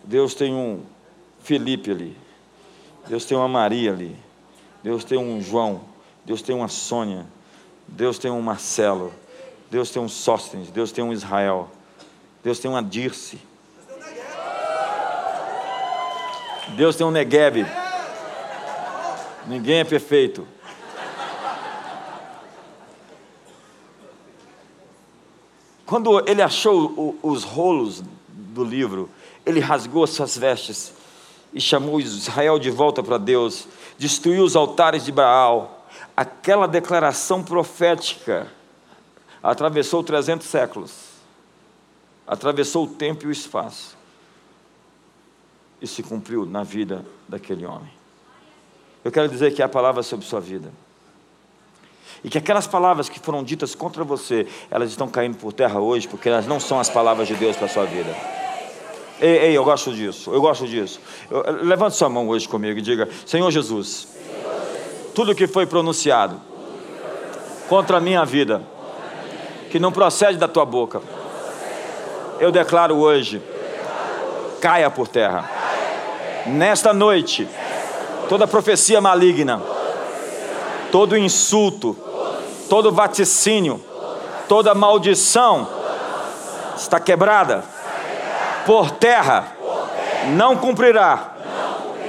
Deus 0.05 0.35
tem 0.35 0.55
um 0.55 0.85
Felipe 1.41 1.91
ali. 1.91 2.17
Deus 3.09 3.25
tem 3.25 3.37
uma 3.37 3.49
Maria 3.49 3.93
ali. 3.93 4.17
Deus 4.83 5.05
tem 5.05 5.19
um 5.19 5.41
João. 5.41 5.89
Deus 6.29 6.43
tem 6.43 6.55
uma 6.55 6.69
Sônia, 6.69 7.27
Deus 7.87 8.19
tem 8.19 8.31
um 8.31 8.43
Marcelo, 8.43 9.15
Deus 9.71 9.91
tem 9.91 10.03
um 10.03 10.11
Sóstenes, 10.11 10.71
Deus 10.71 10.93
tem 10.93 11.03
um 11.03 11.11
Israel, 11.11 11.71
Deus 12.45 12.59
tem 12.59 12.71
uma 12.71 12.83
Dirce, 12.83 13.39
Deus 16.79 16.95
tem 16.95 17.05
um 17.05 17.11
Negev. 17.11 17.67
Ninguém 19.49 19.81
é 19.81 19.85
perfeito. 19.85 20.47
Quando 25.85 26.23
ele 26.31 26.41
achou 26.41 27.19
os 27.21 27.43
rolos 27.43 28.05
do 28.29 28.63
livro, 28.63 29.11
ele 29.45 29.59
rasgou 29.59 30.07
suas 30.07 30.39
vestes 30.39 30.95
e 31.53 31.61
chamou 31.61 31.99
Israel 31.99 32.61
de 32.61 32.71
volta 32.71 33.03
para 33.03 33.19
Deus, 33.19 33.67
destruiu 33.99 34.45
os 34.45 34.55
altares 34.55 35.05
de 35.05 35.11
Baal, 35.11 35.85
aquela 36.17 36.69
declaração 36.69 37.43
profética 37.43 38.47
atravessou 39.43 40.05
300 40.05 40.47
séculos, 40.47 40.93
atravessou 42.25 42.85
o 42.85 42.89
tempo 42.89 43.25
e 43.25 43.27
o 43.27 43.33
espaço, 43.33 43.98
e 45.81 45.87
se 45.87 46.03
cumpriu 46.03 46.45
na 46.45 46.63
vida 46.63 47.05
daquele 47.29 47.65
homem. 47.65 47.91
Eu 49.05 49.13
quero 49.13 49.29
dizer 49.29 49.55
que 49.55 49.63
é 49.63 49.65
a 49.65 49.69
palavra 49.69 50.03
sobre 50.03 50.27
sua 50.27 50.41
vida. 50.41 50.71
E 52.23 52.29
que 52.29 52.39
aquelas 52.39 52.67
palavras 52.67 53.09
que 53.09 53.21
foram 53.21 53.45
ditas 53.45 53.75
contra 53.75 54.03
você, 54.03 54.47
elas 54.71 54.91
estão 54.91 55.09
caindo 55.09 55.37
por 55.37 55.53
terra 55.53 55.79
hoje, 55.79 56.09
porque 56.09 56.29
elas 56.29 56.47
não 56.47 56.59
são 56.59 56.81
as 56.81 56.91
palavras 56.91 57.29
de 57.29 57.35
Deus 57.35 57.57
para 57.57 57.67
a 57.67 57.69
sua 57.69 57.85
vida. 57.85 58.15
Ei, 59.21 59.39
ei, 59.39 59.57
eu 59.57 59.65
gosto 59.65 59.93
disso, 59.93 60.33
eu 60.33 60.41
gosto 60.41 60.67
disso. 60.67 61.01
Eu, 61.31 61.65
levante 61.65 61.97
sua 61.97 62.09
mão 62.09 62.29
hoje 62.29 62.49
comigo 62.49 62.79
e 62.79 62.83
diga: 62.83 63.09
Senhor 63.25 63.51
Jesus, 63.51 64.09
tudo 65.15 65.35
que 65.35 65.47
foi 65.47 65.67
pronunciado 65.67 66.41
contra 67.69 67.99
a 67.99 68.01
minha 68.01 68.25
vida, 68.25 68.63
que 69.71 69.79
não 69.79 69.93
procede 69.93 70.39
da 70.39 70.49
tua 70.49 70.65
boca, 70.65 71.01
eu 72.41 72.51
declaro 72.51 72.97
hoje, 72.97 73.43
caia 74.61 74.91
por 74.91 75.09
terra. 75.09 75.58
Nesta 76.49 76.93
noite, 76.93 77.49
toda 78.29 78.47
profecia 78.47 79.01
maligna, 79.01 79.61
todo 80.91 81.17
insulto, 81.17 81.97
todo 82.69 82.93
vaticínio, 82.93 83.83
Toda 84.49 84.75
maldição 84.75 85.69
está 86.75 86.99
quebrada 86.99 87.63
por 88.65 88.91
terra, 88.93 89.53
não 90.29 90.57
cumprirá 90.57 91.35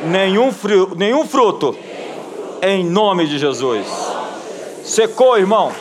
nenhum, 0.03 0.49
nenhum 0.95 1.27
fruto 1.27 1.77
em 2.61 2.85
nome 2.85 3.27
de 3.27 3.37
Jesus. 3.37 3.85
Secou, 4.85 5.37
irmão. 5.37 5.73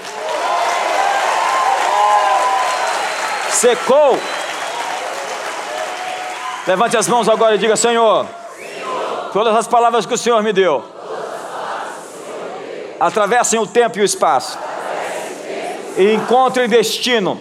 Secou. 3.51 4.19
Levante 6.67 6.97
as 6.97 7.07
mãos 7.07 7.29
agora 7.29 7.55
e 7.55 7.59
diga: 7.59 7.77
Senhor, 7.77 8.27
todas 9.33 9.55
as 9.55 9.67
palavras 9.67 10.07
que 10.07 10.15
o 10.15 10.19
Senhor 10.19 10.43
me 10.43 10.53
deu. 10.53 10.85
Atravessem 13.01 13.59
o 13.59 13.67
tempo 13.67 13.99
e 13.99 14.03
o 14.03 14.05
espaço. 14.05 14.59
E 15.97 16.15
encontrem 16.15 16.69
destino 16.69 17.41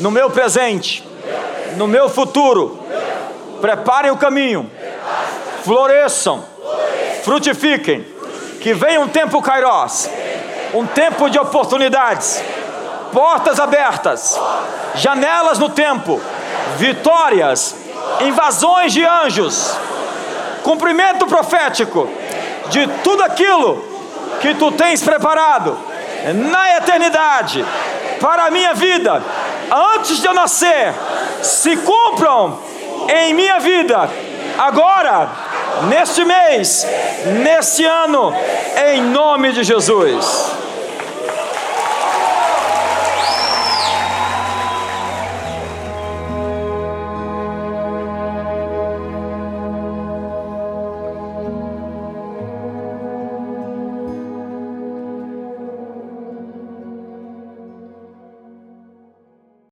no 0.00 0.10
meu 0.10 0.30
presente, 0.30 1.04
no 1.76 1.86
meu 1.86 2.08
futuro. 2.08 2.78
Preparem 3.60 4.10
o 4.10 4.16
caminho, 4.16 4.70
floresçam, 5.64 6.44
frutifiquem. 7.24 8.06
Que 8.60 8.74
venha 8.74 9.00
um 9.00 9.08
tempo 9.08 9.40
Kairos, 9.40 10.08
um 10.74 10.84
tempo 10.84 11.30
de 11.30 11.38
oportunidades, 11.38 12.42
portas 13.12 13.60
abertas, 13.60 14.38
janelas 14.96 15.58
no 15.58 15.68
tempo, 15.68 16.20
vitórias, 16.76 17.76
invasões 18.20 18.92
de 18.92 19.04
anjos, 19.04 19.76
cumprimento 20.68 21.26
profético 21.26 22.06
de 22.68 22.86
tudo 23.02 23.22
aquilo 23.22 23.82
que 24.38 24.54
tu 24.54 24.70
tens 24.72 25.02
preparado 25.02 25.74
na 26.34 26.76
eternidade 26.76 27.64
para 28.20 28.44
a 28.44 28.50
minha 28.50 28.74
vida, 28.74 29.22
antes 29.94 30.20
de 30.20 30.26
eu 30.26 30.34
nascer, 30.34 30.92
se 31.40 31.74
cumpram 31.78 32.58
em 33.08 33.32
minha 33.32 33.58
vida, 33.60 34.10
agora, 34.58 35.30
neste 35.88 36.22
mês, 36.26 36.86
neste 37.42 37.86
ano, 37.86 38.34
em 38.90 39.00
nome 39.00 39.52
de 39.52 39.64
Jesus. 39.64 40.52